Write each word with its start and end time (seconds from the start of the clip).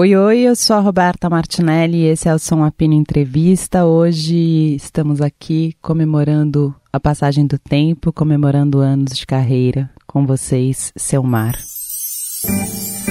Oi, 0.00 0.14
oi, 0.14 0.38
eu 0.42 0.54
sou 0.54 0.76
a 0.76 0.78
Roberta 0.78 1.28
Martinelli 1.28 2.02
e 2.02 2.06
esse 2.06 2.28
é 2.28 2.32
o 2.32 2.38
Som 2.38 2.62
Apino 2.62 2.94
Entrevista. 2.94 3.84
Hoje 3.84 4.76
estamos 4.76 5.20
aqui 5.20 5.74
comemorando 5.82 6.72
a 6.92 7.00
passagem 7.00 7.44
do 7.44 7.58
tempo, 7.58 8.12
comemorando 8.12 8.78
anos 8.78 9.10
de 9.18 9.26
carreira. 9.26 9.90
Com 10.06 10.24
vocês, 10.24 10.92
Seu 10.94 11.20
Mar. 11.24 11.58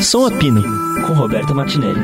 Som 0.02 0.28
Apino, 0.28 0.64
com 1.06 1.12
Roberta 1.12 1.54
Martinelli. 1.54 2.00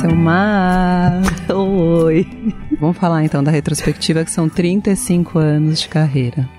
Seu 0.00 0.14
Mar. 0.14 1.22
Oi. 1.52 2.24
Vamos 2.78 2.96
falar 2.96 3.24
então 3.24 3.42
da 3.42 3.50
retrospectiva 3.50 4.24
que 4.24 4.30
são 4.30 4.48
35 4.48 5.40
anos 5.40 5.80
de 5.80 5.88
carreira. 5.88 6.55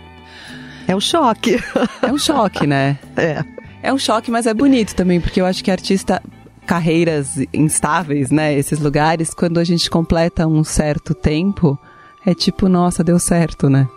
É 0.87 0.95
um 0.95 0.99
choque. 1.01 1.57
É 2.01 2.11
um 2.11 2.17
choque, 2.17 2.65
né? 2.65 2.97
É. 3.17 3.43
É 3.83 3.93
um 3.93 3.97
choque, 3.97 4.31
mas 4.31 4.47
é 4.47 4.53
bonito 4.53 4.95
também, 4.95 5.21
porque 5.21 5.39
eu 5.39 5.45
acho 5.45 5.63
que 5.63 5.69
artista 5.69 6.21
carreiras 6.65 7.37
instáveis, 7.53 8.31
né? 8.31 8.53
Esses 8.57 8.79
lugares, 8.79 9.33
quando 9.33 9.59
a 9.59 9.63
gente 9.63 9.89
completa 9.89 10.47
um 10.47 10.63
certo 10.63 11.13
tempo, 11.13 11.79
é 12.25 12.33
tipo, 12.33 12.67
nossa, 12.67 13.03
deu 13.03 13.19
certo, 13.19 13.69
né? 13.69 13.87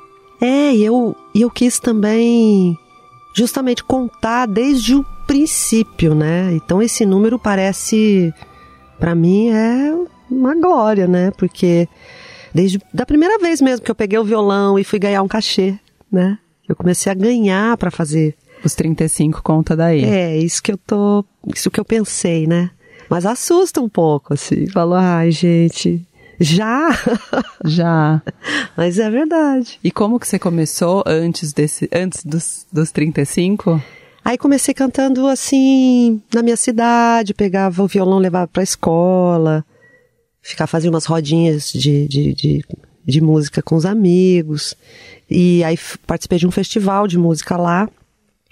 É, 0.41 0.73
e 0.73 0.85
eu, 0.85 1.17
eu 1.35 1.51
quis 1.51 1.81
também 1.81 2.79
justamente 3.35 3.83
contar 3.83 4.47
desde 4.47 4.95
o 4.95 5.05
princípio, 5.27 6.15
né? 6.15 6.53
Então 6.53 6.83
esse 6.83 7.05
número 7.05 7.39
parece, 7.39 8.33
para 8.99 9.15
mim, 9.15 9.51
é 9.51 9.93
uma 10.31 10.55
glória, 10.55 11.07
né? 11.07 11.31
Porque 11.33 11.89
desde 12.55 12.81
da 12.93 13.05
primeira 13.05 13.39
vez 13.39 13.61
mesmo 13.61 13.85
que 13.85 13.91
eu 13.91 13.95
peguei 13.95 14.19
o 14.19 14.25
violão 14.25 14.79
e 14.79 14.85
fui 14.85 14.99
ganhar 14.99 15.23
um 15.23 15.29
cachê, 15.29 15.79
né? 16.11 16.39
Eu 16.71 16.77
comecei 16.77 17.11
a 17.11 17.15
ganhar 17.15 17.77
para 17.77 17.91
fazer. 17.91 18.37
Os 18.65 18.75
35 18.75 19.43
conta 19.43 19.77
daí. 19.77 20.05
É, 20.05 20.37
isso 20.37 20.63
que 20.63 20.73
eu 20.73 20.79
tô. 20.79 21.25
Isso 21.55 21.71
que 21.71 21.81
eu 21.81 21.85
pensei, 21.85 22.47
né? 22.47 22.71
Mas 23.09 23.27
assusta 23.27 23.81
um 23.81 23.89
pouco, 23.89 24.35
assim. 24.35 24.67
Falou, 24.69 24.97
ai, 24.97 25.31
gente. 25.31 26.07
Já? 26.39 26.91
Já. 27.65 28.23
Mas 28.77 28.99
é 28.99 29.11
verdade. 29.11 29.79
E 29.83 29.91
como 29.91 30.21
que 30.21 30.29
você 30.29 30.39
começou 30.39 31.03
antes 31.07 31.53
desse. 31.53 31.89
antes 31.93 32.25
dos, 32.25 32.67
dos 32.73 32.93
35? 32.93 33.83
Aí 34.25 34.39
comecei 34.39 34.73
cantando 34.73 35.27
assim 35.27 36.23
na 36.33 36.43
minha 36.43 36.57
cidade, 36.57 37.35
pegava 37.35 37.83
o 37.83 37.89
violão, 37.89 38.19
levava 38.19 38.47
pra 38.47 38.63
escola, 38.63 39.65
ficar 40.43 40.67
fazendo 40.67 40.95
umas 40.95 41.07
rodinhas 41.07 41.73
de, 41.73 42.07
de, 42.07 42.35
de, 42.35 42.65
de 43.05 43.21
música 43.21 43.63
com 43.63 43.77
os 43.77 43.87
amigos. 43.87 44.75
E 45.29 45.63
aí 45.65 45.79
participei 46.07 46.39
de 46.39 46.47
um 46.47 46.51
festival 46.51 47.07
de 47.07 47.19
música 47.19 47.57
lá. 47.57 47.89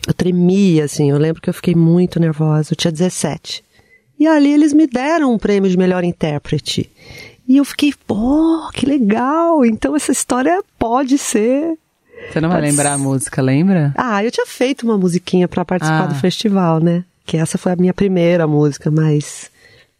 Eu 0.06 0.14
tremia, 0.14 0.84
assim, 0.84 1.10
eu 1.10 1.18
lembro 1.18 1.42
que 1.42 1.50
eu 1.50 1.54
fiquei 1.54 1.74
muito 1.74 2.20
nervosa. 2.20 2.72
Eu 2.72 2.76
tinha 2.76 2.92
17. 2.92 3.64
E 4.18 4.26
ali 4.26 4.52
eles 4.52 4.72
me 4.72 4.86
deram 4.86 5.32
um 5.32 5.38
prêmio 5.38 5.70
de 5.70 5.76
melhor 5.76 6.02
intérprete. 6.02 6.90
E 7.46 7.56
eu 7.56 7.64
fiquei, 7.64 7.94
pô, 8.06 8.68
que 8.74 8.84
legal! 8.84 9.64
Então 9.64 9.96
essa 9.96 10.12
história 10.12 10.62
pode 10.78 11.16
ser. 11.16 11.78
Você 12.30 12.40
não 12.40 12.48
vai 12.48 12.58
pode 12.58 12.70
lembrar 12.70 12.90
ser... 12.90 12.94
a 12.94 12.98
música, 12.98 13.40
lembra? 13.40 13.94
Ah, 13.96 14.22
eu 14.22 14.30
tinha 14.30 14.46
feito 14.46 14.82
uma 14.82 14.98
musiquinha 14.98 15.48
para 15.48 15.64
participar 15.64 16.04
ah. 16.04 16.06
do 16.06 16.14
festival, 16.16 16.80
né? 16.80 17.04
Que 17.24 17.36
essa 17.36 17.56
foi 17.56 17.72
a 17.72 17.76
minha 17.76 17.94
primeira 17.94 18.46
música, 18.46 18.90
mas 18.90 19.50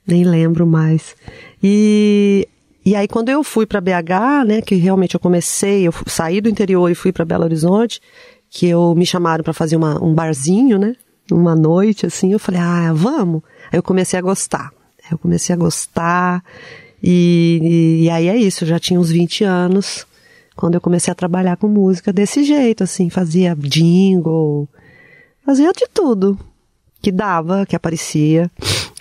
nem 0.06 0.24
lembro 0.24 0.66
mais. 0.66 1.14
E 1.62 2.48
e 2.88 2.96
aí 2.96 3.06
quando 3.06 3.28
eu 3.28 3.44
fui 3.44 3.66
para 3.66 3.82
BH, 3.82 4.46
né, 4.46 4.62
que 4.62 4.74
realmente 4.74 5.14
eu 5.14 5.20
comecei, 5.20 5.86
eu 5.86 5.92
saí 6.06 6.40
do 6.40 6.48
interior 6.48 6.90
e 6.90 6.94
fui 6.94 7.12
para 7.12 7.22
Belo 7.24 7.44
Horizonte, 7.44 8.00
que 8.48 8.66
eu 8.66 8.94
me 8.94 9.04
chamaram 9.04 9.44
para 9.44 9.52
fazer 9.52 9.76
uma, 9.76 10.02
um 10.02 10.14
barzinho, 10.14 10.78
né, 10.78 10.94
uma 11.30 11.54
noite 11.54 12.06
assim, 12.06 12.32
eu 12.32 12.38
falei: 12.38 12.60
"Ah, 12.62 12.90
vamos". 12.94 13.42
Aí 13.70 13.78
eu 13.78 13.82
comecei 13.82 14.18
a 14.18 14.22
gostar. 14.22 14.72
Eu 15.10 15.18
comecei 15.18 15.54
a 15.54 15.58
gostar 15.58 16.42
e, 17.02 17.60
e, 17.62 18.04
e 18.04 18.10
aí 18.10 18.26
é 18.28 18.36
isso, 18.36 18.64
eu 18.64 18.68
já 18.68 18.78
tinha 18.78 18.98
uns 18.98 19.10
20 19.10 19.44
anos 19.44 20.06
quando 20.56 20.74
eu 20.74 20.80
comecei 20.80 21.12
a 21.12 21.14
trabalhar 21.14 21.58
com 21.58 21.68
música 21.68 22.10
desse 22.10 22.42
jeito, 22.42 22.82
assim, 22.82 23.10
fazia 23.10 23.54
jingle, 23.54 24.66
fazia 25.44 25.72
de 25.72 25.86
tudo 25.92 26.38
que 27.02 27.12
dava, 27.12 27.66
que 27.66 27.76
aparecia 27.76 28.50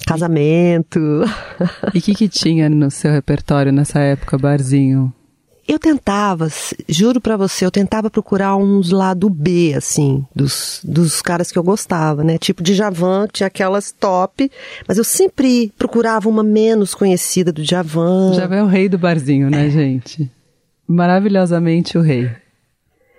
casamento. 0.07 0.99
E 1.93 1.99
o 1.99 2.01
que, 2.01 2.13
que 2.13 2.29
tinha 2.29 2.69
no 2.69 2.91
seu 2.91 3.11
repertório 3.11 3.71
nessa 3.71 3.99
época, 3.99 4.37
barzinho? 4.37 5.13
Eu 5.67 5.77
tentava, 5.77 6.47
juro 6.87 7.19
para 7.19 7.35
você, 7.35 7.65
eu 7.65 7.71
tentava 7.71 8.09
procurar 8.09 8.55
uns 8.55 8.89
lado 8.89 9.29
B, 9.29 9.73
assim, 9.75 10.25
dos, 10.33 10.79
dos 10.81 11.21
caras 11.21 11.51
que 11.51 11.59
eu 11.59 11.63
gostava, 11.63 12.23
né? 12.23 12.37
Tipo 12.37 12.63
de 12.63 12.73
Javan, 12.73 13.27
tinha 13.27 13.47
aquelas 13.47 13.91
top, 13.91 14.49
mas 14.87 14.97
eu 14.97 15.03
sempre 15.03 15.73
procurava 15.77 16.29
uma 16.29 16.41
menos 16.41 16.95
conhecida 16.95 17.51
do 17.51 17.65
Javan. 17.65 18.33
Javan 18.33 18.55
é 18.55 18.63
o 18.63 18.67
rei 18.67 18.87
do 18.87 18.97
barzinho, 18.97 19.49
né, 19.49 19.67
é. 19.67 19.69
gente? 19.69 20.31
Maravilhosamente 20.87 21.97
o 21.97 22.01
rei. 22.01 22.31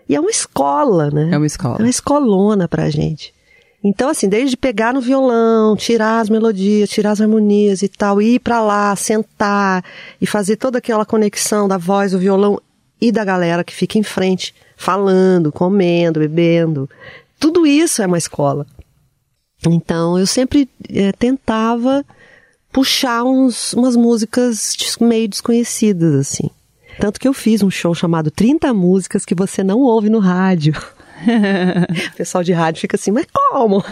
E 0.09 0.15
é 0.15 0.21
uma 0.21 0.31
escola, 0.31 1.11
né? 1.11 1.29
É 1.31 1.37
uma 1.37 1.47
escola. 1.47 1.77
É 1.79 1.83
uma 1.83 1.91
escolona 1.91 2.67
pra 2.67 2.89
gente. 2.89 3.35
Então, 3.83 4.09
assim, 4.11 4.29
desde 4.29 4.57
pegar 4.57 4.93
no 4.93 5.01
violão, 5.01 5.77
tirar 5.77 6.21
as 6.21 6.29
melodias, 6.29 6.91
tirar 6.91 7.13
as 7.13 7.21
harmonias 7.21 7.83
e 7.83 7.89
tal, 7.89 8.21
ir 8.21 8.41
para 8.41 8.61
lá, 8.61 8.95
sentar 8.97 9.85
e 10.21 10.27
fazer 10.27 10.57
toda 10.57 10.79
aquela 10.79 11.07
conexão 11.07 11.69
da 11.69 11.79
voz, 11.79 12.13
do 12.13 12.19
violão 12.19 12.61
e 13.01 13.13
da 13.13 13.25
galera 13.25 13.63
que 13.63 13.73
fica 13.73 13.97
em 13.97 14.03
frente, 14.03 14.53
falando, 14.77 15.53
comendo, 15.53 16.19
bebendo. 16.19 16.91
Tudo 17.39 17.67
isso 17.67 18.03
é 18.03 18.07
uma 18.07 18.19
escola. 18.19 18.67
Então, 19.67 20.19
eu 20.19 20.27
sempre 20.27 20.69
é, 20.93 21.13
tentava 21.13 22.05
puxar 22.73 23.25
uns, 23.25 23.73
umas 23.73 23.95
músicas 23.95 24.77
meio 25.01 25.29
desconhecidas, 25.29 26.15
assim. 26.15 26.51
Tanto 27.01 27.21
que 27.21 27.29
eu 27.29 27.33
fiz 27.33 27.63
um 27.63 27.71
show 27.71 27.95
chamado 27.95 28.31
30 28.31 28.75
Músicas 28.75 29.25
que 29.25 29.35
você 29.35 29.63
não 29.63 29.81
ouve 29.81 30.11
no 30.11 30.19
rádio. 30.19 30.75
o 32.13 32.17
pessoal 32.17 32.45
de 32.45 32.53
rádio 32.53 32.81
fica 32.81 32.97
assim, 32.97 33.11
mas 33.11 33.27
como? 33.33 33.85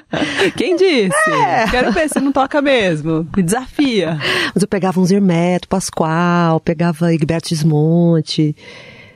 Quem 0.56 0.76
disse? 0.76 1.30
É. 1.30 1.68
Quero 1.70 1.92
ver 1.92 2.08
se 2.08 2.20
não 2.20 2.32
toca 2.32 2.60
mesmo. 2.60 3.26
Me 3.36 3.42
desafia. 3.42 4.18
Mas 4.54 4.62
eu 4.62 4.68
pegava 4.68 5.00
uns 5.00 5.10
Hermeto, 5.10 5.68
Pascoal, 5.68 6.60
pegava 6.60 7.12
Egberto 7.12 7.48
Desmonte, 7.48 8.54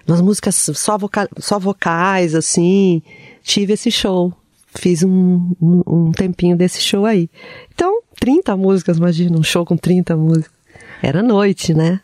umas 0.07 0.21
músicas 0.21 0.55
só, 0.55 0.97
voca 0.97 1.29
só 1.39 1.59
vocais, 1.59 2.35
assim. 2.35 3.03
Tive 3.43 3.75
esse 3.75 3.91
show. 3.91 4.33
Fiz 4.75 5.03
um, 5.03 5.53
um, 5.61 5.83
um 5.87 6.13
tempinho 6.13 6.57
desse 6.57 6.81
show 6.81 7.07
aí. 7.07 7.29
Então, 7.75 8.03
30 8.21 8.57
músicas, 8.57 8.99
imagina, 8.99 9.39
um 9.39 9.43
show 9.43 9.65
com 9.65 9.77
30 9.77 10.17
músicas. 10.17 10.53
Era 11.03 11.23
noite, 11.23 11.73
né? 11.73 12.01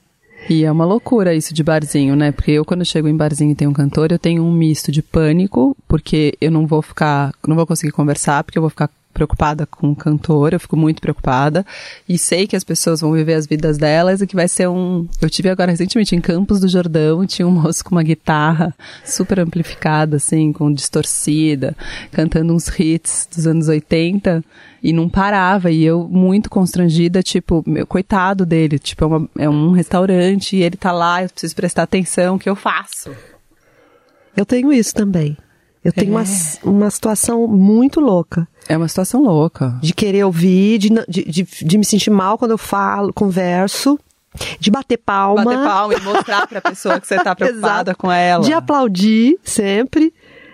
E 0.48 0.64
é 0.64 0.70
uma 0.70 0.84
loucura 0.84 1.34
isso 1.34 1.54
de 1.54 1.62
barzinho, 1.62 2.14
né? 2.14 2.30
Porque 2.30 2.50
eu, 2.50 2.64
quando 2.64 2.84
chego 2.84 3.08
em 3.08 3.16
barzinho 3.16 3.52
e 3.52 3.54
tem 3.54 3.66
um 3.66 3.72
cantor, 3.72 4.12
eu 4.12 4.18
tenho 4.18 4.42
um 4.42 4.52
misto 4.52 4.92
de 4.92 5.02
pânico, 5.02 5.76
porque 5.88 6.36
eu 6.40 6.50
não 6.50 6.66
vou 6.66 6.82
ficar, 6.82 7.32
não 7.46 7.56
vou 7.56 7.66
conseguir 7.66 7.92
conversar, 7.92 8.44
porque 8.44 8.58
eu 8.58 8.62
vou 8.62 8.70
ficar 8.70 8.90
preocupada 9.14 9.64
com 9.64 9.92
o 9.92 9.96
cantor, 9.96 10.52
eu 10.52 10.60
fico 10.60 10.76
muito 10.76 11.00
preocupada. 11.00 11.64
E 12.08 12.18
sei 12.18 12.46
que 12.46 12.56
as 12.56 12.64
pessoas 12.64 13.00
vão 13.00 13.12
viver 13.12 13.34
as 13.34 13.46
vidas 13.46 13.78
delas 13.78 14.20
e 14.20 14.26
que 14.26 14.34
vai 14.34 14.48
ser 14.48 14.68
um. 14.68 15.08
Eu 15.22 15.30
tive 15.30 15.48
agora 15.48 15.70
recentemente 15.70 16.14
em 16.14 16.20
Campos 16.20 16.60
do 16.60 16.68
Jordão, 16.68 17.24
tinha 17.24 17.46
um 17.46 17.50
moço 17.62 17.84
com 17.84 17.94
uma 17.94 18.02
guitarra 18.02 18.74
super 19.04 19.38
amplificada, 19.40 20.16
assim, 20.16 20.52
com 20.52 20.72
distorcida, 20.72 21.76
cantando 22.12 22.52
uns 22.52 22.68
hits 22.68 23.28
dos 23.34 23.46
anos 23.46 23.68
80 23.68 24.44
e 24.82 24.92
não 24.92 25.08
parava. 25.08 25.70
E 25.70 25.84
eu, 25.84 26.06
muito 26.06 26.50
constrangida, 26.50 27.22
tipo, 27.22 27.62
meu, 27.66 27.86
coitado 27.86 28.44
dele, 28.44 28.78
tipo, 28.78 29.04
é, 29.04 29.06
uma, 29.06 29.30
é 29.38 29.48
um 29.48 29.70
restaurante 29.70 30.56
e 30.56 30.62
ele 30.62 30.76
tá 30.76 30.92
lá, 30.92 31.22
eu 31.22 31.30
preciso 31.30 31.54
prestar 31.54 31.84
atenção, 31.84 32.34
o 32.34 32.38
que 32.38 32.50
eu 32.50 32.56
faço? 32.56 33.10
Eu 34.36 34.44
tenho 34.44 34.72
isso 34.72 34.92
também. 34.92 35.36
Eu 35.84 35.92
tenho 35.92 36.12
é. 36.12 36.16
uma, 36.16 36.24
uma 36.64 36.90
situação 36.90 37.46
muito 37.46 38.00
louca. 38.00 38.48
É 38.68 38.76
uma 38.76 38.88
situação 38.88 39.22
louca. 39.22 39.78
De 39.82 39.92
querer 39.92 40.24
ouvir, 40.24 40.78
de, 40.78 40.88
de, 41.06 41.24
de, 41.24 41.42
de 41.42 41.78
me 41.78 41.84
sentir 41.84 42.10
mal 42.10 42.38
quando 42.38 42.52
eu 42.52 42.58
falo, 42.58 43.12
converso. 43.12 43.98
De 44.58 44.70
bater 44.70 44.96
palma. 44.96 45.44
Bater 45.44 45.62
palma 45.62 45.94
e 45.94 46.00
mostrar 46.00 46.46
pra 46.46 46.60
pessoa 46.60 46.98
que 46.98 47.06
você 47.06 47.22
tá 47.22 47.34
preocupada 47.36 47.94
com 47.94 48.10
ela. 48.10 48.42
De 48.42 48.52
aplaudir 48.52 49.38
sempre. 49.44 50.12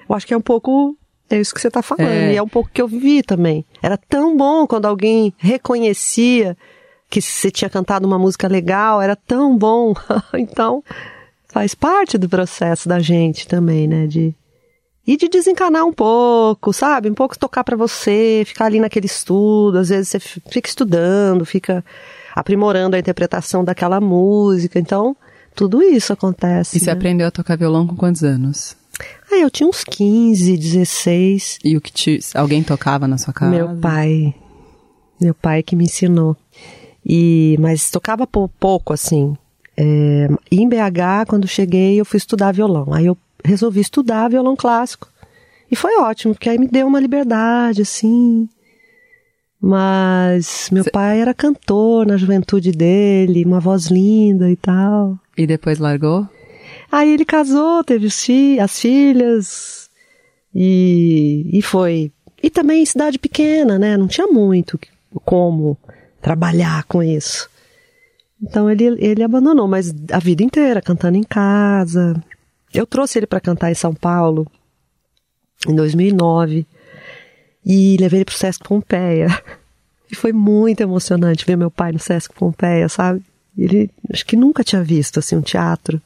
Eu 0.09 0.17
acho 0.17 0.27
que 0.27 0.35
é 0.35 0.37
um 0.37 0.43
pouco 0.43 0.97
é 1.31 1.41
isso 1.41 1.55
que 1.55 1.61
você 1.61 1.69
está 1.69 1.81
falando. 1.81 2.09
É. 2.09 2.32
E 2.32 2.37
é 2.37 2.43
um 2.43 2.49
pouco 2.49 2.69
que 2.73 2.82
eu 2.82 2.88
vivi 2.88 3.23
também. 3.23 3.65
Era 3.81 3.97
tão 3.97 4.37
bom 4.37 4.67
quando 4.67 4.87
alguém 4.87 5.32
reconhecia 5.38 6.56
que 7.09 7.23
você 7.23 7.50
tinha 7.50 7.71
cantado 7.71 8.06
uma 8.06 8.19
música 8.19 8.49
legal, 8.49 9.00
era 9.00 9.15
tão 9.15 9.56
bom. 9.56 9.94
então, 10.35 10.82
faz 11.49 11.75
parte 11.75 12.19
do 12.19 12.29
processo 12.29 12.88
da 12.88 12.99
gente 12.99 13.47
também, 13.47 13.87
né? 13.87 14.09
De 14.09 14.35
e 15.06 15.17
de 15.17 15.29
desencanar 15.29 15.85
um 15.85 15.93
pouco, 15.93 16.73
sabe? 16.73 17.11
Um 17.11 17.14
pouco 17.14 17.38
tocar 17.38 17.64
para 17.64 17.76
você, 17.76 18.43
ficar 18.47 18.67
ali 18.67 18.79
naquele 18.79 19.06
estudo, 19.06 19.79
às 19.79 19.88
vezes 19.88 20.08
você 20.08 20.20
fica 20.20 20.69
estudando, 20.69 21.44
fica 21.44 21.85
aprimorando 22.35 22.97
a 22.97 22.99
interpretação 22.99 23.64
daquela 23.64 24.00
música. 24.00 24.79
Então, 24.79 25.17
tudo 25.55 25.82
isso 25.82 26.12
acontece. 26.12 26.76
E 26.76 26.81
você 26.81 26.87
né? 26.87 26.93
aprendeu 26.93 27.26
a 27.26 27.31
tocar 27.31 27.56
violão 27.56 27.87
com 27.87 27.97
quantos 27.97 28.23
anos? 28.23 28.76
Ah, 29.32 29.37
eu 29.37 29.50
tinha 29.50 29.69
uns 29.69 29.82
15, 29.85 30.56
16. 30.56 31.58
E 31.64 31.76
o 31.76 31.81
que 31.81 31.93
te, 31.93 32.20
alguém 32.35 32.62
tocava 32.62 33.08
na 33.08 33.17
sua 33.17 33.32
casa? 33.32 33.50
Meu 33.50 33.76
pai. 33.76 34.35
Meu 35.20 35.35
pai 35.35 35.62
que 35.62 35.75
me 35.75 35.85
ensinou. 35.85 36.37
E, 37.05 37.56
mas 37.58 37.91
tocava 37.91 38.26
pouco, 38.26 38.93
assim. 38.93 39.37
É, 39.82 40.29
em 40.53 40.69
BH, 40.69 41.27
quando 41.27 41.49
cheguei, 41.49 41.99
eu 41.99 42.05
fui 42.05 42.19
estudar 42.19 42.53
violão. 42.53 42.93
Aí 42.93 43.06
eu 43.06 43.17
resolvi 43.43 43.81
estudar 43.81 44.29
violão 44.29 44.55
clássico. 44.55 45.09
E 45.71 45.75
foi 45.75 45.99
ótimo, 45.99 46.35
porque 46.35 46.50
aí 46.50 46.59
me 46.59 46.69
deu 46.69 46.87
uma 46.87 47.00
liberdade, 47.00 47.81
assim. 47.81 48.47
Mas 49.59 50.69
meu 50.71 50.85
Cê... 50.85 50.91
pai 50.91 51.21
era 51.21 51.32
cantor 51.32 52.06
na 52.06 52.19
juventude 52.19 52.73
dele, 52.73 53.44
uma 53.44 53.59
voz 53.59 53.87
linda 53.87 54.50
e 54.50 54.56
tal. 54.56 55.19
E 55.35 55.47
depois 55.47 55.79
largou? 55.79 56.29
Aí 56.93 57.15
ele 57.15 57.25
casou, 57.25 57.82
teve 57.82 58.09
as 58.61 58.79
filhas 58.79 59.88
e, 60.55 61.49
e 61.53 61.62
foi. 61.62 62.12
E 62.43 62.50
também 62.50 62.82
em 62.82 62.87
cidade 62.87 63.19
pequena, 63.19 63.79
né? 63.79 63.97
Não 63.97 64.09
tinha 64.09 64.27
muito 64.27 64.79
como 65.25 65.79
trabalhar 66.21 66.85
com 66.85 67.03
isso. 67.03 67.49
Então 68.43 68.71
ele, 68.71 68.97
ele 68.99 69.23
abandonou, 69.23 69.69
mas 69.69 69.95
a 70.11 70.19
vida 70.19 70.43
inteira, 70.43 70.81
cantando 70.81 71.19
em 71.19 71.23
casa. 71.23 72.23
Eu 72.73 72.87
trouxe 72.87 73.19
ele 73.19 73.27
para 73.27 73.41
cantar 73.41 73.71
em 73.71 73.75
São 73.75 73.95
Paulo 73.95 74.47
em 75.69 75.75
2009 75.75 76.67
e 77.65 77.97
levei 78.01 78.19
ele 78.19 78.25
pro 78.25 78.35
Sesc 78.35 78.63
Pompeia. 78.63 79.29
E 80.11 80.17
foi 80.17 80.33
muito 80.33 80.81
emocionante 80.81 81.47
ver 81.47 81.57
meu 81.57 81.71
pai 81.71 81.93
no 81.93 81.99
Sesc 81.99 82.35
Pompeia, 82.35 82.89
sabe? 82.89 83.23
Ele 83.57 83.91
acho 84.13 84.25
que 84.27 84.37
nunca 84.37 84.65
tinha 84.65 84.83
visto 84.83 85.19
assim 85.19 85.37
um 85.37 85.43
teatro. 85.43 86.01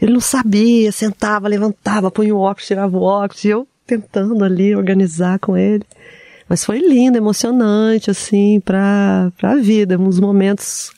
Ele 0.00 0.12
não 0.12 0.20
sabia, 0.20 0.90
sentava, 0.90 1.48
levantava, 1.48 2.10
punha 2.10 2.34
o 2.34 2.38
óculos, 2.38 2.66
tirava 2.66 2.96
o 2.96 3.02
óculos, 3.02 3.44
e 3.44 3.48
eu 3.48 3.68
tentando 3.86 4.42
ali 4.44 4.74
organizar 4.74 5.38
com 5.38 5.56
ele. 5.56 5.84
Mas 6.48 6.64
foi 6.64 6.78
lindo, 6.78 7.16
emocionante, 7.16 8.10
assim, 8.10 8.60
para 8.60 9.30
a 9.42 9.56
vida, 9.56 9.96
dos 9.96 10.18
momentos 10.18 10.92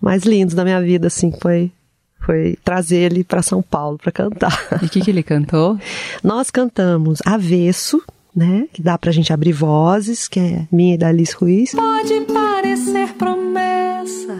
mais 0.00 0.24
lindos 0.24 0.54
da 0.54 0.64
minha 0.64 0.80
vida, 0.80 1.08
assim, 1.08 1.32
foi 1.40 1.72
foi 2.20 2.58
trazer 2.62 2.96
ele 2.96 3.24
para 3.24 3.40
São 3.40 3.62
Paulo 3.62 3.96
para 3.96 4.12
cantar. 4.12 4.52
E 4.82 4.86
o 4.86 4.88
que, 4.88 5.00
que 5.00 5.10
ele 5.10 5.22
cantou? 5.22 5.78
Nós 6.22 6.50
cantamos 6.50 7.20
Avesso, 7.24 8.02
né? 8.36 8.68
Que 8.72 8.82
dá 8.82 8.98
pra 8.98 9.12
gente 9.12 9.32
abrir 9.32 9.52
vozes, 9.52 10.28
que 10.28 10.38
é 10.38 10.66
minha 10.70 10.94
e 10.94 10.98
da 10.98 11.08
Alice 11.08 11.34
Ruiz. 11.34 11.72
Pode 11.72 12.20
parecer 12.32 13.14
promessa, 13.14 14.36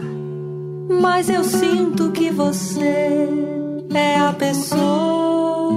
mas 1.01 1.29
eu 1.29 1.43
sinto 1.43 2.11
que 2.11 2.29
você 2.29 3.27
é 3.93 4.19
a 4.19 4.33
pessoa 4.33 5.69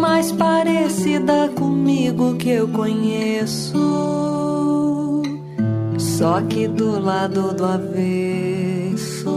mais 0.00 0.32
parecida 0.32 1.48
comigo 1.50 2.36
que 2.36 2.50
eu 2.50 2.68
conheço. 2.68 3.63
Só 6.16 6.40
que 6.42 6.68
do 6.68 7.00
lado 7.00 7.52
do 7.52 7.64
avesso. 7.64 9.34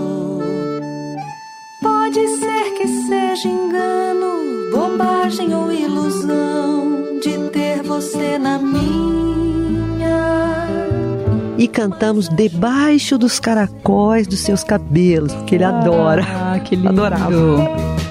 Pode 1.81 2.27
ser 2.38 2.71
que 2.77 2.88
seja 2.88 3.47
engano 3.50 4.71
bobagem 4.71 5.56
ou 5.56 5.71
ilusão 5.71 7.19
de 7.19 7.50
ter 7.50 7.81
você 7.81 8.38
na 8.38 8.59
minha. 8.59 10.07
E 11.57 11.68
cantamos 11.68 12.29
debaixo 12.29 13.18
dos 13.18 13.39
caracóis 13.39 14.27
dos 14.27 14.41
seus 14.41 14.63
cabelos, 14.63 15.33
porque 15.33 15.56
ele 15.56 15.63
ah, 15.63 15.69
adora. 15.69 16.23
Ah, 16.23 16.59
que 16.59 16.75
lindo. 16.75 16.89
Adorava. 16.89 17.31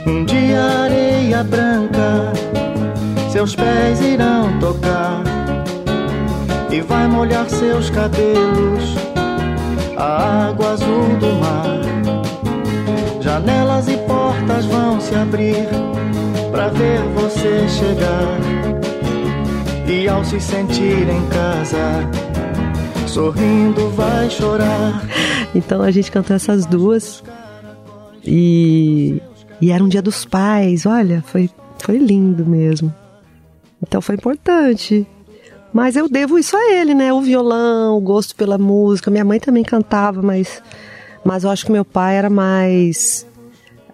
Um 0.04 0.24
dia 0.24 0.60
areia 0.60 1.44
branca, 1.44 2.32
seus 3.30 3.54
pés 3.54 4.00
irão 4.00 4.58
tocar 4.58 5.15
e 6.76 6.80
vai 6.82 7.08
molhar 7.08 7.48
seus 7.48 7.88
cabelos, 7.88 8.96
a 9.96 10.48
água 10.48 10.72
azul 10.72 11.08
do 11.18 11.32
mar. 11.40 11.80
Janelas 13.22 13.88
e 13.88 13.96
portas 13.96 14.66
vão 14.66 15.00
se 15.00 15.14
abrir 15.14 15.66
pra 16.50 16.68
ver 16.68 17.00
você 17.14 17.66
chegar. 17.66 18.38
E 19.88 20.06
ao 20.06 20.22
se 20.22 20.38
sentir 20.38 21.08
em 21.08 21.26
casa, 21.28 22.10
sorrindo 23.06 23.88
vai 23.92 24.28
chorar. 24.28 25.02
Então 25.54 25.80
a 25.80 25.90
gente 25.90 26.12
cantou 26.12 26.36
essas 26.36 26.66
duas. 26.66 27.24
E, 28.22 29.22
e 29.62 29.70
era 29.70 29.82
um 29.82 29.88
dia 29.88 30.02
dos 30.02 30.26
pais, 30.26 30.84
olha, 30.84 31.24
foi, 31.26 31.48
foi 31.78 31.96
lindo 31.96 32.44
mesmo. 32.44 32.94
Então 33.82 34.02
foi 34.02 34.16
importante. 34.16 35.06
Mas 35.76 35.94
eu 35.94 36.08
devo 36.08 36.38
isso 36.38 36.56
a 36.56 36.72
ele, 36.72 36.94
né? 36.94 37.12
O 37.12 37.20
violão, 37.20 37.98
o 37.98 38.00
gosto 38.00 38.34
pela 38.34 38.56
música. 38.56 39.10
Minha 39.10 39.26
mãe 39.26 39.38
também 39.38 39.62
cantava, 39.62 40.22
mas, 40.22 40.62
mas 41.22 41.44
eu 41.44 41.50
acho 41.50 41.66
que 41.66 41.70
meu 41.70 41.84
pai 41.84 42.16
era 42.16 42.30
mais. 42.30 43.26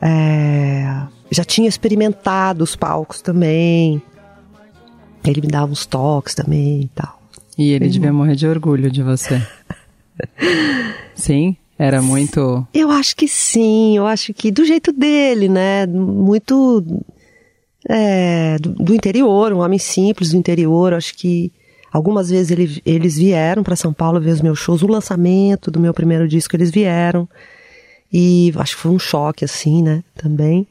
É, 0.00 1.02
já 1.28 1.42
tinha 1.42 1.68
experimentado 1.68 2.62
os 2.62 2.76
palcos 2.76 3.20
também. 3.20 4.00
Ele 5.26 5.40
me 5.40 5.48
dava 5.48 5.72
uns 5.72 5.84
toques 5.84 6.36
também 6.36 6.82
e 6.82 6.90
tal. 6.94 7.20
E 7.58 7.72
ele 7.72 7.88
devia 7.88 8.12
morrer 8.12 8.36
de 8.36 8.46
orgulho 8.46 8.88
de 8.88 9.02
você. 9.02 9.42
sim? 11.16 11.56
Era 11.76 12.00
muito. 12.00 12.64
Eu 12.72 12.92
acho 12.92 13.16
que 13.16 13.26
sim, 13.26 13.96
eu 13.96 14.06
acho 14.06 14.32
que 14.32 14.52
do 14.52 14.64
jeito 14.64 14.92
dele, 14.92 15.48
né? 15.48 15.84
Muito. 15.88 16.84
É, 17.88 18.56
do, 18.60 18.70
do 18.70 18.94
interior, 18.94 19.52
um 19.52 19.58
homem 19.58 19.80
simples 19.80 20.30
do 20.30 20.36
interior. 20.36 20.94
Acho 20.94 21.16
que 21.16 21.50
algumas 21.92 22.30
vezes 22.30 22.50
ele, 22.50 22.82
eles 22.86 23.16
vieram 23.16 23.62
para 23.62 23.76
São 23.76 23.92
Paulo 23.92 24.20
ver 24.20 24.30
os 24.30 24.40
meus 24.40 24.58
shows. 24.58 24.82
O 24.82 24.86
lançamento 24.86 25.70
do 25.70 25.78
meu 25.78 25.92
primeiro 25.92 26.26
disco, 26.26 26.56
eles 26.56 26.70
vieram. 26.70 27.28
E 28.12 28.52
acho 28.56 28.76
que 28.76 28.82
foi 28.82 28.90
um 28.90 28.98
choque, 28.98 29.44
assim, 29.44 29.82
né? 29.82 30.02
Também. 30.14 30.66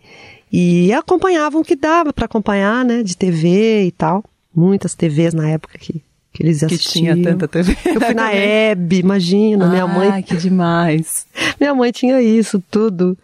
E 0.51 0.91
acompanhavam 0.91 1.61
o 1.61 1.63
que 1.63 1.75
dava 1.75 2.11
para 2.11 2.25
acompanhar, 2.25 2.83
né? 2.83 3.03
De 3.03 3.15
TV 3.15 3.83
e 3.85 3.91
tal. 3.91 4.23
Muitas 4.53 4.93
TVs 4.95 5.33
na 5.33 5.49
época 5.49 5.77
que, 5.77 6.01
que 6.33 6.43
eles 6.43 6.63
assistiam. 6.63 7.15
Que 7.15 7.21
tinha 7.21 7.31
tanta 7.31 7.47
TV. 7.47 7.77
Eu 7.85 8.01
fui 8.01 8.13
na 8.13 8.33
Hebe, 8.33 8.99
imagina, 8.99 9.65
ah, 9.65 9.69
minha 9.69 9.87
mãe. 9.87 10.09
Ai, 10.09 10.23
que 10.23 10.35
demais. 10.35 11.25
minha 11.59 11.73
mãe 11.73 11.91
tinha 11.91 12.21
isso 12.21 12.61
tudo 12.69 13.17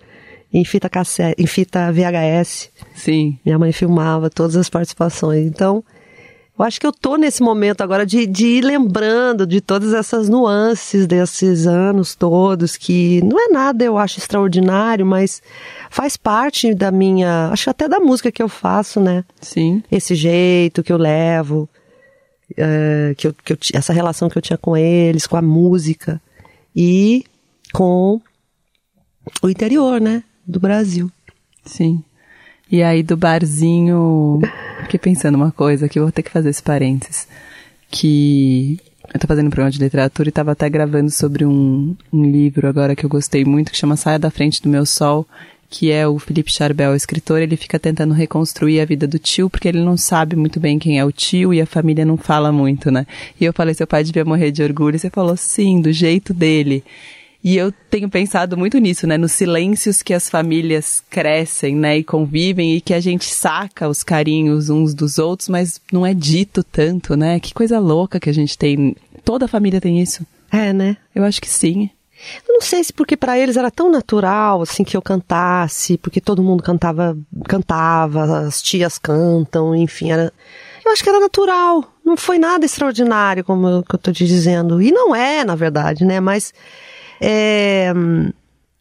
em 0.54 0.64
fita 0.64 0.90
cassete, 0.90 1.42
em 1.42 1.46
fita 1.46 1.92
VHS. 1.92 2.70
Sim. 2.96 3.38
Minha 3.46 3.60
mãe 3.60 3.72
filmava 3.72 4.30
todas 4.30 4.56
as 4.56 4.70
participações. 4.70 5.46
Então, 5.46 5.84
eu 6.58 6.66
acho 6.66 6.80
que 6.80 6.88
eu 6.88 6.92
tô 6.92 7.18
nesse 7.18 7.44
momento 7.44 7.82
agora 7.82 8.06
de, 8.06 8.26
de 8.26 8.48
ir 8.48 8.64
lembrando 8.64 9.46
de 9.46 9.62
todas 9.62 9.94
essas 9.94 10.28
nuances 10.28 11.06
desses 11.06 11.68
anos 11.68 12.16
todos, 12.16 12.76
que 12.76 13.22
não 13.24 13.40
é 13.40 13.48
nada, 13.50 13.84
eu 13.84 13.98
acho, 13.98 14.18
extraordinário, 14.18 15.06
mas 15.06 15.42
faz 15.90 16.18
parte 16.18 16.74
da 16.74 16.92
minha. 16.92 17.50
Acho 17.52 17.70
até 17.70 17.88
da 17.88 18.00
música 18.00 18.32
que 18.32 18.42
eu 18.42 18.50
faço, 18.50 19.00
né? 19.00 19.24
Sim. 19.40 19.84
Esse 19.92 20.16
jeito 20.16 20.82
que 20.82 20.92
eu 20.92 20.98
levo, 20.98 21.70
é, 22.56 23.14
que, 23.16 23.28
eu, 23.28 23.36
que 23.44 23.54
eu, 23.54 23.58
essa 23.74 23.94
relação 23.94 24.28
que 24.30 24.38
eu 24.38 24.42
tinha 24.42 24.58
com 24.58 24.76
eles, 24.76 25.28
com 25.28 25.38
a 25.38 25.42
música 25.42 26.20
e 26.76 27.24
com 27.72 28.20
o 29.44 29.50
interior, 29.50 30.02
né? 30.02 30.24
Do 30.46 30.60
Brasil. 30.60 31.12
Sim. 31.66 32.04
E 32.72 32.82
aí 32.82 33.04
do 33.04 33.16
barzinho, 33.16 34.40
fiquei 34.88 35.00
pensando 35.00 35.36
uma 35.36 35.52
coisa 35.52 35.88
que 35.88 36.00
eu 36.00 36.04
vou 36.04 36.12
ter 36.12 36.24
que 36.24 36.32
fazer 36.32 36.50
esse 36.50 36.64
parênteses. 36.64 37.28
Que 37.92 38.80
eu 39.14 39.20
tô 39.20 39.28
fazendo 39.28 39.48
um 39.48 39.52
programa 39.52 39.72
de 39.72 39.80
literatura 39.80 40.30
e 40.30 40.32
tava 40.32 40.52
até 40.52 40.70
gravando 40.70 41.12
sobre 41.12 41.46
um, 41.46 41.96
um 42.12 42.24
livro 42.24 42.68
agora 42.68 42.96
que 42.96 43.06
eu 43.06 43.10
gostei 43.10 43.46
muito, 43.46 43.72
que 43.72 43.78
chama 43.78 43.96
Saia 43.96 44.18
da 44.18 44.32
Frente 44.32 44.62
do 44.62 44.70
Meu 44.70 44.86
Sol, 44.86 45.28
que 45.70 45.92
é 45.92 46.08
o 46.08 46.18
Felipe 46.18 46.52
Charbel, 46.52 46.92
o 46.92 46.96
escritor, 46.96 47.42
ele 47.42 47.58
fica 47.58 47.78
tentando 47.78 48.14
reconstruir 48.14 48.80
a 48.80 48.86
vida 48.86 49.06
do 49.06 49.20
tio, 49.20 49.50
porque 49.50 49.68
ele 49.68 49.82
não 49.82 49.98
sabe 49.98 50.36
muito 50.36 50.60
bem 50.60 50.80
quem 50.80 50.98
é 50.98 51.06
o 51.06 51.12
tio 51.12 51.54
e 51.54 51.62
a 51.62 51.66
família 51.66 52.06
não 52.06 52.18
fala 52.18 52.52
muito, 52.52 52.90
né? 52.90 53.06
E 53.40 53.44
eu 53.44 53.52
falei, 53.52 53.74
seu 53.74 53.86
pai 53.86 54.04
devia 54.04 54.24
morrer 54.24 54.52
de 54.52 54.64
orgulho, 54.64 54.96
e 54.96 55.00
você 55.00 55.10
falou, 55.10 55.36
sim, 55.36 55.82
do 55.82 55.92
jeito 55.92 56.34
dele. 56.34 56.84
E 57.48 57.56
eu 57.56 57.72
tenho 57.72 58.10
pensado 58.10 58.58
muito 58.58 58.78
nisso, 58.78 59.08
né? 59.08 59.18
Nos 59.18 59.32
silêncios 59.32 60.02
que 60.02 60.14
as 60.14 60.30
famílias 60.30 61.02
crescem, 61.10 61.78
né? 61.78 61.98
E 61.98 62.04
convivem 62.04 62.76
e 62.76 62.82
que 62.82 62.94
a 62.94 63.00
gente 63.00 63.34
saca 63.34 63.88
os 63.88 64.04
carinhos 64.04 64.70
uns 64.70 64.94
dos 64.94 65.18
outros, 65.18 65.48
mas 65.48 65.80
não 65.90 66.06
é 66.06 66.14
dito 66.14 66.62
tanto, 66.62 67.16
né? 67.16 67.40
Que 67.40 67.54
coisa 67.54 67.80
louca 67.80 68.20
que 68.20 68.30
a 68.30 68.34
gente 68.34 68.58
tem. 68.58 68.98
Toda 69.24 69.48
família 69.48 69.80
tem 69.80 70.02
isso. 70.02 70.28
É, 70.52 70.74
né? 70.74 70.98
Eu 71.16 71.24
acho 71.24 71.40
que 71.40 71.48
sim. 71.48 71.90
Eu 72.46 72.56
não 72.56 72.62
sei 72.62 72.84
se 72.84 72.92
porque 72.92 73.16
para 73.16 73.40
eles 73.40 73.56
era 73.56 73.72
tão 73.72 73.90
natural 73.90 74.62
assim 74.62 74.84
que 74.84 74.98
eu 74.98 75.02
cantasse, 75.02 75.98
porque 75.98 76.20
todo 76.20 76.44
mundo 76.44 76.62
cantava, 76.62 77.18
cantava, 77.48 78.40
as 78.40 78.62
tias 78.62 78.98
cantam, 78.98 79.74
enfim, 79.74 80.12
era 80.12 80.34
eu 80.84 80.92
acho 80.92 81.02
que 81.02 81.10
era 81.10 81.20
natural, 81.20 81.94
não 82.04 82.18
foi 82.18 82.40
nada 82.40 82.66
extraordinário 82.66 83.44
como 83.46 83.68
eu, 83.68 83.84
que 83.84 83.96
eu 83.96 84.00
tô 84.00 84.12
te 84.12 84.26
dizendo. 84.26 84.82
E 84.82 84.92
não 84.92 85.16
é, 85.16 85.46
na 85.46 85.56
verdade, 85.56 86.04
né? 86.04 86.20
Mas 86.20 86.54
é, 87.22 87.94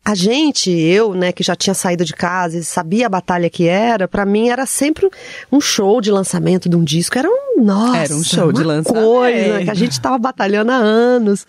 a 0.07 0.15
gente, 0.15 0.71
eu, 0.71 1.15
né, 1.15 1.33
que 1.33 1.43
já 1.43 1.57
tinha 1.57 1.75
saído 1.75 2.05
de 2.05 2.13
casa 2.13 2.57
e 2.57 2.63
sabia 2.63 3.07
a 3.07 3.09
batalha 3.09 3.51
que 3.51 3.67
era, 3.67 4.07
para 4.07 4.25
mim 4.25 4.49
era 4.49 4.65
sempre 4.65 5.11
um 5.51 5.61
show 5.61 6.01
de 6.01 6.13
lançamento 6.13 6.69
de 6.69 6.77
um 6.77 6.85
disco. 6.85 7.19
Era 7.19 7.29
um, 7.29 7.65
nossa, 7.65 7.97
era 7.97 8.15
um 8.15 8.23
show 8.23 8.53
de 8.53 8.63
lançamento. 8.63 9.05
coisa 9.05 9.65
que 9.65 9.71
a 9.71 9.75
gente 9.75 10.01
tava 10.01 10.17
batalhando 10.17 10.71
há 10.71 10.77
anos 10.77 11.45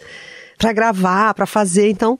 para 0.58 0.74
gravar, 0.74 1.36
para 1.36 1.46
fazer. 1.46 1.92
Então, 1.92 2.18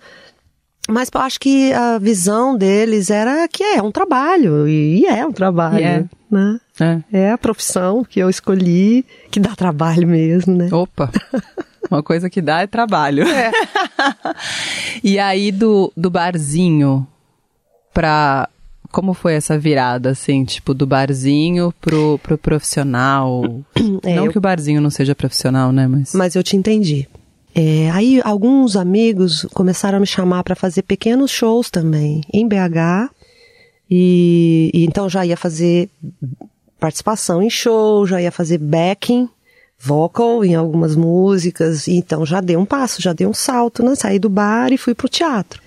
mas 0.88 1.10
eu 1.12 1.22
acho 1.22 1.40
que 1.40 1.74
a 1.74 1.98
visão 1.98 2.56
deles 2.56 3.10
era 3.10 3.48
que 3.48 3.64
é 3.64 3.82
um 3.82 3.92
trabalho, 3.92 4.68
e 4.68 5.08
é 5.08 5.26
um 5.26 5.32
trabalho, 5.32 5.84
é. 5.84 6.06
né? 6.30 6.60
É. 6.80 7.02
é 7.12 7.32
a 7.32 7.38
profissão 7.38 8.04
que 8.04 8.20
eu 8.20 8.30
escolhi, 8.30 9.04
que 9.32 9.40
dá 9.40 9.56
trabalho 9.56 10.08
mesmo, 10.08 10.56
né? 10.56 10.70
Opa! 10.72 11.12
Uma 11.90 12.04
coisa 12.04 12.30
que 12.30 12.42
dá 12.42 12.62
é 12.62 12.68
trabalho. 12.68 13.24
É. 13.28 13.52
e 15.04 15.18
aí 15.20 15.52
do, 15.52 15.92
do 15.96 16.10
barzinho 16.10 17.08
pra. 17.94 18.50
Como 18.90 19.14
foi 19.14 19.34
essa 19.34 19.60
virada, 19.60 20.12
assim, 20.12 20.46
tipo, 20.46 20.74
do 20.74 20.88
barzinho 20.88 21.74
pro, 21.82 22.18
pro 22.24 22.38
profissional? 22.38 23.44
É, 24.04 24.16
não 24.16 24.26
eu... 24.26 24.32
que 24.32 24.38
o 24.38 24.42
barzinho 24.42 24.80
não 24.80 24.90
seja 24.90 25.14
profissional, 25.14 25.74
né? 25.74 25.88
Mas... 25.88 26.14
Mas 26.14 26.36
eu 26.36 26.42
te 26.42 26.56
entendi. 26.56 27.08
É, 27.54 27.90
aí 27.92 28.22
alguns 28.24 28.78
amigos 28.78 29.46
começaram 29.54 29.98
a 29.98 30.00
me 30.00 30.08
chamar 30.08 30.44
para 30.44 30.56
fazer 30.56 30.84
pequenos 30.84 31.32
shows 31.32 31.70
também, 31.70 32.22
em 32.32 32.48
BH. 32.48 33.12
E, 33.90 34.72
e 34.74 34.86
então 34.86 35.10
já 35.10 35.26
ia 35.26 35.36
fazer 35.36 35.90
participação 36.80 37.42
em 37.42 37.50
show, 37.50 38.06
já 38.06 38.22
ia 38.22 38.32
fazer 38.32 38.58
backing 38.58 39.28
vocal 39.80 40.44
em 40.44 40.56
algumas 40.56 40.96
músicas, 40.96 41.88
então 41.88 42.26
já 42.26 42.42
dei 42.42 42.58
um 42.58 42.66
passo, 42.66 43.02
já 43.02 43.14
dei 43.14 43.28
um 43.28 43.34
salto, 43.34 43.84
né? 43.84 43.96
Saí 43.96 44.20
do 44.20 44.30
bar 44.30 44.72
e 44.72 44.78
fui 44.78 44.96
pro 44.96 45.08
teatro. 45.08 45.62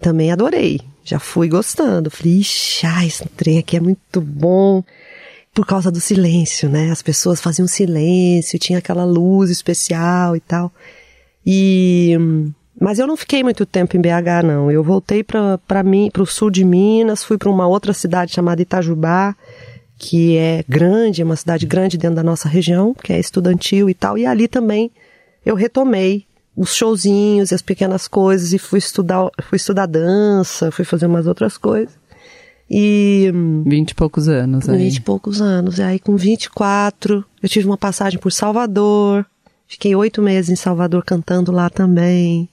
Também 0.00 0.30
adorei, 0.30 0.80
já 1.04 1.18
fui 1.18 1.48
gostando. 1.48 2.10
Falei, 2.10 2.38
ixi, 2.38 2.86
ah, 2.86 3.04
esse 3.04 3.26
trem 3.30 3.58
aqui 3.58 3.76
é 3.76 3.80
muito 3.80 4.20
bom. 4.20 4.82
Por 5.52 5.66
causa 5.66 5.90
do 5.90 6.00
silêncio, 6.00 6.68
né? 6.68 6.90
As 6.90 7.00
pessoas 7.00 7.40
faziam 7.40 7.66
silêncio, 7.66 8.58
tinha 8.58 8.78
aquela 8.78 9.04
luz 9.04 9.50
especial 9.50 10.36
e 10.36 10.40
tal. 10.40 10.70
E 11.44 12.14
mas 12.78 12.98
eu 12.98 13.06
não 13.06 13.16
fiquei 13.16 13.42
muito 13.42 13.64
tempo 13.64 13.96
em 13.96 14.00
BH 14.00 14.44
não. 14.44 14.70
Eu 14.70 14.84
voltei 14.84 15.24
para 15.24 15.82
mim, 15.82 16.10
para 16.12 16.22
o 16.22 16.26
sul 16.26 16.50
de 16.50 16.62
Minas, 16.62 17.24
fui 17.24 17.38
para 17.38 17.50
uma 17.50 17.66
outra 17.66 17.94
cidade 17.94 18.34
chamada 18.34 18.60
Itajubá 18.60 19.34
que 19.98 20.36
é 20.36 20.64
grande, 20.68 21.22
é 21.22 21.24
uma 21.24 21.36
cidade 21.36 21.66
grande 21.66 21.96
dentro 21.96 22.16
da 22.16 22.22
nossa 22.22 22.48
região, 22.48 22.94
que 22.94 23.12
é 23.12 23.18
estudantil 23.18 23.88
e 23.88 23.94
tal, 23.94 24.18
e 24.18 24.26
ali 24.26 24.46
também 24.48 24.90
eu 25.44 25.54
retomei 25.54 26.26
os 26.56 26.74
showzinhos, 26.74 27.52
as 27.52 27.62
pequenas 27.62 28.08
coisas 28.08 28.52
e 28.52 28.58
fui 28.58 28.78
estudar, 28.78 29.28
fui 29.42 29.56
estudar 29.56 29.86
dança, 29.86 30.70
fui 30.70 30.84
fazer 30.84 31.06
umas 31.06 31.26
outras 31.26 31.58
coisas. 31.58 31.94
E 32.68 33.30
vinte 33.64 33.92
e 33.92 33.94
poucos 33.94 34.28
anos 34.28 34.68
aí. 34.68 34.78
Vinte 34.78 34.96
e 34.96 35.00
poucos 35.00 35.40
anos. 35.40 35.78
E 35.78 35.82
aí 35.82 35.98
com 36.00 36.16
24, 36.16 37.24
eu 37.42 37.48
tive 37.48 37.66
uma 37.66 37.76
passagem 37.76 38.18
por 38.18 38.32
Salvador. 38.32 39.24
Fiquei 39.68 39.94
oito 39.94 40.22
meses 40.22 40.50
em 40.50 40.56
Salvador 40.56 41.04
cantando 41.04 41.52
lá 41.52 41.70
também. 41.70 42.48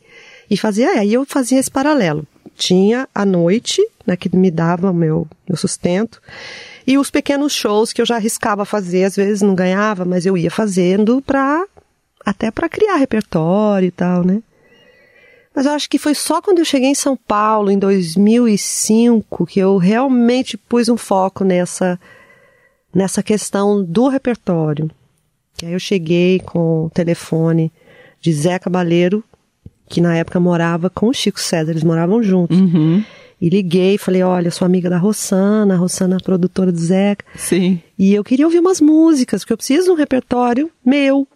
E 0.50 0.58
fazia, 0.58 1.00
aí 1.00 1.14
eu 1.14 1.26
fazia 1.26 1.60
esse 1.60 1.72
paralelo. 1.72 2.28
Tinha 2.56 3.08
a 3.16 3.26
noite, 3.26 3.82
né, 4.06 4.16
que 4.16 4.36
me 4.36 4.52
dava 4.52 4.92
o 4.92 4.94
meu, 4.94 5.28
meu 5.48 5.58
sustento. 5.58 6.22
E 6.86 6.98
os 6.98 7.10
pequenos 7.10 7.54
shows 7.54 7.94
que 7.94 8.02
eu 8.02 8.06
já 8.06 8.16
arriscava 8.16 8.66
fazer, 8.66 9.06
às 9.06 9.16
vezes 9.16 9.42
não 9.42 9.56
ganhava, 9.56 10.04
mas 10.06 10.26
eu 10.26 10.38
ia 10.38 10.52
fazendo 10.52 11.22
para 11.22 11.66
até 12.26 12.52
para 12.52 12.70
criar 12.70 12.96
repertório 12.96 13.88
e 13.88 13.92
tal, 13.92 14.24
né? 14.24 14.42
Mas 15.56 15.66
eu 15.66 15.74
acho 15.74 15.90
que 15.90 16.00
foi 16.00 16.16
só 16.16 16.42
quando 16.42 16.60
eu 16.60 16.66
cheguei 16.66 16.90
em 16.90 16.96
São 16.96 17.16
Paulo 17.16 17.70
em 17.70 17.78
2005 17.78 19.46
que 19.46 19.60
eu 19.60 19.78
realmente 19.78 20.58
pus 20.58 20.90
um 20.90 20.98
foco 20.98 21.44
nessa 21.44 22.00
nessa 22.94 23.24
questão 23.24 23.84
do 23.84 24.08
repertório. 24.08 24.90
E 25.62 25.66
aí 25.66 25.74
eu 25.74 25.80
cheguei 25.80 26.40
com 26.40 26.86
o 26.86 26.90
telefone 26.90 27.72
de 28.22 28.32
Zé 28.32 28.60
Cabaleiro, 28.60 29.24
que 29.90 30.00
na 30.00 30.16
época 30.16 30.40
morava 30.40 30.90
com 30.90 31.08
o 31.08 31.14
Chico 31.14 31.40
César, 31.40 31.72
eles 31.72 31.84
moravam 31.84 32.22
juntos. 32.22 32.58
Uhum. 32.58 33.04
E 33.44 33.50
liguei, 33.50 33.98
falei, 33.98 34.24
olha, 34.24 34.50
sou 34.50 34.66
amiga 34.66 34.90
da 34.90 34.98
Rossana, 34.98 35.74
a 35.74 35.78
Rossana 35.78 36.16
é 36.16 36.24
produtora 36.24 36.72
do 36.72 36.80
Zeca. 36.80 37.26
Sim. 37.36 37.82
E 38.00 38.14
eu 38.14 38.24
queria 38.24 38.46
ouvir 38.46 38.60
umas 38.60 38.80
músicas, 38.80 39.42
porque 39.42 39.52
eu 39.52 39.58
preciso 39.58 39.88
de 39.88 39.92
um 39.92 39.96
repertório 39.96 40.72
meu. 40.86 41.28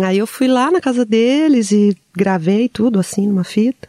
Aí 0.00 0.18
eu 0.18 0.28
fui 0.28 0.46
lá 0.46 0.70
na 0.70 0.80
casa 0.80 1.04
deles 1.04 1.72
e 1.72 1.96
gravei 2.16 2.68
tudo 2.68 3.00
assim 3.00 3.26
numa 3.26 3.42
fita. 3.42 3.88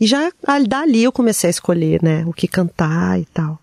E 0.00 0.04
já 0.04 0.32
dali 0.66 1.04
eu 1.04 1.12
comecei 1.12 1.46
a 1.46 1.52
escolher, 1.52 2.02
né, 2.02 2.24
o 2.26 2.32
que 2.32 2.48
cantar 2.48 3.20
e 3.20 3.24
tal. 3.26 3.56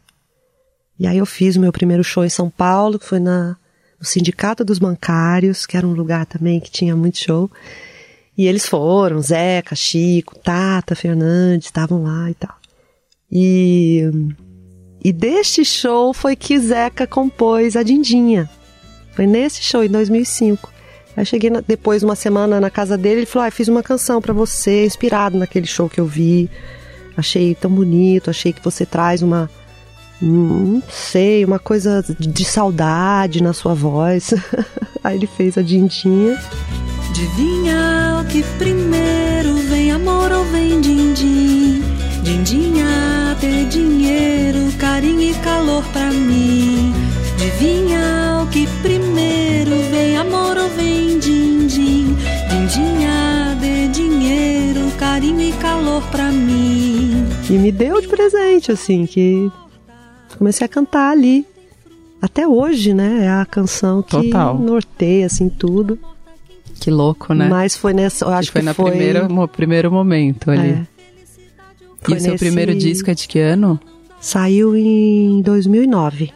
E 0.97 1.05
aí 1.07 1.17
eu 1.17 1.25
fiz 1.25 1.57
o 1.57 1.59
meu 1.59 1.73
primeiro 1.73 2.01
show 2.01 2.23
em 2.23 2.29
São 2.29 2.49
Paulo, 2.49 2.97
que 2.97 3.05
foi 3.05 3.19
na, 3.19 3.57
no 3.99 4.05
Sindicato 4.05 4.63
dos 4.63 4.79
Bancários, 4.79 5.65
que 5.65 5.75
era 5.75 5.85
um 5.85 5.91
lugar 5.91 6.25
também 6.25 6.61
que 6.61 6.71
tinha 6.71 6.95
muito 6.95 7.17
show. 7.17 7.51
E 8.37 8.47
eles 8.47 8.65
foram, 8.65 9.21
Zeca, 9.21 9.75
Chico, 9.75 10.37
Tata, 10.39 10.95
Fernandes, 10.95 11.67
estavam 11.67 12.03
lá 12.03 12.29
e 12.29 12.33
tal. 12.33 12.55
E, 13.31 14.09
e 15.03 15.11
deste 15.11 15.63
show 15.63 16.13
foi 16.13 16.35
que 16.35 16.57
Zeca 16.59 17.05
compôs 17.05 17.75
a 17.75 17.83
Dindinha. 17.83 18.49
Foi 19.13 19.27
nesse 19.27 19.61
show, 19.61 19.83
em 19.83 19.89
2005. 19.89 20.71
Aí 21.15 21.25
cheguei 21.25 21.49
na, 21.49 21.61
depois, 21.61 22.03
uma 22.03 22.15
semana 22.15 22.59
na 22.59 22.69
casa 22.69 22.97
dele, 22.97 23.21
ele 23.21 23.25
falou: 23.25 23.47
ah, 23.47 23.51
fiz 23.51 23.67
uma 23.67 23.83
canção 23.83 24.21
para 24.21 24.33
você, 24.33 24.85
inspirado 24.85 25.37
naquele 25.37 25.67
show 25.67 25.89
que 25.89 25.99
eu 25.99 26.05
vi. 26.05 26.49
Achei 27.17 27.53
tão 27.53 27.69
bonito, 27.69 28.29
achei 28.29 28.53
que 28.53 28.63
você 28.63 28.85
traz 28.85 29.21
uma. 29.21 29.49
Não 30.21 30.81
sei, 30.87 31.43
uma 31.43 31.59
coisa 31.59 32.05
de 32.17 32.45
saudade 32.45 33.41
na 33.41 33.53
sua 33.53 33.73
voz. 33.73 34.33
Aí 35.03 35.17
ele 35.17 35.27
fez 35.27 35.57
a 35.57 35.61
Dindinha. 35.61 36.39
Adivinha 37.21 38.19
o 38.19 38.25
que 38.25 38.41
primeiro 38.57 39.53
vem 39.69 39.91
amor 39.91 40.31
ou 40.31 40.43
vem 40.45 40.81
din-din? 40.81 41.83
Dindinha, 42.23 43.37
ter 43.39 43.67
dinheiro, 43.67 44.71
carinho 44.79 45.21
e 45.21 45.33
calor 45.35 45.83
pra 45.93 46.11
mim. 46.11 46.91
Adivinha 47.35 48.41
o 48.41 48.47
que 48.47 48.65
primeiro 48.81 49.69
vem 49.91 50.17
amor 50.17 50.57
ou 50.57 50.67
vem 50.69 51.19
din-din? 51.19 52.17
Dindinha, 52.49 53.55
dê 53.61 53.87
dinheiro, 53.89 54.91
carinho 54.97 55.41
e 55.41 55.51
calor 55.53 56.01
pra 56.09 56.31
mim. 56.31 57.23
E 57.47 57.53
me 57.53 57.71
deu 57.71 58.01
de 58.01 58.07
presente, 58.07 58.71
assim, 58.71 59.05
que 59.05 59.47
comecei 60.39 60.65
a 60.65 60.67
cantar 60.67 61.11
ali. 61.11 61.45
Até 62.19 62.47
hoje, 62.47 62.95
né? 62.95 63.25
É 63.25 63.29
a 63.29 63.45
canção 63.45 64.01
que 64.01 64.09
Total. 64.09 64.57
norteia, 64.57 65.27
assim, 65.27 65.49
tudo. 65.49 65.99
Que 66.81 66.89
louco, 66.89 67.35
né? 67.35 67.47
Mas 67.47 67.77
foi 67.77 67.93
nessa, 67.93 68.25
eu 68.25 68.29
acho 68.29 68.49
que 68.49 68.53
foi, 68.53 68.61
que 68.61 68.65
na 68.65 68.73
foi... 68.73 68.89
Primeira, 68.89 69.27
no 69.27 69.47
primeiro 69.47 69.91
momento 69.91 70.49
ali. 70.49 70.69
É. 70.69 70.85
e 72.09 72.13
o 72.15 72.19
seu 72.19 72.35
primeiro 72.35 72.73
disco 72.73 73.11
é 73.11 73.13
de 73.13 73.27
que 73.27 73.37
ano? 73.37 73.79
Saiu 74.19 74.75
em 74.75 75.43
2009. 75.43 76.33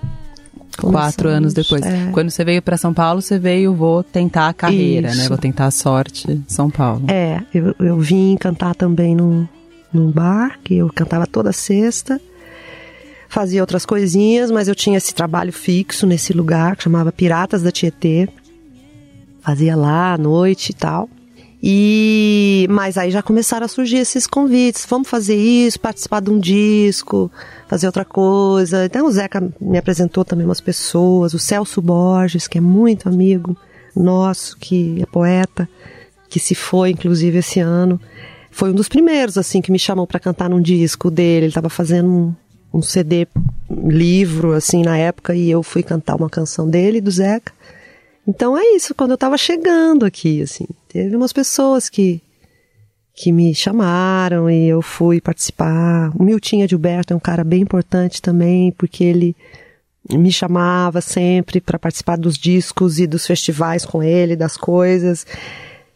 Quatro 0.78 1.30
anos 1.30 1.52
depois. 1.52 1.82
É. 1.82 2.12
Quando 2.12 2.30
você 2.30 2.46
veio 2.46 2.62
para 2.62 2.78
São 2.78 2.94
Paulo, 2.94 3.24
você 3.24 3.40
veio, 3.40 3.74
vou 3.74 4.04
tentar 4.04 4.50
a 4.50 4.54
carreira, 4.54 5.08
né? 5.08 5.14
Isso. 5.14 5.24
né? 5.24 5.30
Vou 5.30 5.38
tentar 5.38 5.66
a 5.66 5.72
sorte 5.72 6.32
em 6.32 6.46
São 6.48 6.70
Paulo. 6.70 7.06
É, 7.08 7.42
eu, 7.52 7.75
eu 7.80 7.98
vim 7.98 8.38
cantar 8.38 8.75
também 8.75 9.16
num, 9.16 9.48
num 9.92 10.12
bar, 10.12 10.60
que 10.64 10.75
eu 10.75 10.92
cantava 10.94 11.25
toda 11.25 11.52
sexta. 11.52 12.22
Fazia 13.30 13.62
outras 13.62 13.84
coisinhas, 13.84 14.52
mas 14.52 14.68
eu 14.68 14.75
tinha 14.75 14.98
esse 14.98 15.16
trabalho 15.16 15.52
fixo 15.52 16.06
nesse 16.06 16.34
lugar 16.34 16.75
que 16.75 16.84
chamava 16.84 17.12
Piratas 17.12 17.64
da 17.64 17.72
Tietê 17.72 18.30
fazia 19.46 19.75
lá 19.75 20.14
à 20.14 20.18
noite 20.18 20.70
e 20.70 20.74
tal. 20.74 21.08
E 21.62 22.68
mas 22.70 22.98
aí 22.98 23.12
já 23.12 23.22
começaram 23.22 23.66
a 23.66 23.68
surgir 23.68 23.98
esses 23.98 24.28
convites, 24.28 24.86
vamos 24.90 25.08
fazer 25.08 25.36
isso, 25.36 25.80
participar 25.80 26.20
de 26.22 26.30
um 26.30 26.40
disco, 26.40 27.32
fazer 27.68 27.86
outra 27.86 28.04
coisa. 28.04 28.86
Então 28.86 29.06
o 29.06 29.12
Zeca 29.12 29.48
me 29.62 29.78
apresentou 29.78 30.25
também 30.25 30.46
umas 30.46 30.62
pessoas, 30.62 31.34
o 31.34 31.40
Celso 31.40 31.82
Borges, 31.82 32.48
que 32.48 32.58
é 32.58 32.62
muito 32.62 33.08
amigo 33.08 33.56
nosso, 33.96 34.58
que 34.58 35.02
é 35.02 35.06
poeta, 35.06 35.70
que 36.30 36.40
se 36.40 36.54
foi 36.56 36.90
inclusive 36.90 37.38
esse 37.38 37.60
ano. 37.60 38.00
Foi 38.52 38.72
um 38.72 38.75
dos 38.75 38.88
primeiros 38.88 39.38
assim 39.38 39.62
que 39.62 39.72
me 39.72 39.80
chamou 39.80 40.08
para 40.08 40.20
cantar 40.20 40.50
num 40.50 40.62
disco 40.62 41.10
dele. 41.12 41.46
Ele 41.46 41.48
estava 41.48 41.70
fazendo 41.70 42.08
um, 42.08 42.34
um 42.74 42.82
CD 42.82 43.28
livro 43.70 44.54
assim 44.54 44.84
na 44.84 44.98
época 44.98 45.36
e 45.36 45.50
eu 45.50 45.64
fui 45.64 45.84
cantar 45.84 46.16
uma 46.16 46.30
canção 46.30 46.70
dele 46.70 47.02
do 47.02 47.12
Zeca. 47.12 47.52
Então 48.27 48.58
é 48.58 48.63
isso, 48.75 48.96
quando 48.96 49.12
eu 49.12 49.15
estava 49.15 49.38
chegando 49.38 50.05
aqui, 50.05 50.41
assim, 50.41 50.65
teve 50.88 51.15
umas 51.15 51.34
pessoas 51.34 51.89
que 51.89 52.22
que 53.15 53.32
me 53.32 53.55
chamaram 53.55 54.50
e 54.50 54.67
eu 54.67 54.82
fui 54.82 55.22
participar. 55.22 56.12
O 56.20 56.22
Miltinho 56.22 56.67
Gilberto 56.67 57.13
é 57.13 57.15
um 57.15 57.20
cara 57.20 57.46
bem 57.46 57.62
importante 57.62 58.22
também, 58.22 58.74
porque 58.74 59.05
ele 59.05 59.34
me 60.12 60.32
chamava 60.32 61.00
sempre 61.00 61.62
para 61.62 61.79
participar 61.79 62.17
dos 62.17 62.38
discos 62.38 63.00
e 63.00 63.08
dos 63.08 63.25
festivais 63.25 63.86
com 63.86 64.03
ele, 64.03 64.36
das 64.36 64.58
coisas. 64.58 65.25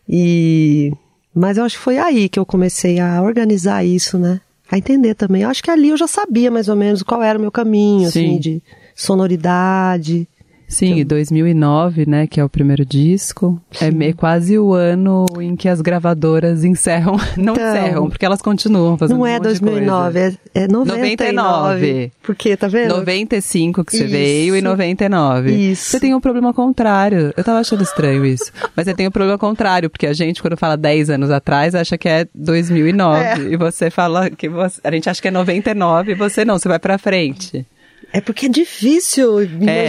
E 0.07 0.93
Mas 1.36 1.57
eu 1.57 1.65
acho 1.65 1.77
que 1.77 1.83
foi 1.83 1.98
aí 1.98 2.29
que 2.29 2.39
eu 2.39 2.45
comecei 2.45 3.00
a 3.00 3.21
organizar 3.21 3.83
isso, 3.83 4.17
né? 4.17 4.39
A 4.71 4.77
entender 4.77 5.13
também. 5.13 5.41
Eu 5.41 5.50
acho 5.50 5.62
que 5.62 5.69
ali 5.69 5.89
eu 5.89 5.98
já 5.98 6.07
sabia 6.07 6.50
mais 6.50 6.69
ou 6.69 6.75
menos 6.75 7.03
qual 7.03 7.21
era 7.21 7.38
o 7.38 7.41
meu 7.41 7.51
caminho, 7.51 8.09
Sim. 8.09 8.27
assim, 8.27 8.39
de 8.39 8.63
sonoridade. 8.95 10.25
Sim, 10.69 10.97
e 10.97 11.03
2009, 11.03 12.05
né, 12.07 12.27
que 12.27 12.39
é 12.39 12.43
o 12.45 12.47
primeiro 12.47 12.85
disco, 12.85 13.59
é 13.81 13.89
me- 13.89 14.13
quase 14.13 14.57
o 14.57 14.71
ano 14.73 15.25
em 15.41 15.55
que 15.55 15.67
as 15.67 15.81
gravadoras 15.81 16.63
encerram, 16.63 17.17
não 17.35 17.53
Então, 17.53 17.69
encerram, 17.75 18.09
porque 18.09 18.23
elas 18.25 18.39
continuam 18.41 18.95
fazendo 18.97 19.17
Não 19.17 19.23
um 19.23 19.27
é 19.27 19.31
monte 19.33 19.41
de 19.41 19.59
2009, 19.59 20.19
coisa. 20.21 20.38
é, 20.53 20.63
é 20.63 20.67
99. 20.67 21.31
99. 21.31 22.11
Porque, 22.21 22.55
tá 22.55 22.67
vendo? 22.67 22.95
95 22.97 23.83
que 23.83 23.91
você 23.97 24.03
Isso. 24.03 24.11
veio 24.11 24.55
e 24.55 24.61
99. 24.61 25.51
Isso. 25.71 25.89
Você 25.89 25.99
tem 25.99 26.13
um 26.13 26.21
problema 26.21 26.53
contrário. 26.53 27.33
Eu 27.35 27.43
tava 27.43 27.59
achando 27.59 27.81
estranho 27.81 28.23
isso. 28.25 28.51
Mas 28.77 28.85
você 28.85 28.93
tem 28.93 29.07
um 29.07 29.11
problema 29.11 29.38
contrário, 29.39 29.89
porque 29.89 30.05
a 30.05 30.13
gente, 30.13 30.41
quando 30.41 30.55
fala 30.55 30.77
10 30.77 31.09
anos 31.09 31.31
atrás, 31.31 31.73
acha 31.73 31.97
que 31.97 32.07
é 32.07 32.27
2009. 32.35 33.23
É. 33.23 33.38
E 33.53 33.57
você 33.57 33.89
fala 33.89 34.29
que 34.29 34.47
você, 34.47 34.79
a 34.83 34.91
gente 34.91 35.09
acha 35.09 35.19
que 35.21 35.27
é 35.27 35.31
99 35.31 36.11
e 36.11 36.15
você 36.15 36.45
não, 36.45 36.59
você 36.59 36.67
vai 36.69 36.77
pra 36.79 36.97
frente. 36.99 37.65
É 38.12 38.20
porque 38.22 38.48
é 38.48 38.50
difícil 38.50 39.39
É, 39.39 39.44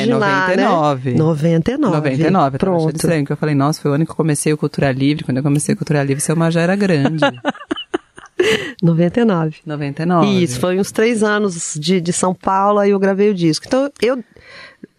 imaginar, 0.05 0.49
99. 0.57 1.11
né? 1.13 1.17
99. 1.19 1.95
99, 1.97 2.55
eu 2.57 2.59
tava 2.59 2.73
achando 2.73 2.83
Pronto. 2.83 2.97
estranho, 2.97 3.25
que 3.27 3.33
eu 3.33 3.37
falei, 3.37 3.55
nossa, 3.55 3.81
foi 3.81 3.91
o 3.91 3.95
ano 3.95 4.05
que 4.05 4.11
eu 4.11 4.17
comecei 4.17 4.53
o 4.53 4.59
Cultura 4.59 4.93
Livre. 4.93 5.25
Quando 5.25 5.39
eu 5.39 5.43
comecei 5.43 5.75
o 5.75 5.79
Cultura 5.79 6.03
Livre, 6.03 6.21
seu 6.23 6.37
já 6.51 6.61
era 6.61 6.77
grande. 6.77 7.25
99. 8.83 9.57
99. 9.65 10.27
Isso, 10.43 10.61
foi 10.61 10.79
uns 10.79 10.91
três 10.91 11.23
anos 11.23 11.75
de, 11.79 12.01
de 12.01 12.13
São 12.13 12.35
Paulo, 12.35 12.79
aí 12.79 12.91
eu 12.91 12.99
gravei 12.99 13.31
o 13.31 13.35
disco. 13.35 13.67
Então, 13.67 13.91
eu, 14.01 14.25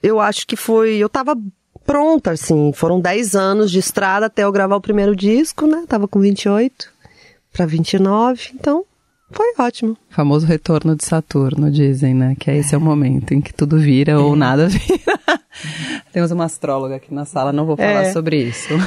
eu 0.01 0.19
acho 0.19 0.45
que 0.45 0.55
foi. 0.55 0.95
Eu 0.97 1.09
tava 1.09 1.35
pronta, 1.85 2.31
assim. 2.31 2.71
Foram 2.73 2.99
10 2.99 3.35
anos 3.35 3.71
de 3.71 3.79
estrada 3.79 4.27
até 4.27 4.43
eu 4.43 4.51
gravar 4.51 4.75
o 4.75 4.81
primeiro 4.81 5.15
disco, 5.15 5.65
né? 5.67 5.83
Tava 5.87 6.07
com 6.07 6.19
28 6.19 6.89
para 7.51 7.65
29, 7.65 8.51
então 8.53 8.85
foi 9.31 9.53
ótimo. 9.57 9.97
Famoso 10.09 10.45
retorno 10.45 10.95
de 10.95 11.05
Saturno, 11.05 11.69
dizem, 11.71 12.13
né? 12.13 12.35
Que 12.39 12.51
esse 12.51 12.75
é 12.75 12.77
o 12.77 12.81
momento 12.81 13.33
em 13.33 13.41
que 13.41 13.53
tudo 13.53 13.77
vira 13.79 14.13
É. 14.13 14.17
ou 14.17 14.35
nada 14.35 14.67
vira. 14.67 15.19
Temos 16.11 16.31
uma 16.31 16.45
astróloga 16.45 16.95
aqui 16.95 17.13
na 17.13 17.25
sala, 17.25 17.51
não 17.53 17.65
vou 17.65 17.75
falar 17.77 18.05
É. 18.05 18.11
sobre 18.11 18.37
isso. 18.43 18.69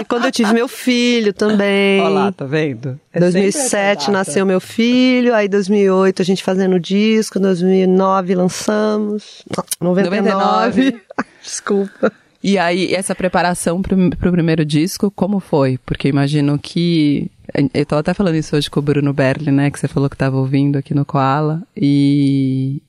E 0.00 0.04
quando 0.06 0.24
eu 0.24 0.32
tive 0.32 0.52
meu 0.52 0.66
filho 0.66 1.32
também. 1.32 2.00
Olha 2.00 2.08
lá, 2.08 2.32
tá 2.32 2.44
vendo? 2.44 2.98
É 3.12 3.20
2007 3.20 3.62
sempre 3.62 3.78
essa 3.78 3.98
data. 4.00 4.10
nasceu 4.10 4.44
meu 4.44 4.60
filho, 4.60 5.32
aí 5.32 5.46
2008 5.48 6.22
a 6.22 6.24
gente 6.24 6.42
fazendo 6.42 6.74
o 6.74 6.80
disco, 6.80 7.38
2009 7.38 8.34
lançamos, 8.34 9.44
99. 9.80 10.20
99. 10.20 11.00
Desculpa. 11.40 12.12
E 12.42 12.58
aí, 12.58 12.92
essa 12.92 13.14
preparação 13.14 13.80
pro, 13.80 13.96
pro 14.18 14.32
primeiro 14.32 14.64
disco, 14.64 15.10
como 15.10 15.38
foi? 15.38 15.78
Porque 15.86 16.08
imagino 16.08 16.58
que. 16.58 17.30
Eu 17.72 17.84
tava 17.86 18.00
até 18.00 18.14
falando 18.14 18.36
isso 18.36 18.56
hoje 18.56 18.70
com 18.70 18.80
o 18.80 18.82
Bruno 18.82 19.12
Berli, 19.12 19.50
né? 19.50 19.70
Que 19.70 19.78
você 19.78 19.88
falou 19.88 20.08
que 20.08 20.16
tava 20.16 20.36
ouvindo 20.36 20.76
aqui 20.76 20.94
no 20.94 21.04
Koala. 21.04 21.62
E. 21.76 22.80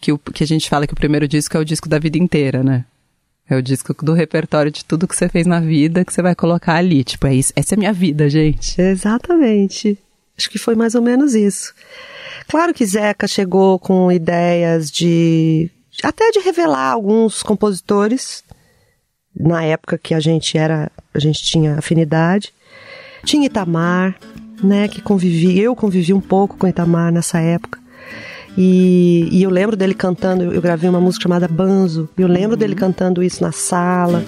Que, 0.00 0.12
o, 0.12 0.18
que 0.18 0.44
a 0.44 0.46
gente 0.46 0.68
fala 0.68 0.86
que 0.86 0.92
o 0.92 0.96
primeiro 0.96 1.26
disco 1.28 1.56
é 1.56 1.60
o 1.60 1.64
disco 1.64 1.88
da 1.88 1.98
vida 1.98 2.18
inteira, 2.18 2.62
né? 2.62 2.84
É 3.48 3.56
o 3.56 3.62
disco 3.62 3.94
do 4.04 4.14
repertório 4.14 4.70
de 4.70 4.84
tudo 4.84 5.06
que 5.06 5.14
você 5.14 5.28
fez 5.28 5.46
na 5.46 5.60
vida 5.60 6.04
que 6.04 6.12
você 6.12 6.22
vai 6.22 6.34
colocar 6.34 6.76
ali. 6.76 7.04
Tipo, 7.04 7.26
é 7.26 7.34
isso, 7.34 7.52
essa 7.54 7.74
é 7.74 7.76
a 7.76 7.78
minha 7.78 7.92
vida, 7.92 8.28
gente. 8.28 8.80
Exatamente. 8.80 9.98
Acho 10.36 10.50
que 10.50 10.58
foi 10.58 10.74
mais 10.74 10.94
ou 10.94 11.02
menos 11.02 11.34
isso. 11.34 11.72
Claro 12.48 12.74
que 12.74 12.84
Zeca 12.84 13.26
chegou 13.26 13.78
com 13.78 14.10
ideias 14.10 14.90
de. 14.90 15.70
até 16.02 16.30
de 16.30 16.40
revelar 16.40 16.90
alguns 16.90 17.42
compositores 17.42 18.42
na 19.34 19.62
época 19.62 19.98
que 19.98 20.14
a 20.14 20.20
gente 20.20 20.58
era. 20.58 20.90
a 21.12 21.18
gente 21.18 21.42
tinha 21.44 21.78
afinidade. 21.78 22.52
Tinha 23.24 23.46
Itamar, 23.46 24.14
né, 24.62 24.88
que 24.88 25.00
convivi, 25.00 25.58
eu 25.58 25.74
convivi 25.74 26.12
um 26.12 26.20
pouco 26.20 26.56
com 26.56 26.68
Itamar 26.68 27.12
nessa 27.12 27.38
época. 27.38 27.78
E, 28.56 29.28
e 29.32 29.42
eu 29.42 29.50
lembro 29.50 29.76
dele 29.76 29.94
cantando, 29.94 30.44
eu 30.44 30.62
gravei 30.62 30.88
uma 30.88 31.00
música 31.00 31.24
chamada 31.24 31.48
Banzo, 31.48 32.08
e 32.16 32.22
eu 32.22 32.28
lembro 32.28 32.56
dele 32.56 32.74
cantando 32.74 33.22
isso 33.22 33.42
na 33.42 33.50
sala. 33.50 34.24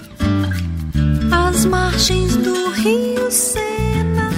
As 1.31 1.65
margens 1.65 2.35
do 2.35 2.69
rio 2.71 3.31
Sena. 3.31 4.29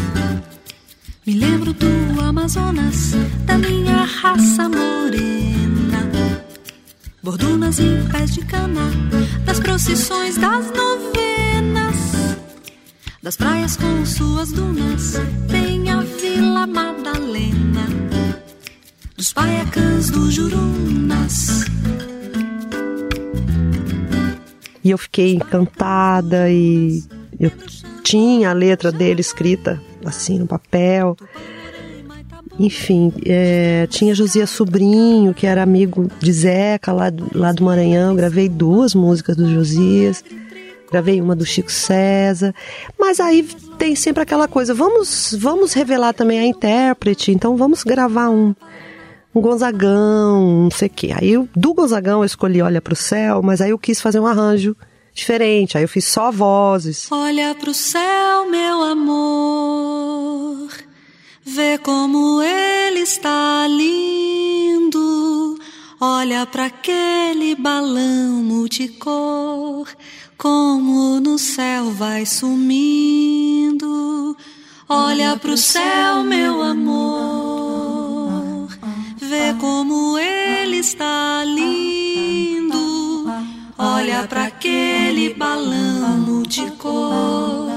Me 1.25 1.33
lembro 1.33 1.73
do 1.73 2.21
Amazonas, 2.21 3.13
da 3.45 3.57
minha 3.57 4.03
raça 4.03 4.69
morena. 4.69 6.09
Bordunas 7.23 7.79
e 7.79 7.97
pés 8.11 8.33
de 8.33 8.45
cana, 8.45 8.91
das 9.45 9.59
procissões 9.59 10.37
das 10.37 10.67
novenas. 10.71 11.95
Das 13.21 13.35
praias 13.35 13.75
com 13.75 14.05
suas 14.05 14.51
dunas, 14.51 15.17
bem 15.51 15.89
a 15.89 16.01
Vila 16.01 16.65
Madalena. 16.65 17.85
Dos 19.17 19.33
paiacãs 19.33 20.09
do 20.09 20.31
Jurunas. 20.31 21.65
E 24.83 24.89
eu 24.91 24.97
fiquei 24.97 25.33
encantada 25.35 26.49
e 26.49 27.03
eu 27.37 27.51
tinha 28.03 28.51
a 28.51 28.53
letra 28.53 28.91
dele 28.91 29.19
escrita 29.19 29.79
assim 30.05 30.39
no 30.39 30.47
papel. 30.47 31.17
Enfim, 32.57 33.11
é, 33.25 33.85
tinha 33.87 34.15
Josias 34.15 34.49
Sobrinho, 34.49 35.33
que 35.33 35.45
era 35.45 35.61
amigo 35.61 36.09
de 36.19 36.31
Zeca 36.31 36.91
lá, 36.93 37.09
do- 37.09 37.29
lá 37.37 37.51
do 37.51 37.63
Maranhão. 37.63 38.15
Gravei 38.15 38.47
duas 38.49 38.95
músicas 38.95 39.35
do 39.35 39.49
Josias. 39.53 40.23
Gravei 40.91 41.21
uma 41.21 41.35
do 41.35 41.45
Chico 41.45 41.71
César. 41.71 42.53
Mas 42.97 43.19
aí 43.19 43.43
tem 43.77 43.95
sempre 43.95 44.23
aquela 44.23 44.47
coisa, 44.47 44.73
vamos, 44.73 45.35
vamos 45.39 45.73
revelar 45.73 46.13
também 46.13 46.39
a 46.39 46.45
intérprete, 46.45 47.31
então 47.31 47.55
vamos 47.55 47.83
gravar 47.83 48.29
um, 48.29 48.55
um 49.33 49.41
Gonzagão, 49.41 50.63
não 50.63 50.71
sei 50.71 50.87
o 50.87 50.91
quê. 50.91 51.11
Aí 51.15 51.33
do 51.55 51.73
Gonzagão 51.73 52.21
eu 52.21 52.25
escolhi 52.25 52.61
Olha 52.61 52.81
pro 52.81 52.95
Céu, 52.95 53.41
mas 53.41 53.61
aí 53.61 53.69
eu 53.69 53.77
quis 53.77 54.01
fazer 54.01 54.19
um 54.19 54.27
arranjo 54.27 54.75
diferente. 55.13 55.77
Aí 55.77 55.83
eu 55.83 55.89
fiz 55.89 56.05
só 56.05 56.31
vozes. 56.31 57.07
Olha 57.11 57.53
pro 57.55 57.73
céu, 57.73 58.49
meu 58.49 58.81
amor, 58.81 60.69
vê 61.45 61.77
como 61.77 62.41
ele 62.41 62.99
está 63.01 63.67
lindo. 63.67 65.59
Olha 66.01 66.45
para 66.45 66.65
aquele 66.67 67.55
balão 67.55 68.41
multicor, 68.41 69.85
como 70.39 71.19
no 71.19 71.37
céu 71.37 71.91
vai 71.91 72.25
sumindo. 72.25 73.85
Olha 74.87 75.35
pro 75.35 75.57
céu, 75.57 76.23
meu 76.23 76.63
amor, 76.63 77.89
vê 79.17 79.53
como 79.59 80.17
ele 80.17 80.77
está 80.77 81.43
lindo. 81.43 82.79
Olha 83.77 84.25
para 84.27 84.45
aquele 84.45 85.33
balão 85.33 86.19
multicor, 86.19 87.69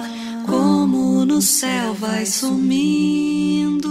como 0.47 1.25
no 1.27 1.43
céu 1.43 1.95
vai 1.95 2.25
sumindo. 2.25 3.83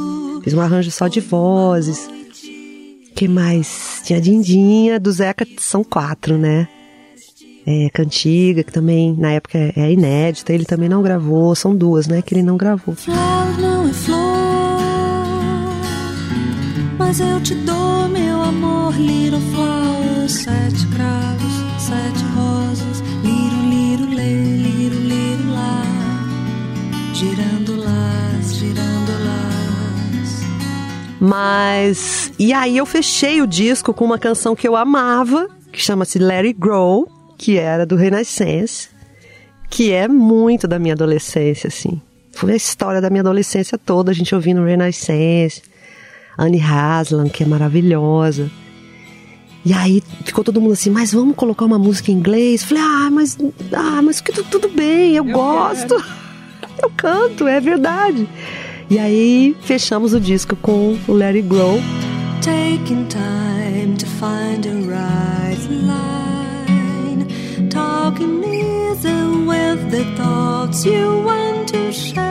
Fiz 0.43 0.53
um 0.53 0.61
arranjo 0.61 0.91
só 0.91 1.09
de 1.09 1.19
vozes. 1.19 2.09
que 3.13 3.27
mais? 3.27 4.01
Tinha 4.05 4.21
Dindinha, 4.21 4.97
do 4.97 5.11
Zeca, 5.11 5.45
são 5.59 5.83
quatro, 5.83 6.37
né? 6.37 6.69
É, 7.65 7.89
Cantiga, 7.93 8.63
que 8.63 8.71
também 8.71 9.15
na 9.17 9.31
época 9.33 9.57
é- 9.57 9.73
é 9.75 9.91
inédita, 9.91 10.51
ele 10.51 10.65
também 10.65 10.89
não 10.89 11.01
gravou, 11.03 11.53
são 11.55 11.75
duas, 11.75 12.07
né, 12.07 12.21
que 12.21 12.33
ele 12.33 12.41
não 12.43 12.57
gravou. 12.57 12.95
Flor 12.95 13.59
não 13.59 13.87
é 13.87 13.93
flor, 13.93 14.17
mas 16.97 17.19
eu 17.19 17.39
te 17.41 17.53
dou 17.55 18.07
meu 18.09 18.41
amor, 18.41 18.93
little 18.99 19.39
flower, 19.53 20.27
sete 20.29 20.87
cravos, 20.87 21.53
sete 21.77 22.23
rosas, 22.35 23.01
liro, 23.23 23.69
liro, 23.69 24.15
lê, 24.15 24.57
liro, 24.57 24.95
liro 24.99 25.51
lá, 25.51 25.83
girando 27.13 27.75
las, 27.75 28.55
girando 28.55 29.11
las. 29.23 30.41
Mas. 31.19 32.31
E 32.39 32.53
aí 32.53 32.77
eu 32.77 32.85
fechei 32.87 33.41
o 33.41 33.47
disco 33.47 33.93
com 33.93 34.05
uma 34.05 34.17
canção 34.17 34.55
que 34.55 34.67
eu 34.67 34.75
amava, 34.75 35.47
que 35.71 35.79
chama-se 35.79 36.17
Let 36.17 36.45
It 36.45 36.59
Grow, 36.59 37.07
que 37.41 37.57
era 37.57 37.87
do 37.87 37.95
Renaissance, 37.95 38.87
que 39.67 39.91
é 39.91 40.07
muito 40.07 40.67
da 40.67 40.77
minha 40.77 40.93
adolescência, 40.93 41.69
assim. 41.69 41.99
Foi 42.33 42.53
a 42.53 42.55
história 42.55 43.01
da 43.01 43.09
minha 43.09 43.21
adolescência 43.21 43.79
toda, 43.79 44.11
a 44.11 44.13
gente 44.13 44.35
ouvindo 44.35 44.63
Renaissance, 44.63 45.63
Anne 46.37 46.61
Haslam, 46.61 47.27
que 47.29 47.41
é 47.41 47.47
maravilhosa. 47.47 48.47
E 49.65 49.73
aí 49.73 50.03
ficou 50.23 50.43
todo 50.43 50.61
mundo 50.61 50.73
assim, 50.73 50.91
mas 50.91 51.11
vamos 51.13 51.35
colocar 51.35 51.65
uma 51.65 51.79
música 51.79 52.11
em 52.11 52.15
inglês? 52.15 52.63
Falei, 52.63 52.83
ah, 52.83 53.09
mas, 53.11 53.35
ah, 53.73 54.01
mas 54.03 54.21
que 54.21 54.31
tu- 54.31 54.43
tudo 54.43 54.69
bem, 54.69 55.15
eu, 55.15 55.23
gosto. 55.25 55.95
Eu 56.81 56.91
canto, 56.95 57.47
é 57.47 57.59
verdade. 57.59 58.27
E 58.89 58.97
aí 58.99 59.55
fechamos 59.61 60.13
o 60.13 60.19
disco 60.19 60.55
com 60.55 60.95
o 61.07 61.13
Let 61.13 61.35
It 61.35 61.47
Grow. 61.47 61.79
Taking 62.41 63.05
time 63.07 63.95
to 63.97 64.05
find 64.05 64.63
the 64.63 64.73
right 64.87 65.59
line 65.69 66.10
organism 68.03 69.45
with 69.45 69.91
the 69.91 70.03
thoughts 70.17 70.83
you 70.85 71.21
want 71.23 71.69
to 71.69 71.91
share. 71.91 72.21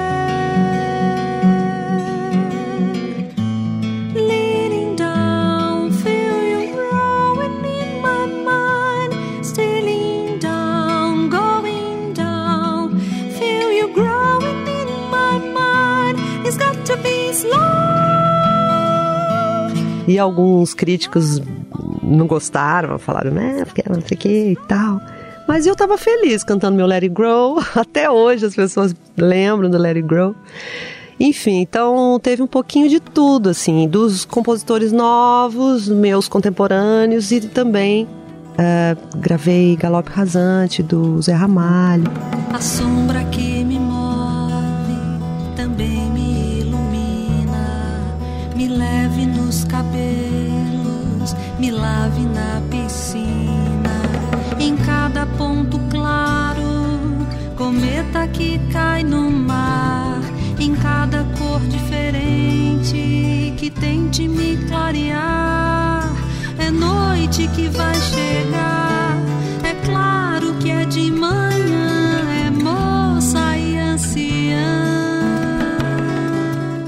Leaning 4.14 4.96
down, 4.96 5.92
feel 6.02 6.38
you 6.50 6.74
growing 6.74 7.64
in 7.64 8.02
my 8.02 8.26
mind. 8.50 9.12
Stealing 9.46 10.38
down, 10.40 11.28
going 11.30 12.14
down, 12.14 12.98
feel 13.38 13.70
you 13.70 13.86
growing 13.94 14.66
in 14.66 14.90
my 15.10 15.38
mind. 15.54 16.18
It's 16.46 16.56
got 16.56 16.74
to 16.86 16.96
be 16.96 17.32
slow. 17.32 17.58
E 20.08 20.18
alguns 20.18 20.74
críticos 20.74 21.40
não 22.02 22.26
gostaram, 22.26 22.98
falaram, 22.98 23.30
né, 23.30 23.64
porque 23.64 23.84
não 23.88 24.00
sei 24.00 24.16
o 24.16 24.20
que 24.20 24.50
e 24.50 24.56
tal. 24.66 25.00
Mas 25.50 25.66
eu 25.66 25.74
tava 25.74 25.98
feliz 25.98 26.44
cantando 26.44 26.76
meu 26.76 26.86
Let 26.86 27.02
It 27.02 27.12
Grow. 27.12 27.58
Até 27.74 28.08
hoje 28.08 28.46
as 28.46 28.54
pessoas 28.54 28.94
lembram 29.16 29.68
do 29.68 29.76
Let 29.76 29.96
It 29.96 30.06
Grow. 30.06 30.32
Enfim, 31.18 31.62
então 31.62 32.20
teve 32.22 32.40
um 32.40 32.46
pouquinho 32.46 32.88
de 32.88 33.00
tudo, 33.00 33.48
assim, 33.48 33.88
dos 33.88 34.24
compositores 34.24 34.92
novos, 34.92 35.88
meus 35.88 36.28
contemporâneos 36.28 37.32
e 37.32 37.40
também 37.40 38.04
uh, 38.04 39.18
gravei 39.18 39.74
Galope 39.74 40.12
Rasante 40.12 40.84
do 40.84 41.20
Zé 41.20 41.32
Ramalho. 41.32 42.04
A 42.52 42.60
sombra 42.60 43.24
que 43.24 43.49
cometa 58.00 58.26
que 58.28 58.58
cai 58.72 59.04
no 59.04 59.30
mar 59.30 60.20
em 60.58 60.74
cada 60.74 61.24
cor 61.38 61.60
diferente 61.68 63.54
que 63.58 63.70
tente 63.70 64.26
me 64.26 64.56
clarear. 64.68 66.10
É 66.58 66.70
noite 66.70 67.46
que 67.48 67.68
vai 67.68 67.94
chegar, 67.94 69.18
é 69.62 69.74
claro 69.86 70.54
que 70.54 70.70
é 70.70 70.84
de 70.86 71.10
manhã, 71.10 72.46
é 72.46 72.50
moça 72.50 73.56
e 73.58 73.78
anciã. 73.78 74.56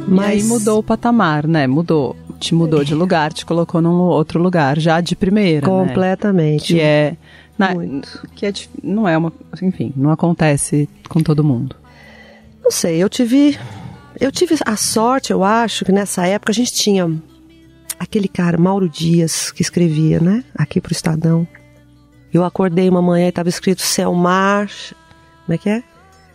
Mas 0.09 0.29
e 0.29 0.31
aí 0.31 0.42
mudou 0.44 0.79
o 0.79 0.83
patamar, 0.83 1.46
né? 1.46 1.66
Mudou. 1.66 2.16
Te 2.38 2.57
mudou 2.57 2.83
de 2.83 2.92
lugar, 2.92 3.33
te 3.33 3.46
colocou 3.46 3.81
num 3.81 4.01
outro 4.01 4.42
lugar, 4.42 4.77
já 4.77 5.01
de 5.01 5.14
primeira. 5.14 5.61
Né? 5.61 5.72
Completamente. 5.72 6.75
Né? 6.75 6.79
Que 6.79 6.81
é. 6.81 7.16
Na, 7.59 7.69
que 8.35 8.47
é, 8.47 8.53
não 8.83 9.07
é 9.07 9.17
uma. 9.17 9.33
Enfim, 9.61 9.93
não 9.97 10.11
acontece 10.11 10.88
com 11.09 11.23
todo 11.23 11.45
mundo. 11.45 11.77
Não 12.62 12.71
sei, 12.71 13.03
eu 13.03 13.09
tive. 13.09 13.59
Eu 14.21 14.31
tive 14.31 14.57
a 14.65 14.77
sorte, 14.77 15.33
eu 15.33 15.43
acho, 15.43 15.85
que 15.85 15.93
nessa 15.93 16.27
época 16.27 16.53
a 16.53 16.55
gente 16.55 16.73
tinha 16.73 17.11
aquele 17.99 18.29
cara, 18.29 18.59
Mauro 18.59 18.88
Dias, 18.88 19.51
que 19.51 19.62
escrevia, 19.62 20.21
né? 20.21 20.45
Aqui 20.55 20.81
pro 20.81 20.93
Estadão. 20.93 21.47
Eu 22.33 22.45
acordei 22.45 22.88
uma 22.88 23.03
manhã 23.03 23.27
e 23.27 23.29
estava 23.29 23.49
escrito 23.49 23.83
Selmar. 23.83 24.71
Como 25.45 25.55
é 25.55 25.59
que 25.59 25.69
é? 25.69 25.83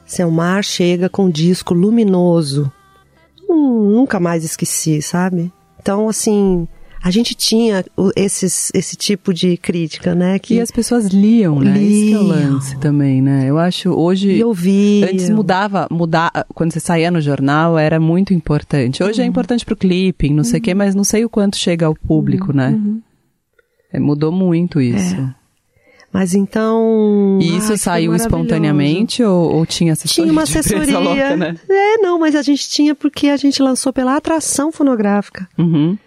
Selmar 0.06 0.64
chega 0.64 1.10
com 1.10 1.26
um 1.26 1.30
disco 1.30 1.74
luminoso. 1.74 2.72
Hum, 3.50 3.92
nunca 3.92 4.20
mais 4.20 4.44
esqueci, 4.44 5.02
sabe? 5.02 5.52
Então, 5.80 6.10
assim, 6.10 6.68
a 7.02 7.12
gente 7.12 7.36
tinha 7.36 7.86
esses, 8.16 8.72
esse 8.74 8.96
tipo 8.96 9.34
de 9.34 9.58
crítica, 9.58 10.16
né? 10.16 10.40
Que 10.40 10.56
e 10.56 10.62
as 10.62 10.72
pessoas 10.72 11.08
liam, 11.08 11.60
né? 11.60 11.78
Liam. 11.78 12.08
Que 12.08 12.14
é 12.14 12.20
o 12.20 12.24
lance 12.24 12.78
também, 12.80 13.22
né? 13.22 13.46
Eu 13.48 13.58
acho 13.58 13.90
hoje. 13.90 14.32
E 14.32 14.40
eu 14.40 14.54
vi. 14.54 15.04
Antes 15.04 15.30
mudava, 15.30 15.88
mudar, 15.92 16.32
quando 16.54 16.74
você 16.74 16.80
saía 16.80 17.12
no 17.12 17.22
jornal 17.22 17.78
era 17.78 18.00
muito 18.00 18.34
importante. 18.34 19.04
Hoje 19.04 19.20
é 19.20 19.24
uhum. 19.24 19.26
é 19.26 19.30
importante 19.30 19.66
pro 19.66 19.76
clipping, 19.76 20.30
não 20.30 20.38
uhum. 20.38 20.44
sei 20.44 20.60
o 20.60 20.64
quê, 20.64 20.74
mas 20.74 20.96
não 20.96 21.04
sei 21.04 21.24
o 21.24 21.30
quanto 21.30 21.58
chega 21.58 21.86
ao 21.86 21.96
público, 21.96 22.50
uhum. 22.50 22.58
né? 22.58 22.70
Uhum. 22.70 23.02
É, 23.92 24.00
mudou 24.00 24.32
muito 24.32 24.82
isso. 24.82 25.16
É. 25.16 25.36
Mas 26.12 26.34
então. 26.34 27.38
E 27.42 27.58
isso 27.58 27.74
ai, 27.74 27.78
saiu 27.78 28.16
espontaneamente 28.16 29.22
ou, 29.22 29.56
ou, 29.56 29.66
tinha 29.66 29.94
assessoria? 29.94 30.24
Tinha 30.24 30.32
uma 30.32 30.44
assessoria. 30.44 31.00
Louca, 31.00 31.36
né? 31.36 31.56
É, 31.70 31.98
não, 31.98 32.18
mas 32.20 32.34
a 32.34 32.42
gente 32.42 32.68
tinha 32.70 32.96
porque 32.96 33.28
a 33.28 33.38
gente 33.38 33.62
lançou 33.62 33.94
pela 33.94 34.16
atração 34.16 34.72
fonográfica. 34.72 35.48
Uhum. 35.58 35.98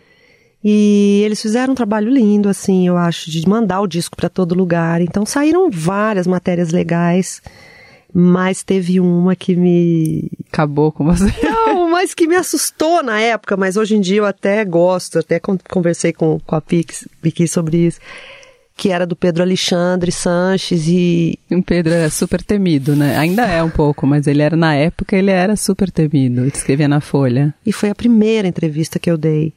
E 0.62 1.22
eles 1.24 1.40
fizeram 1.40 1.72
um 1.72 1.76
trabalho 1.76 2.10
lindo, 2.10 2.48
assim, 2.48 2.86
eu 2.86 2.96
acho, 2.96 3.30
de 3.30 3.48
mandar 3.48 3.80
o 3.80 3.86
disco 3.86 4.16
para 4.16 4.28
todo 4.28 4.54
lugar. 4.54 5.00
Então 5.00 5.24
saíram 5.24 5.70
várias 5.70 6.26
matérias 6.26 6.70
legais, 6.70 7.40
mas 8.12 8.62
teve 8.62 9.00
uma 9.00 9.34
que 9.34 9.56
me. 9.56 10.30
Acabou 10.52 10.92
com 10.92 11.04
você? 11.04 11.32
Não, 11.42 11.90
mas 11.90 12.12
que 12.12 12.26
me 12.26 12.36
assustou 12.36 13.02
na 13.02 13.20
época, 13.20 13.56
mas 13.56 13.76
hoje 13.76 13.96
em 13.96 14.00
dia 14.00 14.18
eu 14.18 14.26
até 14.26 14.64
gosto, 14.64 15.18
até 15.18 15.40
conversei 15.40 16.12
com, 16.12 16.38
com 16.46 16.54
a 16.54 16.60
Piqui 16.60 17.48
sobre 17.48 17.86
isso 17.86 18.00
que 18.80 18.88
era 18.88 19.06
do 19.06 19.14
Pedro 19.14 19.42
Alexandre 19.42 20.10
Sanches 20.10 20.88
e... 20.88 21.38
O 21.50 21.62
Pedro 21.62 21.92
era 21.92 22.08
super 22.08 22.42
temido, 22.42 22.96
né? 22.96 23.14
Ainda 23.18 23.46
é 23.46 23.62
um 23.62 23.68
pouco, 23.68 24.06
mas 24.06 24.26
ele 24.26 24.40
era, 24.40 24.56
na 24.56 24.74
época, 24.74 25.14
ele 25.14 25.30
era 25.30 25.54
super 25.54 25.90
temido, 25.90 26.46
escrevia 26.46 26.88
na 26.88 26.98
Folha. 26.98 27.54
E 27.66 27.74
foi 27.74 27.90
a 27.90 27.94
primeira 27.94 28.48
entrevista 28.48 28.98
que 28.98 29.10
eu 29.10 29.18
dei. 29.18 29.52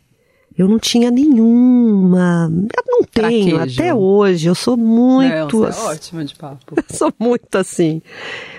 Eu 0.58 0.68
não 0.68 0.78
tinha 0.78 1.10
nenhuma. 1.10 2.52
Eu 2.52 2.84
não 2.88 3.04
tenho, 3.04 3.56
Traquejo. 3.56 3.82
até 3.82 3.94
hoje. 3.94 4.48
Eu 4.48 4.56
sou 4.56 4.78
muito. 4.78 5.60
Não, 5.60 5.72
você 5.72 5.80
é 5.80 5.84
ótima 5.84 6.26
de 6.26 6.36
papo. 6.36 6.76
sou 6.94 7.12
muito 7.20 7.56
assim. 7.58 8.02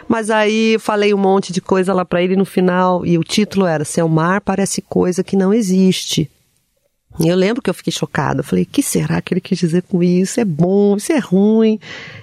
Mas 0.08 0.28
aí 0.28 0.76
falei 0.78 1.14
um 1.14 1.18
monte 1.18 1.52
de 1.52 1.60
coisa 1.60 1.94
lá 1.94 2.04
para 2.04 2.22
ele 2.22 2.36
no 2.36 2.44
final, 2.44 3.06
e 3.06 3.16
o 3.16 3.24
título 3.24 3.66
era 3.66 3.84
Seu 3.84 4.08
mar 4.08 4.40
parece 4.40 4.82
coisa 4.82 5.22
que 5.22 5.36
não 5.36 5.54
existe. 5.54 6.30
E 7.20 7.28
eu 7.28 7.36
lembro 7.36 7.62
que 7.62 7.70
eu 7.70 7.74
fiquei 7.74 7.92
chocada. 7.92 8.40
Eu 8.40 8.44
falei, 8.44 8.64
o 8.64 8.66
que 8.66 8.82
será 8.82 9.22
que 9.22 9.32
ele 9.32 9.40
quis 9.40 9.58
dizer 9.58 9.82
com 9.82 10.02
isso? 10.02 10.40
É 10.40 10.44
bom, 10.44 10.96
isso 10.96 11.12
é 11.12 11.18
ruim? 11.18 11.78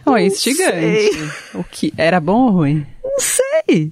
Oh, 0.05 0.17
é 0.17 0.25
instigante. 0.25 1.11
O 1.53 1.63
que 1.63 1.93
era 1.95 2.19
bom 2.19 2.47
ou 2.47 2.51
ruim? 2.51 2.85
Não 3.01 3.19
sei. 3.19 3.91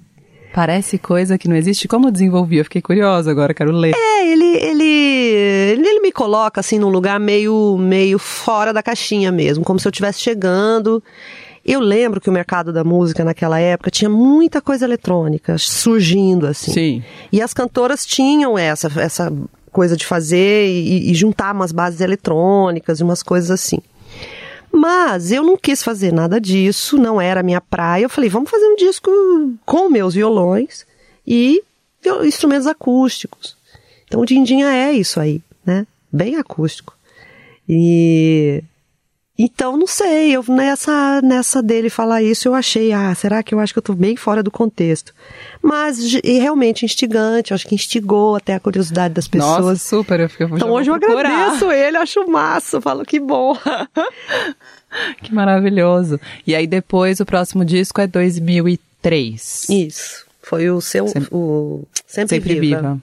Parece 0.53 0.97
coisa 0.97 1.37
que 1.37 1.47
não 1.47 1.55
existe. 1.55 1.87
Como 1.87 2.11
desenvolvia? 2.11 2.61
Eu 2.61 2.63
fiquei 2.63 2.81
curiosa 2.81 3.29
agora, 3.29 3.53
quero 3.53 3.71
ler. 3.71 3.93
É, 3.95 4.27
ele, 4.31 4.57
ele, 4.57 4.83
ele 4.83 5.99
me 5.99 6.11
coloca 6.11 6.59
assim 6.59 6.79
num 6.79 6.89
lugar 6.89 7.19
meio, 7.19 7.77
meio 7.77 8.17
fora 8.17 8.73
da 8.73 8.81
caixinha 8.81 9.31
mesmo, 9.31 9.63
como 9.63 9.79
se 9.79 9.87
eu 9.87 9.91
estivesse 9.91 10.19
chegando. 10.19 11.03
Eu 11.65 11.79
lembro 11.79 12.19
que 12.19 12.29
o 12.29 12.33
mercado 12.33 12.73
da 12.73 12.83
música 12.83 13.23
naquela 13.23 13.59
época 13.59 13.91
tinha 13.91 14.09
muita 14.09 14.61
coisa 14.61 14.85
eletrônica 14.85 15.57
surgindo 15.57 16.47
assim. 16.47 16.71
Sim. 16.71 17.03
E 17.31 17.41
as 17.41 17.53
cantoras 17.53 18.05
tinham 18.05 18.57
essa, 18.57 18.89
essa 18.99 19.31
coisa 19.71 19.95
de 19.95 20.05
fazer 20.05 20.67
e, 20.67 21.11
e 21.11 21.13
juntar 21.13 21.53
umas 21.53 21.71
bases 21.71 22.01
eletrônicas 22.01 22.99
e 22.99 23.03
umas 23.03 23.21
coisas 23.21 23.51
assim. 23.51 23.79
Mas 24.71 25.31
eu 25.31 25.43
não 25.43 25.57
quis 25.57 25.83
fazer 25.83 26.13
nada 26.13 26.39
disso, 26.39 26.97
não 26.97 27.19
era 27.19 27.43
minha 27.43 27.59
praia. 27.59 28.03
Eu 28.03 28.09
falei, 28.09 28.29
vamos 28.29 28.49
fazer 28.49 28.65
um 28.65 28.75
disco 28.75 29.11
com 29.65 29.89
meus 29.89 30.13
violões 30.13 30.85
e 31.25 31.61
instrumentos 32.23 32.67
acústicos. 32.67 33.57
Então 34.05 34.21
o 34.21 34.25
Dindinha 34.25 34.67
é 34.67 34.91
isso 34.91 35.19
aí, 35.19 35.41
né? 35.65 35.85
Bem 36.11 36.35
acústico. 36.35 36.95
E 37.67 38.63
então, 39.41 39.77
não 39.77 39.87
sei, 39.87 40.35
eu 40.35 40.43
nessa, 40.49 41.21
nessa 41.21 41.63
dele 41.63 41.89
falar 41.89 42.21
isso, 42.21 42.49
eu 42.49 42.53
achei, 42.53 42.91
ah, 42.91 43.15
será 43.15 43.41
que 43.41 43.55
eu 43.55 43.59
acho 43.61 43.71
que 43.71 43.79
eu 43.79 43.83
tô 43.83 43.93
bem 43.93 44.17
fora 44.17 44.43
do 44.43 44.51
contexto? 44.51 45.13
Mas 45.61 45.97
e 46.21 46.39
realmente 46.39 46.83
instigante, 46.83 47.51
eu 47.51 47.55
acho 47.55 47.65
que 47.65 47.73
instigou 47.73 48.35
até 48.35 48.55
a 48.55 48.59
curiosidade 48.59 49.13
das 49.13 49.29
pessoas. 49.29 49.65
Nossa, 49.65 49.75
super, 49.77 50.19
eu 50.19 50.29
fico 50.29 50.57
Então 50.57 50.69
hoje 50.69 50.89
eu 50.89 50.95
agradeço 50.95 51.71
ele, 51.71 51.95
acho 51.95 52.29
massa, 52.29 52.81
falo 52.81 53.05
que 53.05 53.17
bom. 53.17 53.57
que 55.23 55.33
maravilhoso. 55.33 56.19
E 56.45 56.53
aí 56.53 56.67
depois 56.67 57.21
o 57.21 57.25
próximo 57.25 57.63
disco 57.63 58.01
é 58.01 58.07
2003. 58.07 59.69
Isso. 59.69 60.25
Foi 60.41 60.69
o 60.69 60.81
seu 60.81 61.07
sempre, 61.07 61.29
o 61.31 61.87
Sempre, 62.05 62.35
Sempre 62.35 62.59
Viva. 62.59 62.81
Viva. 62.81 63.01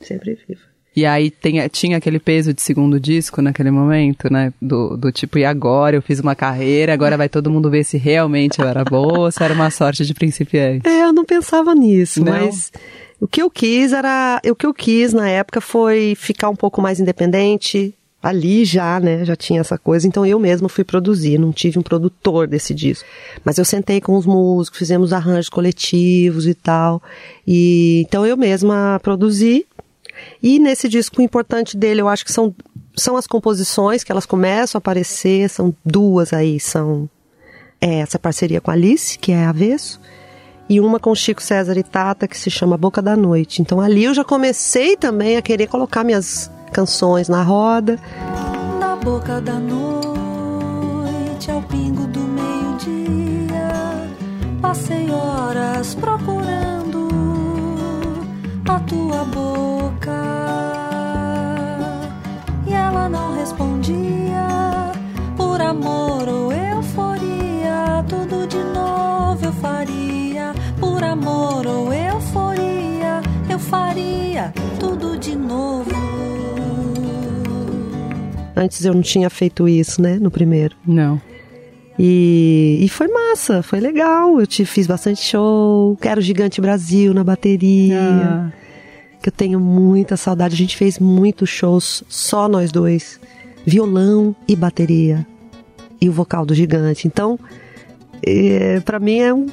Sempre 0.00 0.38
Viva. 0.46 0.60
E 0.96 1.06
aí 1.06 1.30
tem, 1.30 1.66
tinha 1.68 1.96
aquele 1.96 2.18
peso 2.18 2.52
de 2.52 2.60
segundo 2.60 2.98
disco 2.98 3.40
naquele 3.40 3.70
momento, 3.70 4.32
né? 4.32 4.52
Do, 4.60 4.96
do 4.96 5.12
tipo, 5.12 5.38
e 5.38 5.44
agora? 5.44 5.96
Eu 5.96 6.02
fiz 6.02 6.18
uma 6.18 6.34
carreira, 6.34 6.92
agora 6.92 7.16
vai 7.16 7.28
todo 7.28 7.50
mundo 7.50 7.70
ver 7.70 7.84
se 7.84 7.96
realmente 7.96 8.60
eu 8.60 8.66
era 8.66 8.84
boa 8.84 9.20
ou 9.20 9.30
se 9.30 9.42
era 9.42 9.54
uma 9.54 9.70
sorte 9.70 10.04
de 10.04 10.12
principiante. 10.12 10.88
É, 10.88 11.04
eu 11.04 11.12
não 11.12 11.24
pensava 11.24 11.74
nisso, 11.74 12.24
não. 12.24 12.32
mas 12.32 12.72
o 13.20 13.26
que 13.26 13.42
eu 13.42 13.50
quis 13.50 13.92
era. 13.92 14.40
O 14.48 14.54
que 14.54 14.66
eu 14.66 14.74
quis 14.74 15.12
na 15.12 15.28
época 15.28 15.60
foi 15.60 16.14
ficar 16.16 16.48
um 16.48 16.56
pouco 16.56 16.80
mais 16.80 17.00
independente. 17.00 17.94
Ali 18.20 18.64
já, 18.64 18.98
né, 18.98 19.24
já 19.24 19.36
tinha 19.36 19.60
essa 19.60 19.78
coisa, 19.78 20.04
então 20.04 20.26
eu 20.26 20.40
mesma 20.40 20.68
fui 20.68 20.82
produzir, 20.82 21.38
não 21.38 21.52
tive 21.52 21.78
um 21.78 21.82
produtor 21.82 22.48
desse 22.48 22.74
disco. 22.74 23.06
Mas 23.44 23.58
eu 23.58 23.64
sentei 23.64 24.00
com 24.00 24.16
os 24.16 24.26
músicos, 24.26 24.76
fizemos 24.76 25.12
arranjos 25.12 25.48
coletivos 25.48 26.44
e 26.44 26.52
tal. 26.52 27.00
E 27.46 28.02
então 28.04 28.26
eu 28.26 28.36
mesma 28.36 28.98
produzi 29.04 29.64
e 30.42 30.58
nesse 30.58 30.88
disco, 30.88 31.20
o 31.20 31.24
importante 31.24 31.76
dele, 31.76 32.00
eu 32.00 32.08
acho 32.08 32.24
que 32.24 32.32
são, 32.32 32.54
são 32.96 33.16
as 33.16 33.26
composições 33.26 34.04
que 34.04 34.12
elas 34.12 34.26
começam 34.26 34.78
a 34.78 34.80
aparecer, 34.80 35.48
são 35.48 35.74
duas 35.84 36.32
aí, 36.32 36.60
são 36.60 37.08
é, 37.80 38.00
essa 38.00 38.18
parceria 38.18 38.60
com 38.60 38.70
Alice, 38.70 39.18
que 39.18 39.32
é 39.32 39.44
Avesso, 39.44 40.00
e 40.68 40.80
uma 40.80 41.00
com 41.00 41.14
Chico 41.14 41.42
César 41.42 41.76
e 41.78 41.82
Tata, 41.82 42.28
que 42.28 42.36
se 42.36 42.50
chama 42.50 42.76
Boca 42.76 43.00
da 43.00 43.16
Noite. 43.16 43.62
Então 43.62 43.80
ali 43.80 44.04
eu 44.04 44.14
já 44.14 44.24
comecei 44.24 44.96
também 44.96 45.36
a 45.36 45.42
querer 45.42 45.66
colocar 45.66 46.04
minhas 46.04 46.50
canções 46.72 47.28
na 47.28 47.42
roda. 47.42 47.98
Na 48.78 48.96
boca 48.96 49.40
da 49.40 49.54
noite, 49.54 51.50
ao 51.50 51.62
pingo 51.62 52.06
do 52.08 52.20
meio-dia, 52.20 53.56
passei 54.60 55.10
horas 55.10 55.94
procurando 55.94 56.97
a 58.68 58.80
tua 58.80 59.24
boca 59.24 60.58
dia, 63.88 64.92
por 65.36 65.60
amor 65.60 66.28
ou 66.28 66.52
euforia, 66.52 68.04
tudo 68.06 68.46
de 68.46 68.58
novo 68.58 69.46
eu 69.46 69.52
faria, 69.54 70.52
por 70.78 71.02
amor 71.02 71.66
ou 71.66 71.92
euforia, 71.92 73.22
eu 73.48 73.58
faria 73.58 74.52
tudo 74.78 75.18
de 75.18 75.34
novo. 75.34 75.90
Antes 78.54 78.84
eu 78.84 78.92
não 78.92 79.02
tinha 79.02 79.30
feito 79.30 79.68
isso, 79.68 80.02
né, 80.02 80.18
no 80.18 80.30
primeiro. 80.30 80.76
Não. 80.86 81.20
E, 81.98 82.78
e 82.80 82.88
foi 82.88 83.08
massa, 83.08 83.62
foi 83.62 83.80
legal. 83.80 84.38
Eu 84.40 84.46
te 84.46 84.64
fiz 84.64 84.86
bastante 84.86 85.22
show. 85.22 85.96
Quero 86.00 86.20
Gigante 86.20 86.60
Brasil 86.60 87.12
na 87.12 87.24
bateria. 87.24 88.00
Ah, 88.00 88.52
Que 89.20 89.28
eu 89.28 89.32
tenho 89.32 89.58
muita 89.58 90.16
saudade. 90.16 90.54
A 90.54 90.56
gente 90.56 90.76
fez 90.76 90.98
muitos 90.98 91.48
shows, 91.48 92.04
só 92.08 92.48
nós 92.48 92.70
dois. 92.70 93.18
Violão 93.66 94.34
e 94.46 94.54
bateria. 94.54 95.26
E 96.00 96.08
o 96.08 96.12
vocal 96.12 96.46
do 96.46 96.54
Gigante. 96.54 97.08
Então, 97.08 97.38
é, 98.22 98.78
para 98.80 99.00
mim 99.00 99.18
é 99.18 99.34
um, 99.34 99.46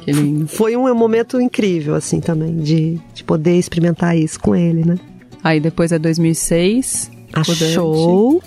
que 0.00 0.10
lindo. 0.10 0.48
foi 0.48 0.76
um 0.76 0.92
momento 0.94 1.40
incrível, 1.40 1.94
assim, 1.94 2.18
também, 2.20 2.56
de, 2.56 2.98
de 3.14 3.22
poder 3.22 3.56
experimentar 3.56 4.16
isso 4.16 4.40
com 4.40 4.54
ele, 4.54 4.84
né? 4.84 4.96
Aí 5.42 5.60
depois 5.60 5.92
é 5.92 5.98
2006. 5.98 7.12
A 7.32 7.44
show, 7.44 8.42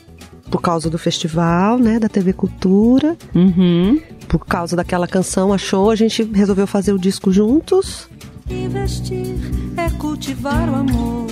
por 0.49 0.62
causa 0.62 0.89
do 0.89 0.97
festival, 0.97 1.77
né, 1.77 1.99
da 1.99 2.09
TV 2.09 2.33
Cultura. 2.33 3.15
Uhum. 3.33 4.01
Por 4.27 4.45
causa 4.45 4.75
daquela 4.75 5.07
canção, 5.07 5.53
a 5.53 5.57
show, 5.57 5.89
a 5.89 5.95
gente 5.95 6.23
resolveu 6.23 6.67
fazer 6.67 6.93
o 6.93 6.99
disco 6.99 7.31
juntos. 7.31 8.07
Investir 8.49 9.35
é 9.77 9.89
cultivar 9.97 10.69
o 10.69 10.75
amor. 10.75 11.27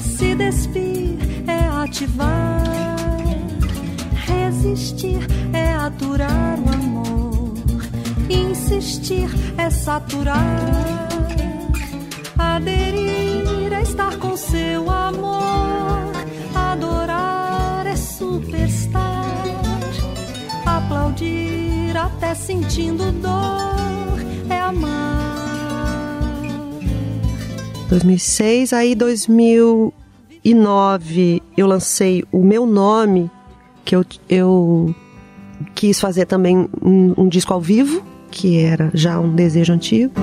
Se 0.00 0.34
despir 0.34 1.18
é 1.46 1.68
ativar. 1.82 2.62
Resistir 4.26 5.18
é 5.52 5.72
aturar 5.74 6.58
o 6.60 6.74
amor. 6.74 7.54
Insistir 8.28 9.28
é 9.58 9.70
saturar. 9.70 10.38
Aderir 12.38 13.72
é 13.72 13.82
estar 13.82 14.16
com 14.18 14.36
seu 14.36 14.90
amor. 14.90 16.12
Adorar 16.54 17.51
superstar. 18.22 19.34
Aplaudir 20.64 21.96
até 21.96 22.32
sentindo 22.34 23.10
dor 23.12 24.20
é 24.48 24.60
amar. 24.60 25.10
2006, 27.88 28.72
aí 28.72 28.94
2009 28.94 31.42
eu 31.56 31.66
lancei 31.66 32.22
o 32.30 32.44
meu 32.44 32.64
nome, 32.64 33.28
que 33.84 33.96
eu, 33.96 34.04
eu 34.28 34.94
quis 35.74 36.00
fazer 36.00 36.26
também 36.26 36.68
um, 36.80 37.14
um 37.18 37.28
disco 37.28 37.52
ao 37.52 37.60
vivo, 37.60 38.04
que 38.30 38.60
era 38.60 38.88
já 38.94 39.18
um 39.18 39.34
desejo 39.34 39.72
antigo. 39.72 40.14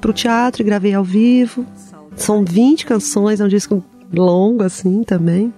Fui 0.00 0.12
pro 0.12 0.12
teatro 0.14 0.62
e 0.62 0.64
gravei 0.64 0.94
ao 0.94 1.04
vivo. 1.04 1.66
São 2.16 2.42
20 2.42 2.86
canções, 2.86 3.38
é 3.38 3.44
um 3.44 3.48
disco 3.48 3.84
longo 4.10 4.62
assim 4.62 5.04
também. 5.04 5.52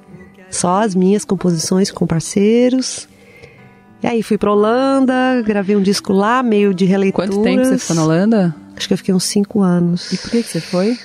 Só 0.51 0.83
as 0.83 0.97
minhas 0.97 1.25
composições 1.25 1.93
com 1.93 2.07
parceiros. 2.09 3.09
E 4.03 4.07
aí 4.07 4.21
fui 4.21 4.37
pra 4.37 4.53
Holanda, 4.53 5.41
gravei 5.47 5.77
um 5.77 5.81
disco 5.81 6.13
lá, 6.13 6.43
meio 6.43 6.75
de 6.75 6.85
releituras. 6.85 7.31
Quanto 7.31 7.45
tempo 7.45 7.65
você 7.65 7.79
ficou 7.79 7.97
na 7.97 8.05
Holanda? 8.05 8.57
Acho 8.77 8.89
que 8.89 8.95
eu 8.95 8.99
fiquei 8.99 9.15
uns 9.15 9.25
5 9.25 9.61
anos. 9.61 10.13
E 10.13 10.19
por 10.19 10.31
que, 10.33 10.43
que 10.43 10.49
você 10.49 10.61
foi? 10.61 10.99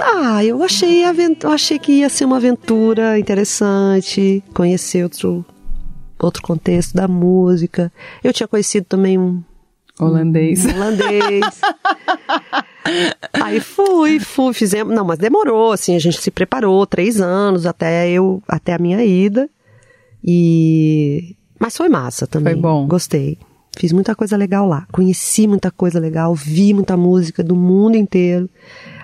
Ah, 0.00 0.42
eu 0.42 0.62
achei, 0.62 1.04
eu 1.04 1.50
achei 1.50 1.78
que 1.78 1.92
ia 1.92 2.08
ser 2.08 2.24
uma 2.24 2.38
aventura 2.38 3.18
interessante, 3.18 4.42
conhecer 4.54 5.04
outro, 5.04 5.44
outro 6.18 6.42
contexto 6.42 6.94
da 6.94 7.06
música. 7.06 7.92
Eu 8.24 8.32
tinha 8.32 8.48
conhecido 8.48 8.86
também 8.86 9.18
um 9.18 9.42
Holandês. 9.98 10.64
um 10.64 10.74
holandês. 10.74 11.60
Aí 13.32 13.60
fui, 13.60 14.18
fui, 14.18 14.52
fizemos. 14.52 14.94
Não, 14.94 15.04
mas 15.04 15.18
demorou, 15.18 15.72
assim, 15.72 15.94
a 15.94 15.98
gente 15.98 16.20
se 16.20 16.30
preparou 16.30 16.86
três 16.86 17.20
anos 17.20 17.66
até 17.66 18.10
eu, 18.10 18.42
até 18.48 18.74
a 18.74 18.78
minha 18.78 19.04
ida. 19.04 19.48
E. 20.24 21.36
Mas 21.58 21.76
foi 21.76 21.88
massa 21.88 22.26
também. 22.26 22.54
Foi 22.54 22.62
bom. 22.62 22.86
Gostei. 22.86 23.38
Fiz 23.76 23.92
muita 23.92 24.14
coisa 24.14 24.36
legal 24.36 24.66
lá. 24.66 24.86
Conheci 24.92 25.46
muita 25.46 25.70
coisa 25.70 25.98
legal, 25.98 26.34
vi 26.34 26.74
muita 26.74 26.96
música 26.96 27.42
do 27.42 27.54
mundo 27.56 27.96
inteiro. 27.96 28.48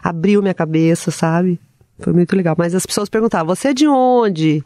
Abriu 0.02 0.42
minha 0.42 0.54
cabeça, 0.54 1.10
sabe? 1.10 1.58
Foi 1.98 2.12
muito 2.12 2.36
legal. 2.36 2.54
Mas 2.58 2.74
as 2.74 2.84
pessoas 2.84 3.08
perguntavam: 3.08 3.54
você 3.54 3.68
é 3.68 3.74
de 3.74 3.86
onde? 3.86 4.62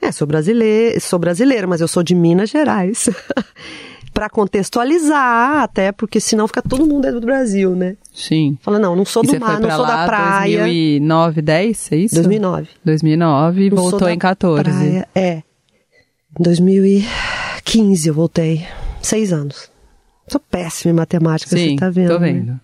É, 0.00 0.10
sou 0.10 0.26
brasileira, 0.26 0.98
sou 0.98 1.18
brasileira, 1.18 1.66
mas 1.66 1.80
eu 1.80 1.86
sou 1.86 2.02
de 2.02 2.14
Minas 2.14 2.50
Gerais. 2.50 3.08
Pra 4.12 4.28
contextualizar, 4.28 5.62
até 5.62 5.90
porque 5.90 6.20
senão 6.20 6.46
fica 6.46 6.60
todo 6.60 6.86
mundo 6.86 7.02
dentro 7.02 7.20
do 7.20 7.26
Brasil, 7.26 7.74
né? 7.74 7.96
Sim. 8.12 8.58
Fala, 8.60 8.78
não, 8.78 8.94
não 8.94 9.04
sou 9.04 9.22
do 9.22 9.40
mar, 9.40 9.58
não 9.58 9.70
sou 9.70 9.80
lá 9.82 9.96
da 10.02 10.06
praia. 10.06 10.58
2009, 10.58 11.42
10, 11.42 11.92
é 11.92 11.96
isso? 11.96 12.14
2009. 12.16 12.68
2009 12.84 13.62
e 13.66 13.70
Não 13.70 13.76
voltou 13.76 14.08
em 14.08 14.18
14. 14.18 14.62
praia. 14.62 15.08
É. 15.14 15.42
Em 16.38 16.42
2015 16.42 18.08
eu 18.08 18.14
voltei. 18.14 18.66
Seis 19.00 19.32
anos. 19.32 19.70
Sou 20.28 20.40
péssima 20.40 20.92
em 20.92 20.96
matemática, 20.96 21.56
Sim, 21.56 21.70
você 21.70 21.76
tá 21.76 21.90
vendo. 21.90 22.08
tô 22.08 22.18
né? 22.18 22.32
vendo. 22.32 22.60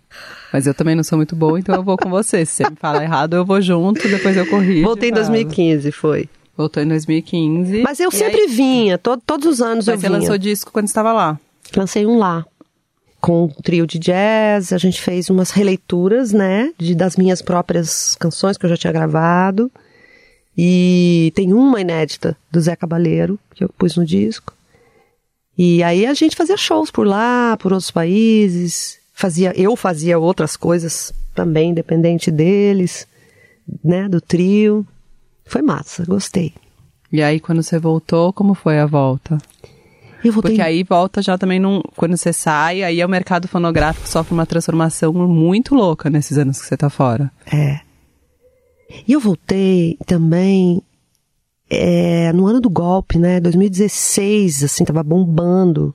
Mas 0.52 0.66
eu 0.66 0.72
também 0.72 0.94
não 0.94 1.02
sou 1.04 1.18
muito 1.18 1.34
boa, 1.36 1.58
então 1.58 1.74
eu 1.74 1.82
vou 1.82 1.96
com 1.98 2.08
você. 2.08 2.46
Se 2.46 2.62
você 2.64 2.70
me 2.70 2.76
fala 2.76 3.02
errado, 3.02 3.34
eu 3.34 3.44
vou 3.44 3.60
junto, 3.60 4.08
depois 4.08 4.36
eu 4.36 4.46
corrijo. 4.46 4.84
Voltei 4.84 5.10
em 5.10 5.12
e 5.12 5.14
falo. 5.14 5.26
2015, 5.26 5.92
foi. 5.92 6.28
Voltou 6.58 6.82
em 6.82 6.88
2015. 6.88 7.82
Mas 7.82 8.00
eu 8.00 8.10
sempre 8.10 8.40
aí- 8.42 8.48
vinha, 8.48 8.98
to- 8.98 9.16
todos 9.24 9.46
os 9.46 9.62
anos 9.62 9.86
Mas 9.86 9.94
eu 9.94 10.00
você 10.00 10.08
vinha. 10.08 10.18
lançou 10.18 10.36
disco 10.36 10.72
quando 10.72 10.86
estava 10.88 11.12
lá. 11.12 11.38
Lancei 11.76 12.04
um 12.04 12.18
lá. 12.18 12.44
Com 13.20 13.44
um 13.44 13.48
trio 13.48 13.86
de 13.86 13.96
jazz, 13.98 14.72
a 14.72 14.78
gente 14.78 15.00
fez 15.00 15.30
umas 15.30 15.50
releituras, 15.52 16.32
né? 16.32 16.72
De, 16.76 16.94
das 16.96 17.16
minhas 17.16 17.40
próprias 17.40 18.16
canções 18.16 18.56
que 18.58 18.66
eu 18.66 18.70
já 18.70 18.76
tinha 18.76 18.92
gravado. 18.92 19.70
E 20.56 21.32
tem 21.36 21.52
uma 21.52 21.80
inédita 21.80 22.36
do 22.50 22.60
Zé 22.60 22.74
Cabaleiro, 22.74 23.38
que 23.54 23.62
eu 23.62 23.68
pus 23.68 23.96
no 23.96 24.04
disco. 24.04 24.52
E 25.56 25.82
aí 25.84 26.06
a 26.06 26.14
gente 26.14 26.34
fazia 26.36 26.56
shows 26.56 26.90
por 26.90 27.06
lá, 27.06 27.56
por 27.60 27.72
outros 27.72 27.90
países. 27.92 28.98
Fazia, 29.14 29.52
eu 29.56 29.76
fazia 29.76 30.18
outras 30.18 30.56
coisas 30.56 31.12
também, 31.34 31.70
independente 31.70 32.30
deles, 32.32 33.06
né? 33.84 34.08
Do 34.08 34.20
trio. 34.20 34.84
Foi 35.48 35.62
massa, 35.62 36.04
gostei. 36.04 36.52
E 37.10 37.22
aí, 37.22 37.40
quando 37.40 37.62
você 37.62 37.78
voltou, 37.78 38.32
como 38.32 38.54
foi 38.54 38.78
a 38.78 38.86
volta? 38.86 39.38
Eu 40.22 40.32
voltei 40.32 40.52
Porque 40.52 40.62
aí 40.62 40.82
volta 40.82 41.22
já 41.22 41.38
também 41.38 41.58
num. 41.58 41.80
Quando 41.96 42.16
você 42.16 42.32
sai, 42.32 42.82
aí 42.82 43.00
é 43.00 43.06
o 43.06 43.08
mercado 43.08 43.48
fonográfico 43.48 44.06
sofre 44.08 44.34
uma 44.34 44.44
transformação 44.44 45.12
muito 45.12 45.74
louca 45.74 46.10
nesses 46.10 46.36
anos 46.36 46.60
que 46.60 46.66
você 46.66 46.76
tá 46.76 46.90
fora. 46.90 47.30
É. 47.50 47.80
E 49.06 49.12
eu 49.12 49.20
voltei 49.20 49.96
também 50.06 50.82
é, 51.70 52.32
no 52.32 52.46
ano 52.46 52.60
do 52.60 52.68
golpe, 52.68 53.18
né? 53.18 53.40
2016, 53.40 54.64
assim, 54.64 54.84
tava 54.84 55.02
bombando. 55.02 55.94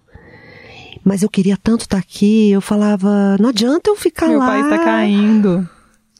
Mas 1.03 1.21
eu 1.21 1.29
queria 1.29 1.57
tanto 1.61 1.81
estar 1.81 1.97
aqui, 1.97 2.51
eu 2.51 2.61
falava, 2.61 3.35
não 3.39 3.49
adianta 3.49 3.89
eu 3.89 3.95
ficar 3.95 4.29
Meu 4.29 4.39
lá. 4.39 4.47
país 4.47 4.69
tá 4.69 4.83
caindo. 4.83 5.69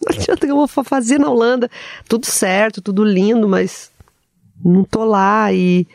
Não 0.06 0.18
adianta 0.18 0.46
que 0.46 0.52
eu 0.52 0.56
vou 0.56 0.68
fa- 0.68 0.84
fazer 0.84 1.18
na 1.20 1.30
Holanda. 1.30 1.70
Tudo 2.08 2.26
certo, 2.26 2.82
tudo 2.82 3.04
lindo, 3.04 3.48
mas 3.48 3.90
não 4.64 4.84
tô 4.84 5.04
lá. 5.04 5.52
E, 5.54 5.88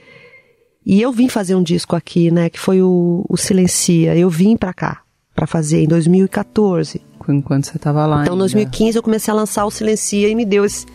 e 0.84 1.00
eu 1.02 1.12
vim 1.12 1.28
fazer 1.28 1.54
um 1.54 1.62
disco 1.62 1.94
aqui, 1.96 2.30
né? 2.30 2.48
Que 2.50 2.58
foi 2.58 2.82
o, 2.82 3.24
o 3.28 3.36
Silencia. 3.36 4.16
Eu 4.16 4.30
vim 4.30 4.56
pra 4.56 4.72
cá, 4.72 5.02
pra 5.34 5.46
fazer 5.46 5.82
em 5.82 5.88
2014. 5.88 7.00
Enquanto 7.28 7.66
você 7.66 7.78
tava 7.78 8.06
lá. 8.06 8.22
Então, 8.22 8.32
em 8.34 8.36
ainda. 8.36 8.44
2015 8.44 8.96
eu 8.96 9.02
comecei 9.02 9.30
a 9.32 9.34
lançar 9.36 9.66
o 9.66 9.70
Silencia 9.70 10.28
e 10.28 10.34
me 10.34 10.44
deu 10.46 10.64
esse. 10.64 10.86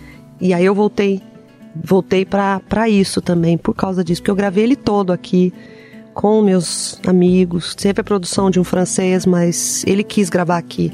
E 0.42 0.52
aí 0.54 0.66
eu 0.66 0.74
voltei, 0.74 1.22
voltei 1.76 2.26
pra 2.26 2.60
pra 2.60 2.90
isso 2.90 3.22
também, 3.22 3.56
por 3.58 3.76
causa 3.76 4.04
disso, 4.04 4.22
porque 4.22 4.32
eu 4.32 4.36
gravei 4.36 4.64
ele 4.64 4.76
todo 4.76 5.14
aqui 5.14 5.54
com 6.14 6.42
meus 6.42 7.00
amigos. 7.06 7.76
Sempre 7.78 8.02
a 8.02 8.04
produção 8.04 8.50
de 8.50 8.60
um 8.60 8.64
francês, 8.64 9.26
mas 9.28 9.84
ele 9.86 10.04
quis 10.04 10.28
gravar 10.30 10.58
aqui. 10.58 10.92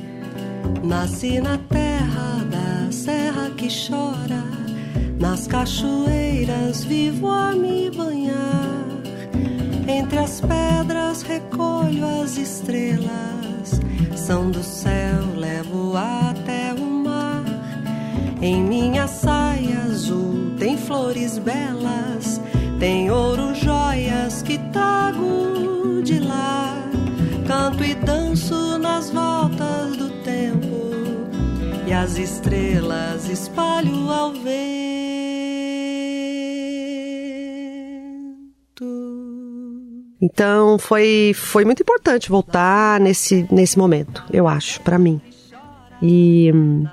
Nasci 0.84 1.40
na 1.40 1.58
terra 1.58 2.44
da 2.50 2.92
serra 2.92 3.50
que 3.56 3.68
chora, 3.68 4.44
Nas 5.20 5.48
cachoeiras 5.48 6.84
vivo 6.84 7.30
a 7.30 7.52
me 7.52 7.92
banhar. 7.92 8.86
Entre 9.88 10.20
as 10.20 10.40
pedras 10.42 11.22
recolho 11.22 12.06
as 12.22 12.38
estrelas. 12.38 13.82
São 14.16 14.50
do 14.52 14.64
céu, 14.64 15.36
levo 15.36 15.94
até 15.98 16.74
o 16.74 16.86
mar. 16.86 17.44
Em 18.42 18.64
minha 18.64 19.08
saia 19.08 19.80
azul 19.84 20.56
tem 20.60 20.78
flores 20.78 21.38
belas. 21.38 22.42
Tem 22.80 23.10
ouro, 23.10 23.56
joias 23.56 24.42
que 24.42 24.58
trago 24.72 26.02
de 26.04 26.20
lá. 26.20 26.76
Canto 27.48 27.84
e 27.84 27.96
danço 27.96 28.78
nas 28.78 29.10
voltas 29.10 29.98
do. 29.98 30.09
E 31.90 31.92
as 31.92 32.20
estrelas 32.20 33.28
espalho 33.28 34.12
ao 34.12 34.32
vento. 34.32 34.46
Então 40.22 40.78
foi, 40.78 41.32
foi 41.34 41.66
muito 41.66 41.82
importante 41.82 42.30
voltar 42.30 43.00
nesse, 43.00 43.48
nesse 43.52 43.76
momento, 43.80 44.24
eu 44.32 44.48
acho, 44.48 44.80
para 44.82 45.00
mim. 45.00 45.20
E 46.00 46.52
hum, 46.54 46.86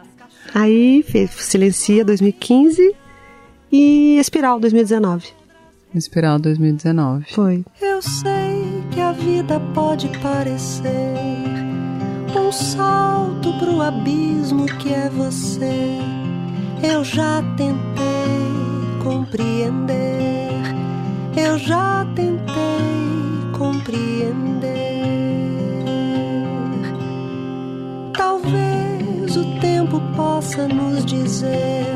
aí 0.54 1.04
Silencia 1.28 2.02
2015 2.02 2.96
e 3.70 4.16
Espiral 4.18 4.58
2019. 4.58 5.26
Espiral 5.94 6.38
2019. 6.38 7.34
Foi. 7.34 7.66
Eu 7.82 8.00
sei 8.00 8.82
que 8.90 9.00
a 9.02 9.12
vida 9.12 9.60
pode 9.74 10.08
parecer 10.20 11.45
um 12.36 12.52
salto 12.52 13.52
pro 13.58 13.80
abismo 13.80 14.66
que 14.66 14.92
é 14.92 15.08
você. 15.08 15.98
Eu 16.82 17.02
já 17.02 17.42
tentei 17.56 17.76
compreender. 19.02 20.50
Eu 21.36 21.58
já 21.58 22.06
tentei 22.14 22.46
compreender. 23.56 24.66
Talvez 28.16 29.36
o 29.36 29.60
tempo 29.60 30.00
possa 30.14 30.68
nos 30.68 31.04
dizer 31.04 31.86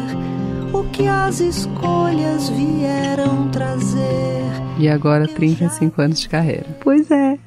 o 0.72 0.84
que 0.90 1.06
as 1.06 1.40
escolhas 1.40 2.48
vieram 2.48 3.48
trazer. 3.50 4.40
E 4.78 4.88
agora 4.88 5.28
35 5.28 6.00
anos 6.00 6.20
de 6.20 6.28
carreira. 6.28 6.66
Pois 6.82 7.10
é. 7.10 7.38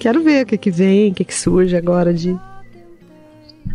Quero 0.00 0.22
ver 0.22 0.44
o 0.44 0.46
que 0.46 0.56
que 0.56 0.70
vem, 0.70 1.12
o 1.12 1.14
que 1.14 1.26
que 1.26 1.34
surge 1.34 1.76
agora 1.76 2.14
de 2.14 2.34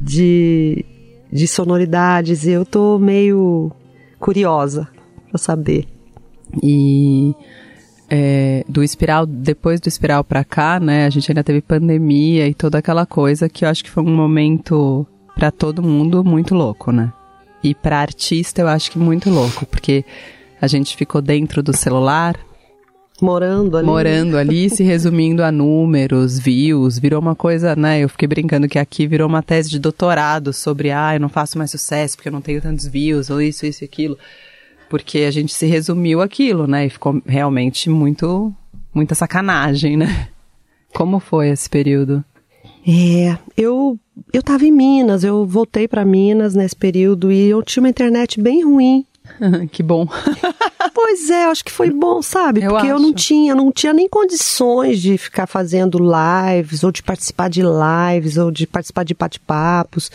de 0.02 0.84
de 1.32 1.48
sonoridades. 1.48 2.48
Eu 2.48 2.66
tô 2.66 2.98
meio 2.98 3.72
curiosa 4.20 4.88
para 5.30 5.38
saber. 5.38 5.88
E 6.64 7.36
é, 8.10 8.64
do 8.68 8.84
espiral, 8.84 9.28
depois 9.28 9.80
do 9.80 9.88
espiral 9.88 10.24
pra 10.24 10.44
cá, 10.44 10.80
né, 10.80 11.06
a 11.06 11.10
gente 11.12 11.30
ainda 11.30 11.44
teve 11.44 11.62
pandemia 11.62 12.48
e 12.48 12.56
toda 12.56 12.80
aquela 12.80 13.06
coisa 13.06 13.48
que 13.48 13.64
eu 13.64 13.70
acho 13.70 13.84
que 13.84 13.90
foi 13.92 14.04
um 14.04 14.16
momento 14.16 15.06
para 15.36 15.52
todo 15.52 15.84
mundo 15.84 16.24
muito 16.24 16.56
louco, 16.56 16.92
né? 16.92 17.14
E 17.64 17.76
para 17.76 18.00
artista 18.00 18.62
eu 18.62 18.68
acho 18.68 18.90
que 18.90 18.98
muito 18.98 19.30
louco, 19.30 19.64
porque 19.68 20.04
a 20.60 20.66
gente 20.66 20.98
ficou 20.98 21.22
dentro 21.22 21.62
do 21.62 21.76
celular, 21.76 22.36
morando 23.22 23.78
ali. 23.78 23.86
morando 23.86 24.38
ali, 24.38 24.70
se 24.70 24.84
resumindo 24.84 25.44
a 25.44 25.52
números, 25.52 26.38
views, 26.38 27.00
virou 27.00 27.20
uma 27.20 27.36
coisa, 27.36 27.76
né? 27.76 28.00
Eu 28.00 28.10
fiquei 28.10 28.28
brincando 28.28 28.68
que 28.68 28.80
aqui 28.80 29.08
virou 29.08 29.28
uma 29.28 29.42
tese 29.42 29.70
de 29.70 29.80
doutorado 29.80 30.52
sobre, 30.52 30.92
ah, 30.92 31.16
eu 31.16 31.20
não 31.20 31.30
faço 31.30 31.58
mais 31.58 31.72
sucesso 31.72 32.16
porque 32.16 32.30
eu 32.30 32.34
não 32.34 32.42
tenho 32.42 32.62
tantos 32.62 32.86
views, 32.88 33.30
ou 33.30 33.42
isso, 33.42 33.66
isso 33.66 33.84
e 33.84 33.86
aquilo. 33.86 34.18
Porque 34.90 35.20
a 35.20 35.32
gente 35.32 35.54
se 35.54 35.66
resumiu 35.66 36.22
aquilo, 36.22 36.68
né? 36.68 36.86
E 36.86 36.90
ficou 36.90 37.22
realmente 37.26 37.90
muito, 37.90 38.54
muita 38.94 39.16
sacanagem, 39.16 39.98
né? 39.98 40.28
Como 40.94 41.20
foi 41.20 41.50
esse 41.50 41.70
período? 41.70 42.24
É, 42.88 43.38
eu 43.58 44.00
eu 44.32 44.44
tava 44.44 44.66
em 44.66 44.72
Minas, 44.72 45.24
eu 45.24 45.46
voltei 45.46 45.88
para 45.88 46.06
Minas 46.06 46.56
nesse 46.56 46.76
período 46.76 47.32
e 47.32 47.48
eu 47.48 47.62
tinha 47.64 47.82
uma 47.82 47.90
internet 47.90 48.40
bem 48.40 48.64
ruim. 48.64 49.06
que 49.72 49.84
bom. 49.84 50.08
Pois 50.94 51.30
é, 51.30 51.46
acho 51.46 51.64
que 51.64 51.72
foi 51.72 51.92
bom, 51.92 52.22
sabe? 52.22 52.64
Eu 52.64 52.72
Porque 52.72 52.88
eu 52.88 52.98
não 52.98 53.10
acho. 53.10 53.16
tinha, 53.16 53.54
não 53.54 53.72
tinha 53.72 53.92
nem 53.92 54.08
condições 54.08 55.00
de 55.02 55.18
ficar 55.18 55.46
fazendo 55.46 56.00
lives, 56.00 56.84
ou 56.84 56.92
de 56.92 57.04
participar 57.04 57.50
de 57.50 57.62
lives, 57.62 58.38
ou 58.38 58.50
de 58.50 58.66
participar 58.66 59.04
de 59.04 59.14
bate-papos. 59.14 60.10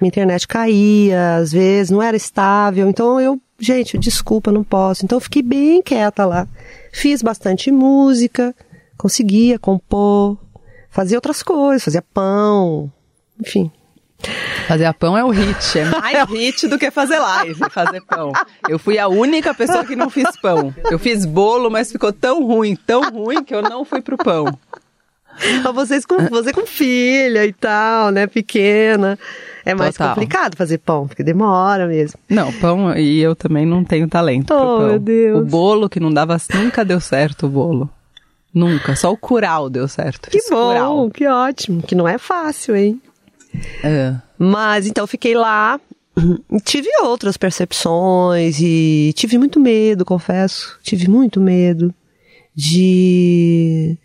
Minha 0.00 0.08
internet 0.08 0.46
caía, 0.46 1.36
às 1.36 1.50
vezes, 1.50 1.90
não 1.90 2.02
era 2.02 2.16
estável. 2.16 2.88
Então 2.88 3.20
eu, 3.20 3.40
gente, 3.58 3.96
desculpa, 3.96 4.52
não 4.52 4.62
posso. 4.62 5.04
Então 5.04 5.16
eu 5.16 5.20
fiquei 5.20 5.42
bem 5.42 5.80
quieta 5.82 6.26
lá. 6.26 6.46
Fiz 6.92 7.22
bastante 7.22 7.70
música, 7.72 8.54
conseguia 8.98 9.58
compor, 9.58 10.36
fazia 10.90 11.16
outras 11.16 11.42
coisas, 11.42 11.84
fazia 11.84 12.02
pão, 12.02 12.92
enfim. 13.40 13.70
Fazer 14.68 14.92
pão 14.94 15.16
é 15.16 15.24
o 15.24 15.30
hit, 15.30 15.78
é 15.78 15.84
mais 16.00 16.28
hit 16.30 16.68
do 16.68 16.78
que 16.78 16.90
fazer 16.90 17.18
live, 17.18 17.60
fazer 17.70 18.00
pão. 18.02 18.32
Eu 18.68 18.78
fui 18.78 18.98
a 18.98 19.08
única 19.08 19.52
pessoa 19.54 19.84
que 19.84 19.96
não 19.96 20.08
fiz 20.08 20.36
pão. 20.40 20.74
Eu 20.90 20.98
fiz 20.98 21.24
bolo, 21.26 21.70
mas 21.70 21.90
ficou 21.92 22.12
tão 22.12 22.44
ruim, 22.46 22.76
tão 22.76 23.02
ruim 23.10 23.42
que 23.42 23.54
eu 23.54 23.62
não 23.62 23.84
fui 23.84 24.00
pro 24.00 24.16
pão. 24.16 24.46
Mas 25.64 25.74
vocês 25.74 26.04
com, 26.04 26.28
você 26.28 26.52
com 26.52 26.66
filha 26.66 27.44
e 27.46 27.52
tal, 27.52 28.10
né, 28.10 28.26
pequena. 28.26 29.18
É 29.64 29.74
mais 29.74 29.94
Total. 29.94 30.10
complicado 30.14 30.56
fazer 30.56 30.78
pão, 30.78 31.06
porque 31.08 31.22
demora 31.22 31.86
mesmo. 31.86 32.18
Não, 32.28 32.52
pão 32.54 32.94
e 32.96 33.20
eu 33.20 33.34
também 33.34 33.64
não 33.64 33.82
tenho 33.84 34.06
talento 34.08 34.46
pro 34.48 34.56
Oh, 34.56 34.78
pão. 34.78 34.86
meu 34.88 34.98
Deus. 34.98 35.40
O 35.40 35.44
bolo 35.44 35.88
que 35.88 35.98
não 36.00 36.12
dava, 36.12 36.36
nunca 36.54 36.84
deu 36.84 37.00
certo 37.00 37.46
o 37.46 37.48
bolo. 37.48 37.88
Nunca, 38.52 38.94
só 38.94 39.10
o 39.10 39.16
curau 39.16 39.70
deu 39.70 39.88
certo. 39.88 40.28
Que 40.28 40.38
Fiz 40.38 40.50
bom, 40.50 41.08
que 41.10 41.26
ótimo, 41.26 41.80
que 41.82 41.94
não 41.94 42.06
é 42.06 42.18
fácil, 42.18 42.76
hein? 42.76 43.00
É. 43.82 44.14
Mas 44.38 44.86
então 44.86 45.06
fiquei 45.06 45.34
lá, 45.34 45.80
tive 46.64 46.88
outras 47.02 47.36
percepções 47.36 48.60
e 48.60 49.12
tive 49.14 49.38
muito 49.38 49.58
medo, 49.60 50.04
confesso. 50.04 50.78
Tive 50.82 51.08
muito 51.08 51.40
medo 51.40 51.94
de 52.54 53.96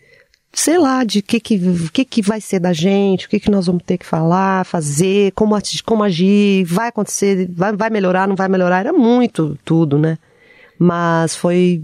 sei 0.54 0.80
lá, 0.80 1.04
de 1.04 1.22
que 1.22 1.40
que, 1.40 1.60
que 1.92 2.06
que 2.06 2.22
vai 2.22 2.42
ser 2.42 2.60
da 2.60 2.74
gente, 2.74 3.28
o 3.28 3.30
que 3.30 3.40
que 3.40 3.52
nós 3.52 3.68
vamos 3.68 3.84
ter 3.86 3.98
que 3.98 4.06
falar, 4.06 4.66
fazer, 4.66 5.32
como, 5.34 5.56
como 5.86 6.04
agir, 6.04 6.64
vai 6.66 6.88
acontecer, 6.88 7.48
vai, 7.52 7.76
vai 7.76 7.90
melhorar, 7.92 8.28
não 8.28 8.36
vai 8.36 8.48
melhorar, 8.48 8.80
era 8.80 8.94
muito 8.94 9.58
tudo, 9.64 10.00
né? 10.00 10.18
Mas 10.80 11.36
foi 11.36 11.84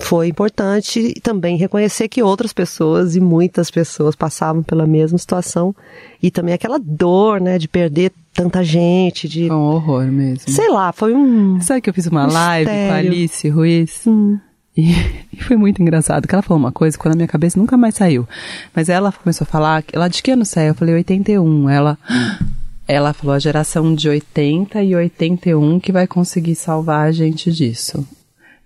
foi 0.00 0.28
importante 0.28 1.14
também 1.22 1.56
reconhecer 1.56 2.08
que 2.08 2.22
outras 2.22 2.52
pessoas 2.52 3.16
e 3.16 3.20
muitas 3.20 3.70
pessoas 3.70 4.14
passavam 4.14 4.62
pela 4.62 4.86
mesma 4.86 5.18
situação 5.18 5.74
e 6.22 6.30
também 6.30 6.54
aquela 6.54 6.78
dor, 6.78 7.40
né, 7.40 7.58
de 7.58 7.68
perder 7.68 8.12
tanta 8.32 8.62
gente, 8.62 9.28
de 9.28 9.50
um 9.50 9.58
horror 9.58 10.04
mesmo. 10.06 10.52
sei 10.52 10.68
lá, 10.68 10.92
foi 10.92 11.14
um 11.14 11.60
Sabe 11.60 11.80
que 11.80 11.90
eu 11.90 11.94
fiz 11.94 12.06
uma 12.06 12.26
live 12.26 12.66
com 12.66 12.72
a 12.72 12.74
Mistério. 12.74 13.10
Alice 13.10 13.48
Ruiz? 13.48 14.06
Hum. 14.06 14.38
E, 14.76 14.92
e 15.32 15.42
foi 15.42 15.56
muito 15.56 15.82
engraçado, 15.82 16.28
que 16.28 16.34
ela 16.34 16.42
falou 16.42 16.62
uma 16.62 16.70
coisa 16.70 16.96
que 16.96 17.08
na 17.08 17.16
minha 17.16 17.26
cabeça 17.26 17.58
nunca 17.58 17.76
mais 17.76 17.96
saiu. 17.96 18.28
Mas 18.74 18.88
ela 18.88 19.10
começou 19.10 19.44
a 19.44 19.50
falar, 19.50 19.82
ela 19.92 20.06
de 20.06 20.22
que 20.22 20.30
ano 20.30 20.44
saiu? 20.44 20.68
Eu 20.68 20.74
falei 20.74 20.94
81. 20.94 21.68
Ela, 21.68 21.98
ela 22.86 23.12
falou 23.12 23.34
a 23.34 23.38
geração 23.38 23.94
de 23.94 24.08
80 24.08 24.82
e 24.82 24.94
81 24.94 25.80
que 25.80 25.90
vai 25.90 26.06
conseguir 26.06 26.54
salvar 26.54 27.08
a 27.08 27.12
gente 27.12 27.52
disso. 27.52 28.06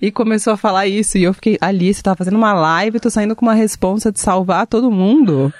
E 0.02 0.10
começou 0.10 0.52
a 0.52 0.56
falar 0.56 0.88
isso, 0.88 1.16
e 1.16 1.22
eu 1.22 1.32
fiquei, 1.32 1.56
Alice, 1.60 2.02
tava 2.02 2.16
fazendo 2.16 2.36
uma 2.36 2.52
live, 2.52 2.98
tô 2.98 3.08
saindo 3.08 3.36
com 3.36 3.46
uma 3.46 3.54
responsa 3.54 4.10
de 4.10 4.18
salvar 4.18 4.66
todo 4.66 4.90
mundo. 4.90 5.54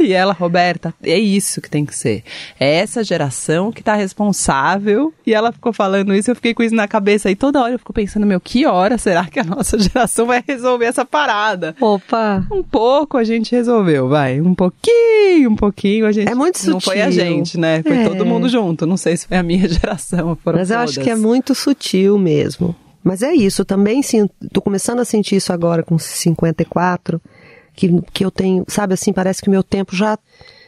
E 0.00 0.14
ela, 0.14 0.32
Roberta, 0.32 0.94
é 1.02 1.18
isso 1.18 1.60
que 1.60 1.68
tem 1.68 1.84
que 1.84 1.94
ser. 1.94 2.24
É 2.58 2.76
essa 2.76 3.04
geração 3.04 3.70
que 3.70 3.82
tá 3.82 3.94
responsável. 3.94 5.12
E 5.26 5.34
ela 5.34 5.52
ficou 5.52 5.70
falando 5.70 6.14
isso, 6.14 6.30
eu 6.30 6.34
fiquei 6.34 6.54
com 6.54 6.62
isso 6.62 6.74
na 6.74 6.88
cabeça. 6.88 7.30
E 7.30 7.36
toda 7.36 7.60
hora 7.62 7.74
eu 7.74 7.78
fico 7.78 7.92
pensando, 7.92 8.24
meu, 8.26 8.40
que 8.40 8.64
hora 8.64 8.96
será 8.96 9.26
que 9.26 9.38
a 9.38 9.44
nossa 9.44 9.76
geração 9.78 10.24
vai 10.24 10.42
resolver 10.48 10.86
essa 10.86 11.04
parada? 11.04 11.76
Opa! 11.78 12.46
Um 12.50 12.62
pouco 12.62 13.18
a 13.18 13.24
gente 13.24 13.54
resolveu, 13.54 14.08
vai. 14.08 14.40
Um 14.40 14.54
pouquinho, 14.54 15.50
um 15.50 15.56
pouquinho 15.56 16.06
a 16.06 16.12
gente. 16.12 16.30
É 16.30 16.34
muito 16.34 16.58
Não 16.70 16.80
foi 16.80 17.02
a 17.02 17.10
sutil. 17.10 17.20
gente, 17.26 17.60
né? 17.60 17.82
Foi 17.82 17.98
É. 17.98 18.08
todo 18.08 18.24
mundo 18.24 18.48
junto. 18.48 18.86
Não 18.86 18.96
sei 18.96 19.14
se 19.18 19.26
foi 19.28 19.36
a 19.36 19.42
minha 19.42 19.68
geração. 19.68 20.34
Foram 20.42 20.58
Mas 20.60 20.70
eu 20.70 20.78
acho 20.78 20.94
todas. 20.94 21.04
que 21.04 21.10
é 21.10 21.16
muito 21.16 21.54
sutil 21.54 22.16
mesmo. 22.16 22.74
Mas 23.06 23.22
é 23.22 23.32
isso, 23.32 23.64
também 23.64 24.02
sinto, 24.02 24.34
tô 24.52 24.60
começando 24.60 24.98
a 24.98 25.04
sentir 25.04 25.36
isso 25.36 25.52
agora 25.52 25.84
com 25.84 25.96
54, 25.96 27.22
que, 27.72 28.02
que 28.12 28.24
eu 28.24 28.32
tenho, 28.32 28.64
sabe 28.66 28.94
assim, 28.94 29.12
parece 29.12 29.40
que 29.40 29.46
o 29.46 29.50
meu 29.52 29.62
tempo 29.62 29.94
já, 29.94 30.18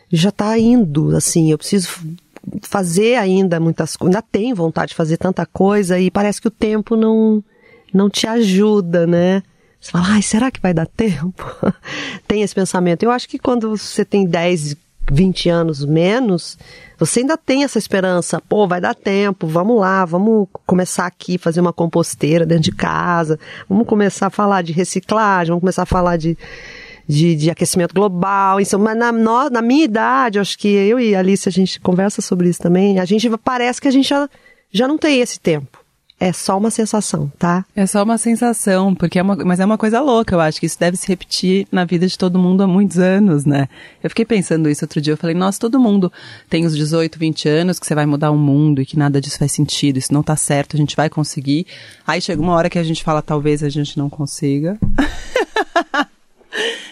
já 0.09 0.31
tá 0.31 0.57
indo, 0.57 1.17
assim, 1.17 1.51
eu 1.51 1.59
preciso 1.59 1.89
fazer 2.63 3.17
ainda 3.17 3.59
muitas 3.59 3.97
coisas, 3.97 4.15
ainda 4.15 4.29
tenho 4.31 4.55
vontade 4.55 4.91
de 4.91 4.95
fazer 4.95 5.17
tanta 5.17 5.45
coisa 5.45 5.99
e 5.99 6.13
parece 6.13 6.41
que 6.41 6.47
o 6.47 6.53
tempo 6.53 6.95
não, 6.95 7.43
não 7.93 8.09
te 8.09 8.25
ajuda, 8.29 9.05
né? 9.05 9.43
Você 9.81 9.91
fala, 9.91 10.07
ai, 10.11 10.23
será 10.23 10.49
que 10.53 10.61
vai 10.61 10.73
dar 10.73 10.87
tempo? 10.87 11.45
tem 12.29 12.43
esse 12.43 12.55
pensamento. 12.55 13.03
Eu 13.03 13.11
acho 13.11 13.29
que 13.29 13.41
quando 13.41 13.77
você 13.77 14.05
tem 14.05 14.25
10, 14.25 14.77
20 15.11 15.49
anos 15.49 15.85
menos, 15.85 16.59
você 16.99 17.21
ainda 17.21 17.37
tem 17.37 17.65
essa 17.65 17.79
esperança, 17.79 18.41
pô, 18.49 18.67
vai 18.67 18.81
dar 18.81 18.95
tempo, 18.95 19.47
vamos 19.47 19.81
lá, 19.81 20.05
vamos 20.05 20.49
começar 20.67 21.07
aqui, 21.07 21.39
fazer 21.39 21.61
uma 21.61 21.73
composteira 21.73 22.45
dentro 22.45 22.65
de 22.65 22.73
casa, 22.73 23.39
vamos 23.69 23.87
começar 23.87 24.27
a 24.27 24.31
falar 24.31 24.63
de 24.63 24.73
reciclagem, 24.73 25.51
vamos 25.51 25.61
começar 25.61 25.83
a 25.83 25.87
falar 25.87 26.17
de, 26.17 26.37
de, 27.07 27.37
de 27.37 27.51
aquecimento 27.51 27.95
global, 27.95 28.61
isso, 28.61 28.79
mas 28.79 28.97
na, 28.97 29.13
na, 29.13 29.63
minha 29.63 29.85
idade, 29.85 30.39
acho 30.39 30.59
que 30.59 30.69
eu 30.69 30.99
e 30.99 31.15
a 31.15 31.21
Alice, 31.21 31.49
a 31.49 31.53
gente 31.53 31.81
conversa 31.81 32.21
sobre 32.21 32.49
isso 32.49 32.61
também, 32.61 32.99
a 32.99 33.05
gente 33.05 33.29
parece 33.39 33.81
que 33.81 33.89
a 33.89 33.93
gente 33.93 34.09
já, 34.09 34.29
já 34.71 34.89
não 34.89 34.99
tem 34.99 35.21
esse 35.21 35.39
tempo. 35.41 35.88
É 36.21 36.33
só 36.33 36.59
uma 36.59 36.71
sensação, 36.71 37.31
tá? 37.39 37.65
É 37.77 37.87
só 37.87 38.03
uma 38.03 38.19
sensação, 38.19 38.93
porque 38.93 39.21
é 39.21 39.23
uma, 39.23 39.37
mas 39.37 39.61
é 39.61 39.65
uma 39.65 39.79
coisa 39.79 40.01
louca, 40.01 40.35
eu 40.35 40.41
acho 40.41 40.59
que 40.59 40.67
isso 40.67 40.79
deve 40.79 40.97
se 40.97 41.07
repetir 41.07 41.69
na 41.71 41.85
vida 41.85 42.09
de 42.09 42.19
todo 42.19 42.41
mundo 42.41 42.63
há 42.63 42.67
muitos 42.67 42.99
anos, 42.99 43.45
né? 43.45 43.69
Eu 44.03 44.11
fiquei 44.11 44.25
pensando 44.25 44.69
isso 44.69 44.85
outro 44.85 45.01
dia, 45.01 45.13
eu 45.13 45.17
falei, 45.17 45.37
nossa, 45.37 45.61
todo 45.61 45.79
mundo 45.79 46.13
tem 46.51 46.67
os 46.67 46.77
18, 46.77 47.17
20 47.17 47.49
anos 47.49 47.79
que 47.79 47.87
você 47.87 47.95
vai 47.95 48.05
mudar 48.05 48.33
o 48.33 48.37
mundo 48.37 48.83
e 48.83 48.87
que 48.87 48.99
nada 48.99 49.21
disso 49.21 49.39
faz 49.39 49.53
sentido, 49.53 49.99
isso 49.99 50.13
não 50.13 50.25
tá 50.25 50.35
certo, 50.35 50.75
a 50.75 50.77
gente 50.77 50.97
vai 50.97 51.09
conseguir. 51.09 51.69
Aí 52.05 52.21
chega 52.21 52.43
uma 52.43 52.55
hora 52.55 52.69
que 52.69 52.81
a 52.81 52.85
gente 52.85 53.05
fala, 53.05 53.23
talvez 53.23 53.63
a 53.63 53.69
gente 53.69 53.97
não 53.97 54.11
consiga. 54.11 54.77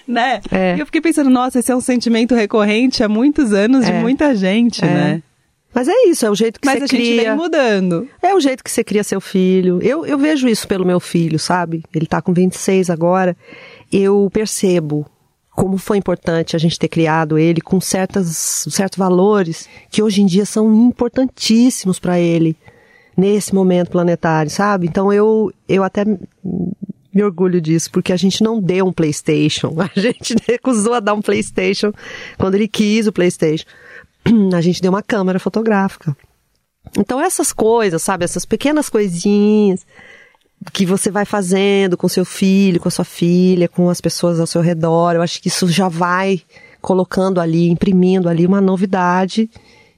né? 0.07 0.41
É. 0.53 0.77
E 0.77 0.81
eu 0.81 0.87
fiquei 0.87 1.01
pensando, 1.01 1.31
nossa, 1.31 1.59
esse 1.59 1.73
é 1.73 1.75
um 1.75 1.81
sentimento 1.81 2.33
recorrente 2.35 3.03
há 3.03 3.09
muitos 3.09 3.53
anos 3.53 3.85
é. 3.85 3.91
de 3.91 3.99
muita 3.99 4.37
gente, 4.37 4.85
é. 4.85 4.89
né? 4.89 5.23
Mas 5.77 5.89
é 5.89 6.07
isso, 6.07 6.25
é 6.25 6.31
o 6.31 6.35
jeito 6.35 6.59
que 6.59 6.67
Mas 6.67 6.79
você 6.79 6.89
cria. 6.89 7.01
Mas 7.01 7.11
a 7.11 7.15
gente 7.15 7.27
vem 7.27 7.37
mudando. 7.37 8.09
É 8.23 8.35
o 8.35 8.41
jeito 8.41 8.65
que 8.65 8.71
você 8.71 8.83
cria 8.83 9.05
seu 9.05 9.21
filho. 9.21 9.79
Eu, 9.83 10.07
eu 10.07 10.17
vejo 10.17 10.49
isso 10.49 10.67
pelo 10.67 10.87
meu 10.87 10.99
filho, 10.99 11.39
sabe? 11.39 11.85
Ele 11.95 12.07
tá 12.07 12.23
com 12.23 12.33
26 12.33 12.89
agora. 12.89 13.37
Eu 13.93 14.31
percebo 14.33 15.05
como 15.51 15.77
foi 15.77 15.99
importante 15.99 16.57
a 16.57 16.59
gente 16.59 16.79
ter 16.79 16.89
criado 16.89 17.37
ele 17.37 17.61
com 17.61 17.79
certas, 17.79 18.65
certos 18.71 18.97
valores 18.97 19.69
que 19.91 20.03
hoje 20.03 20.23
em 20.23 20.27
dia 20.27 20.47
são 20.47 20.73
importantíssimos 20.75 21.99
para 21.99 22.19
ele 22.19 22.57
nesse 23.15 23.55
momento 23.55 23.91
planetário, 23.91 24.51
sabe? 24.51 24.87
Então 24.87 25.13
eu, 25.13 25.53
eu 25.69 25.85
até 25.85 26.07
me 26.07 27.23
orgulho 27.23 27.61
disso, 27.61 27.91
porque 27.91 28.15
a 28.15 28.17
gente 28.17 28.43
não 28.43 28.63
deu 28.63 28.87
um 28.87 28.93
PlayStation. 28.93 29.75
A 29.81 30.01
gente 30.01 30.37
recusou 30.49 30.95
a 30.95 31.01
dar 31.01 31.13
um 31.13 31.23
PlayStation 31.23 31.93
quando 32.39 32.55
ele 32.55 32.67
quis 32.69 33.07
o 33.07 33.13
PlayStation. 33.13 33.67
a 34.55 34.61
gente 34.61 34.83
deu 34.83 34.91
uma 34.91 35.03
câmera 35.03 35.39
fotográfica. 35.39 36.17
Então 36.97 37.21
essas 37.21 37.53
coisas, 37.53 38.03
sabe, 38.03 38.25
essas 38.25 38.45
pequenas 38.45 38.89
coisinhas 38.89 39.87
que 40.73 40.87
você 40.87 41.11
vai 41.11 41.25
fazendo 41.25 41.97
com 41.97 42.09
seu 42.09 42.25
filho, 42.25 42.81
com 42.81 42.89
a 42.89 42.91
sua 42.91 43.05
filha, 43.05 43.69
com 43.69 43.89
as 43.91 44.01
pessoas 44.01 44.41
ao 44.41 44.47
seu 44.47 44.61
redor, 44.61 45.15
eu 45.15 45.23
acho 45.23 45.41
que 45.41 45.49
isso 45.49 45.69
já 45.69 45.89
vai 45.89 46.43
colocando 46.81 47.41
ali, 47.41 47.69
imprimindo 47.69 48.29
ali 48.29 48.47
uma 48.47 48.61
novidade 48.61 49.51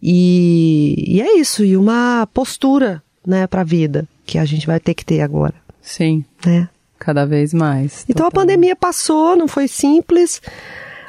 e, 0.02 1.04
e 1.06 1.20
é 1.20 1.38
isso, 1.38 1.64
e 1.64 1.76
uma 1.76 2.28
postura, 2.32 3.02
né, 3.26 3.46
para 3.46 3.62
a 3.62 3.64
vida 3.64 4.06
que 4.24 4.38
a 4.38 4.44
gente 4.44 4.66
vai 4.66 4.78
ter 4.78 4.94
que 4.94 5.04
ter 5.04 5.20
agora. 5.20 5.54
Sim. 5.80 6.24
Né? 6.44 6.68
Cada 6.98 7.24
vez 7.24 7.54
mais. 7.54 8.04
Então 8.08 8.26
a 8.26 8.30
pandemia 8.30 8.76
passou, 8.76 9.36
não 9.36 9.48
foi 9.48 9.68
simples. 9.68 10.42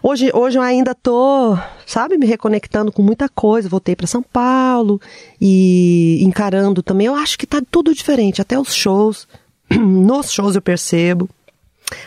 Hoje, 0.02 0.32
hoje 0.34 0.58
eu 0.58 0.62
ainda 0.62 0.95
tô, 0.95 1.58
sabe, 1.86 2.18
me 2.18 2.26
reconectando 2.26 2.91
com 2.91 3.02
muita 3.02 3.28
coisa. 3.28 3.68
Voltei 3.68 3.95
para 3.95 4.08
São 4.08 4.24
Paulo 4.24 5.00
e 5.39 6.24
encarando 6.24 6.82
também. 6.82 7.08
Eu 7.08 7.16
acho 7.16 7.38
que 7.38 7.45
tá 7.45 7.62
tudo 7.70 7.93
diferente, 7.93 8.41
até 8.41 8.58
os 8.58 8.74
shows. 8.74 9.28
Nos 9.70 10.32
shows 10.32 10.56
eu 10.56 10.62
percebo. 10.62 11.30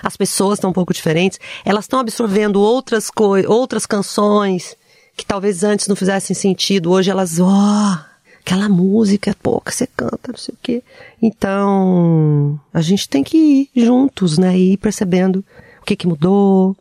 As 0.03 0.17
pessoas 0.17 0.59
estão 0.59 0.71
um 0.71 0.73
pouco 0.73 0.95
diferentes. 0.95 1.39
Elas 1.65 1.85
estão 1.85 2.01
absorvendo 2.01 2.61
outras 2.61 3.11
coisas, 3.11 3.51
outras 3.51 3.85
canções 3.85 4.77
que 5.15 5.27
talvez 5.27 5.63
antes 5.63 5.87
não 5.87 5.97
fizessem 5.97 6.35
sentido. 6.35 6.91
Hoje 6.91 7.11
elas, 7.11 7.39
ó, 7.41 7.47
oh, 7.47 7.99
aquela 8.41 8.71
música, 8.71 9.37
pô, 9.43 9.61
que 9.61 9.75
você 9.75 9.87
canta, 9.87 10.33
não 10.33 10.39
sei 10.39 10.55
o 10.55 10.59
quê. 10.63 10.83
Então, 11.21 12.59
a 12.73 12.81
gente 12.81 13.07
tem 13.07 13.23
que 13.23 13.69
ir 13.75 13.85
juntos, 13.85 14.39
né? 14.39 14.57
E 14.57 14.73
ir 14.73 14.77
percebendo 14.79 15.45
o 15.81 15.85
que 15.85 15.97
que 15.97 16.07
mudou, 16.07 16.75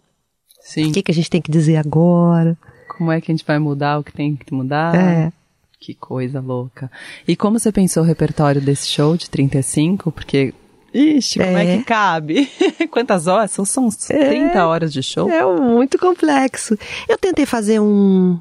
Sim. 0.62 0.90
O 0.90 0.94
que, 0.94 1.02
que 1.02 1.12
a 1.12 1.14
gente 1.14 1.30
tem 1.30 1.42
que 1.42 1.52
dizer 1.52 1.78
agora? 1.78 2.58
Como 2.88 3.12
é 3.12 3.20
que 3.20 3.32
a 3.32 3.34
gente 3.34 3.46
vai 3.46 3.60
mudar 3.60 4.00
o 4.00 4.04
que 4.04 4.14
tem 4.14 4.36
que 4.36 4.54
mudar? 4.54 4.96
É. 4.96 5.34
Que 5.80 5.96
coisa 5.96 6.40
louca. 6.40 6.92
E 7.28 7.36
como 7.36 7.60
você 7.60 7.72
pensou 7.72 8.04
o 8.04 8.06
repertório 8.06 8.62
desse 8.62 8.88
show 8.88 9.18
de 9.18 9.30
35? 9.30 10.12
Porque 10.12 10.54
Ixi, 10.94 11.40
como 11.40 11.58
é, 11.58 11.66
é 11.66 11.78
que 11.78 11.84
cabe? 11.84 12.50
Quantas 12.92 13.26
horas? 13.26 13.52
São, 13.52 13.66
são 13.66 13.90
30 13.90 14.58
é, 14.58 14.64
horas 14.64 14.94
de 14.94 15.02
show? 15.02 15.30
É 15.30 15.44
muito 15.44 15.98
complexo. 15.98 16.78
Eu 17.08 17.18
tentei 17.18 17.46
fazer 17.46 17.80
um, 17.80 18.40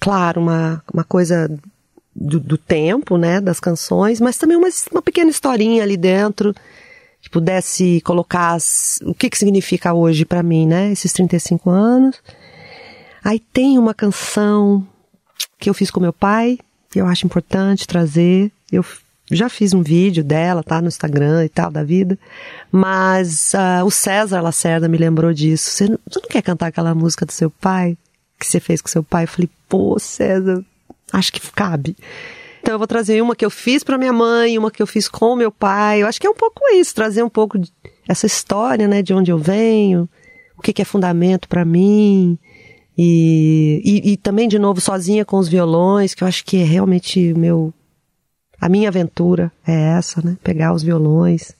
claro, 0.00 0.40
uma, 0.40 0.82
uma 0.92 1.04
coisa 1.04 1.48
do, 2.14 2.40
do 2.40 2.58
tempo, 2.58 3.16
né, 3.16 3.40
das 3.40 3.60
canções, 3.60 4.20
mas 4.20 4.36
também 4.36 4.56
uma, 4.56 4.68
uma 4.90 5.02
pequena 5.02 5.30
historinha 5.30 5.82
ali 5.82 5.96
dentro 5.96 6.54
que 7.22 7.30
pudesse 7.30 8.00
colocar 8.00 8.52
as, 8.52 8.98
o 9.04 9.14
que, 9.14 9.30
que 9.30 9.38
significa 9.38 9.94
hoje 9.94 10.24
para 10.24 10.42
mim, 10.42 10.66
né? 10.66 10.90
Esses 10.90 11.12
35 11.12 11.70
anos. 11.70 12.20
Aí 13.24 13.38
tem 13.38 13.78
uma 13.78 13.94
canção 13.94 14.86
que 15.58 15.70
eu 15.70 15.74
fiz 15.74 15.88
com 15.88 16.00
meu 16.00 16.12
pai, 16.12 16.58
que 16.90 17.00
eu 17.00 17.06
acho 17.06 17.24
importante 17.24 17.86
trazer. 17.86 18.50
Eu 18.70 18.84
já 19.30 19.48
fiz 19.48 19.72
um 19.72 19.82
vídeo 19.82 20.24
dela, 20.24 20.64
tá? 20.64 20.82
No 20.82 20.88
Instagram 20.88 21.44
e 21.44 21.48
tal, 21.48 21.70
da 21.70 21.84
vida. 21.84 22.18
Mas 22.72 23.52
uh, 23.54 23.84
o 23.84 23.90
César 23.90 24.40
Lacerda 24.40 24.88
me 24.88 24.98
lembrou 24.98 25.32
disso. 25.32 25.70
Você 25.70 25.88
não, 25.88 25.98
você 26.04 26.20
não 26.20 26.28
quer 26.28 26.42
cantar 26.42 26.66
aquela 26.66 26.92
música 26.92 27.24
do 27.24 27.32
seu 27.32 27.48
pai? 27.48 27.96
Que 28.38 28.46
você 28.46 28.58
fez 28.58 28.82
com 28.82 28.88
seu 28.88 29.04
pai? 29.04 29.24
Eu 29.24 29.28
falei, 29.28 29.48
pô, 29.68 29.96
César, 30.00 30.64
acho 31.12 31.32
que 31.32 31.40
cabe. 31.52 31.96
Então 32.62 32.76
eu 32.76 32.78
vou 32.78 32.86
trazer 32.86 33.20
uma 33.20 33.34
que 33.34 33.44
eu 33.44 33.50
fiz 33.50 33.82
para 33.82 33.98
minha 33.98 34.12
mãe, 34.12 34.56
uma 34.56 34.70
que 34.70 34.80
eu 34.80 34.86
fiz 34.86 35.08
com 35.08 35.34
meu 35.34 35.50
pai. 35.50 36.02
Eu 36.02 36.06
acho 36.06 36.20
que 36.20 36.26
é 36.28 36.30
um 36.30 36.34
pouco 36.34 36.60
isso, 36.72 36.94
trazer 36.94 37.24
um 37.24 37.28
pouco 37.28 37.60
essa 38.08 38.24
história, 38.24 38.86
né, 38.86 39.02
de 39.02 39.12
onde 39.12 39.32
eu 39.32 39.38
venho, 39.38 40.08
o 40.56 40.62
que, 40.62 40.72
que 40.72 40.80
é 40.80 40.84
fundamento 40.84 41.48
para 41.48 41.64
mim. 41.64 42.38
E, 42.96 43.82
e, 43.84 44.12
e, 44.12 44.16
também, 44.16 44.46
de 44.46 44.60
novo, 44.60 44.80
sozinha 44.80 45.24
com 45.24 45.38
os 45.38 45.48
violões, 45.48 46.14
que 46.14 46.22
eu 46.22 46.28
acho 46.28 46.44
que 46.44 46.58
é 46.58 46.64
realmente 46.64 47.34
meu. 47.34 47.74
A 48.60 48.68
minha 48.68 48.88
aventura 48.88 49.50
é 49.66 49.96
essa, 49.96 50.22
né? 50.22 50.36
Pegar 50.44 50.72
os 50.72 50.84
violões 50.84 51.56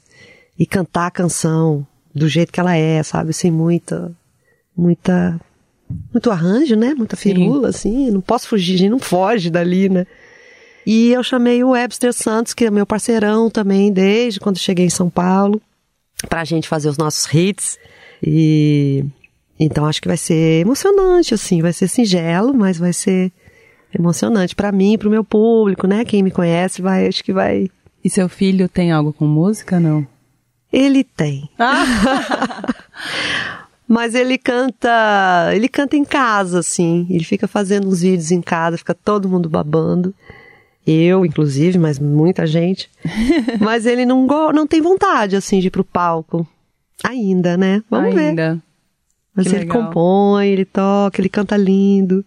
e 0.56 0.64
cantar 0.64 1.06
a 1.06 1.10
canção 1.10 1.84
do 2.14 2.28
jeito 2.28 2.52
que 2.52 2.60
ela 2.60 2.76
é, 2.76 3.02
sabe? 3.02 3.32
Sem 3.32 3.50
muita. 3.50 4.12
Muita. 4.76 5.40
Muito 6.12 6.30
arranjo, 6.30 6.76
né? 6.76 6.94
Muita 6.94 7.16
firula, 7.16 7.72
Sim. 7.72 8.04
assim. 8.04 8.10
Não 8.12 8.20
posso 8.20 8.46
fugir, 8.46 8.74
a 8.74 8.78
gente 8.78 8.90
não 8.90 9.00
foge 9.00 9.50
dali, 9.50 9.88
né? 9.88 10.06
E 10.86 11.12
eu 11.12 11.22
chamei 11.22 11.62
o 11.62 11.70
Webster 11.70 12.12
Santos, 12.12 12.54
que 12.54 12.64
é 12.64 12.70
meu 12.70 12.86
parceirão 12.86 13.48
também, 13.48 13.92
desde 13.92 14.40
quando 14.40 14.58
cheguei 14.58 14.86
em 14.86 14.90
São 14.90 15.08
Paulo, 15.08 15.60
pra 16.28 16.44
gente 16.44 16.68
fazer 16.68 16.88
os 16.88 16.98
nossos 16.98 17.32
hits. 17.32 17.78
E 18.22 19.04
então 19.58 19.86
acho 19.86 20.02
que 20.02 20.08
vai 20.08 20.16
ser 20.16 20.60
emocionante, 20.60 21.34
assim, 21.34 21.62
vai 21.62 21.72
ser 21.72 21.88
singelo, 21.88 22.52
mas 22.52 22.78
vai 22.78 22.92
ser 22.92 23.32
emocionante 23.94 24.56
para 24.56 24.72
mim, 24.72 24.98
para 24.98 25.08
o 25.08 25.10
meu 25.10 25.22
público, 25.22 25.86
né? 25.86 26.04
Quem 26.04 26.22
me 26.22 26.30
conhece 26.30 26.82
vai, 26.82 27.06
acho 27.06 27.22
que 27.22 27.32
vai. 27.32 27.70
E 28.04 28.10
seu 28.10 28.28
filho 28.28 28.68
tem 28.68 28.90
algo 28.90 29.12
com 29.12 29.26
música, 29.26 29.78
não? 29.78 30.06
Ele 30.72 31.04
tem. 31.04 31.48
Ah. 31.58 32.64
Mas 33.86 34.14
ele 34.14 34.38
canta, 34.38 35.50
ele 35.54 35.68
canta 35.68 35.96
em 35.96 36.04
casa, 36.04 36.60
assim. 36.60 37.06
Ele 37.10 37.24
fica 37.24 37.46
fazendo 37.46 37.86
uns 37.86 38.00
vídeos 38.00 38.30
em 38.30 38.40
casa, 38.40 38.78
fica 38.78 38.94
todo 38.94 39.28
mundo 39.28 39.50
babando 39.50 40.14
eu, 40.86 41.24
inclusive, 41.24 41.78
mas 41.78 41.98
muita 41.98 42.46
gente. 42.46 42.90
mas 43.60 43.86
ele 43.86 44.04
não, 44.04 44.26
não 44.52 44.66
tem 44.66 44.80
vontade, 44.80 45.36
assim, 45.36 45.60
de 45.60 45.68
ir 45.68 45.70
pro 45.70 45.84
palco. 45.84 46.46
Ainda, 47.04 47.56
né? 47.56 47.82
Vamos 47.90 48.16
Ainda. 48.16 48.54
ver. 48.54 48.62
Mas 49.34 49.46
que 49.46 49.54
ele 49.54 49.64
legal. 49.64 49.84
compõe, 49.86 50.48
ele 50.48 50.64
toca, 50.64 51.20
ele 51.20 51.28
canta 51.28 51.56
lindo. 51.56 52.24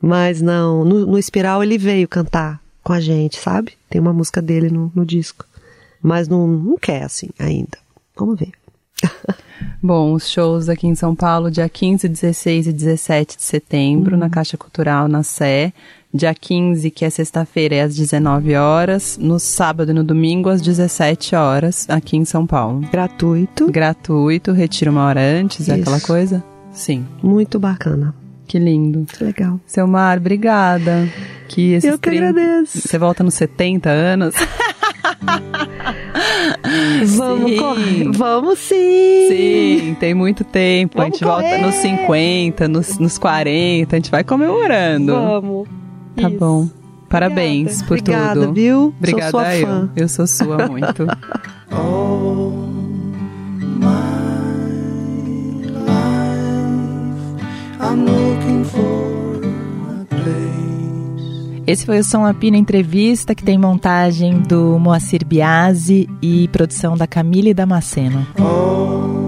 Mas 0.00 0.42
não, 0.42 0.84
no, 0.84 1.06
no 1.06 1.18
Espiral 1.18 1.62
ele 1.62 1.78
veio 1.78 2.08
cantar 2.08 2.60
com 2.82 2.92
a 2.92 3.00
gente, 3.00 3.38
sabe? 3.38 3.74
Tem 3.88 4.00
uma 4.00 4.12
música 4.12 4.42
dele 4.42 4.68
no, 4.68 4.90
no 4.94 5.06
disco. 5.06 5.46
Mas 6.02 6.26
não, 6.26 6.46
não 6.48 6.76
quer, 6.76 7.04
assim, 7.04 7.28
ainda. 7.38 7.78
Vamos 8.16 8.38
ver. 8.38 8.50
Bom, 9.82 10.12
os 10.12 10.30
shows 10.30 10.68
aqui 10.68 10.86
em 10.86 10.94
São 10.94 11.12
Paulo, 11.12 11.50
dia 11.50 11.68
15, 11.68 12.08
16 12.08 12.68
e 12.68 12.72
17 12.72 13.36
de 13.36 13.42
setembro, 13.42 14.14
uhum. 14.14 14.20
na 14.20 14.30
Caixa 14.30 14.56
Cultural, 14.56 15.08
na 15.08 15.24
Sé. 15.24 15.72
Dia 16.14 16.32
15, 16.32 16.88
que 16.90 17.04
é 17.04 17.10
sexta-feira, 17.10 17.74
é 17.74 17.80
às 17.80 17.96
19 17.96 18.54
horas. 18.54 19.18
No 19.20 19.40
sábado 19.40 19.90
e 19.90 19.94
no 19.94 20.04
domingo, 20.04 20.50
às 20.50 20.62
17 20.62 21.34
horas, 21.34 21.90
aqui 21.90 22.16
em 22.16 22.24
São 22.24 22.46
Paulo. 22.46 22.86
Gratuito. 22.92 23.72
Gratuito, 23.72 24.52
retira 24.52 24.90
uma 24.90 25.04
hora 25.04 25.20
antes, 25.20 25.68
é 25.68 25.74
aquela 25.74 26.00
coisa? 26.00 26.44
Sim. 26.70 27.04
Muito 27.20 27.58
bacana. 27.58 28.14
Que 28.46 28.60
lindo. 28.60 29.04
Que 29.06 29.24
legal. 29.24 29.58
Seu 29.66 29.88
Mar, 29.88 30.18
obrigada. 30.18 31.08
Que 31.48 31.78
Eu 31.82 31.98
que 31.98 32.10
agradeço. 32.10 32.78
Você 32.78 32.98
volta 32.98 33.24
nos 33.24 33.34
70 33.34 33.90
anos. 33.90 34.34
Vamos 37.16 37.50
sim. 37.50 37.56
correr. 37.56 38.10
Vamos 38.12 38.58
sim. 38.58 39.28
Sim, 39.28 39.96
tem 39.98 40.14
muito 40.14 40.44
tempo. 40.44 40.98
Vamos 40.98 41.12
a 41.12 41.16
gente 41.16 41.24
correr. 41.24 41.50
volta 41.50 41.66
nos 41.66 41.74
50, 41.76 42.68
nos, 42.68 42.98
nos 42.98 43.18
40, 43.18 43.94
a 43.94 43.98
gente 43.98 44.10
vai 44.10 44.24
comemorando. 44.24 45.12
Vamos. 45.12 45.68
Tá 46.16 46.28
Isso. 46.28 46.38
bom. 46.38 46.68
Parabéns 47.08 47.82
Obrigada. 47.82 47.88
por 47.88 47.98
Obrigada, 47.98 48.40
tudo. 48.40 48.52
viu? 48.54 48.94
Obrigada 48.98 49.30
sou 49.30 49.40
sua 49.40 49.56
eu. 49.56 49.66
Fã. 49.66 49.90
Eu 49.94 50.08
sou 50.08 50.26
sua 50.26 50.68
muito. 50.68 51.06
oh, 51.70 52.50
my 53.78 54.22
life, 55.68 57.36
I'm 57.80 58.06
looking 58.06 58.64
for 58.64 59.40
a 60.00 60.04
place. 60.08 60.61
Esse 61.66 61.86
foi 61.86 62.00
o 62.00 62.04
Som 62.04 62.24
Apina 62.24 62.56
Entrevista, 62.56 63.34
que 63.34 63.44
tem 63.44 63.56
montagem 63.56 64.40
do 64.40 64.78
Moacir 64.78 65.24
Biasi 65.24 66.08
e 66.20 66.48
produção 66.48 66.96
da 66.96 67.06
Camille 67.06 67.54
Damasceno. 67.54 68.26
Oh, 68.38 69.21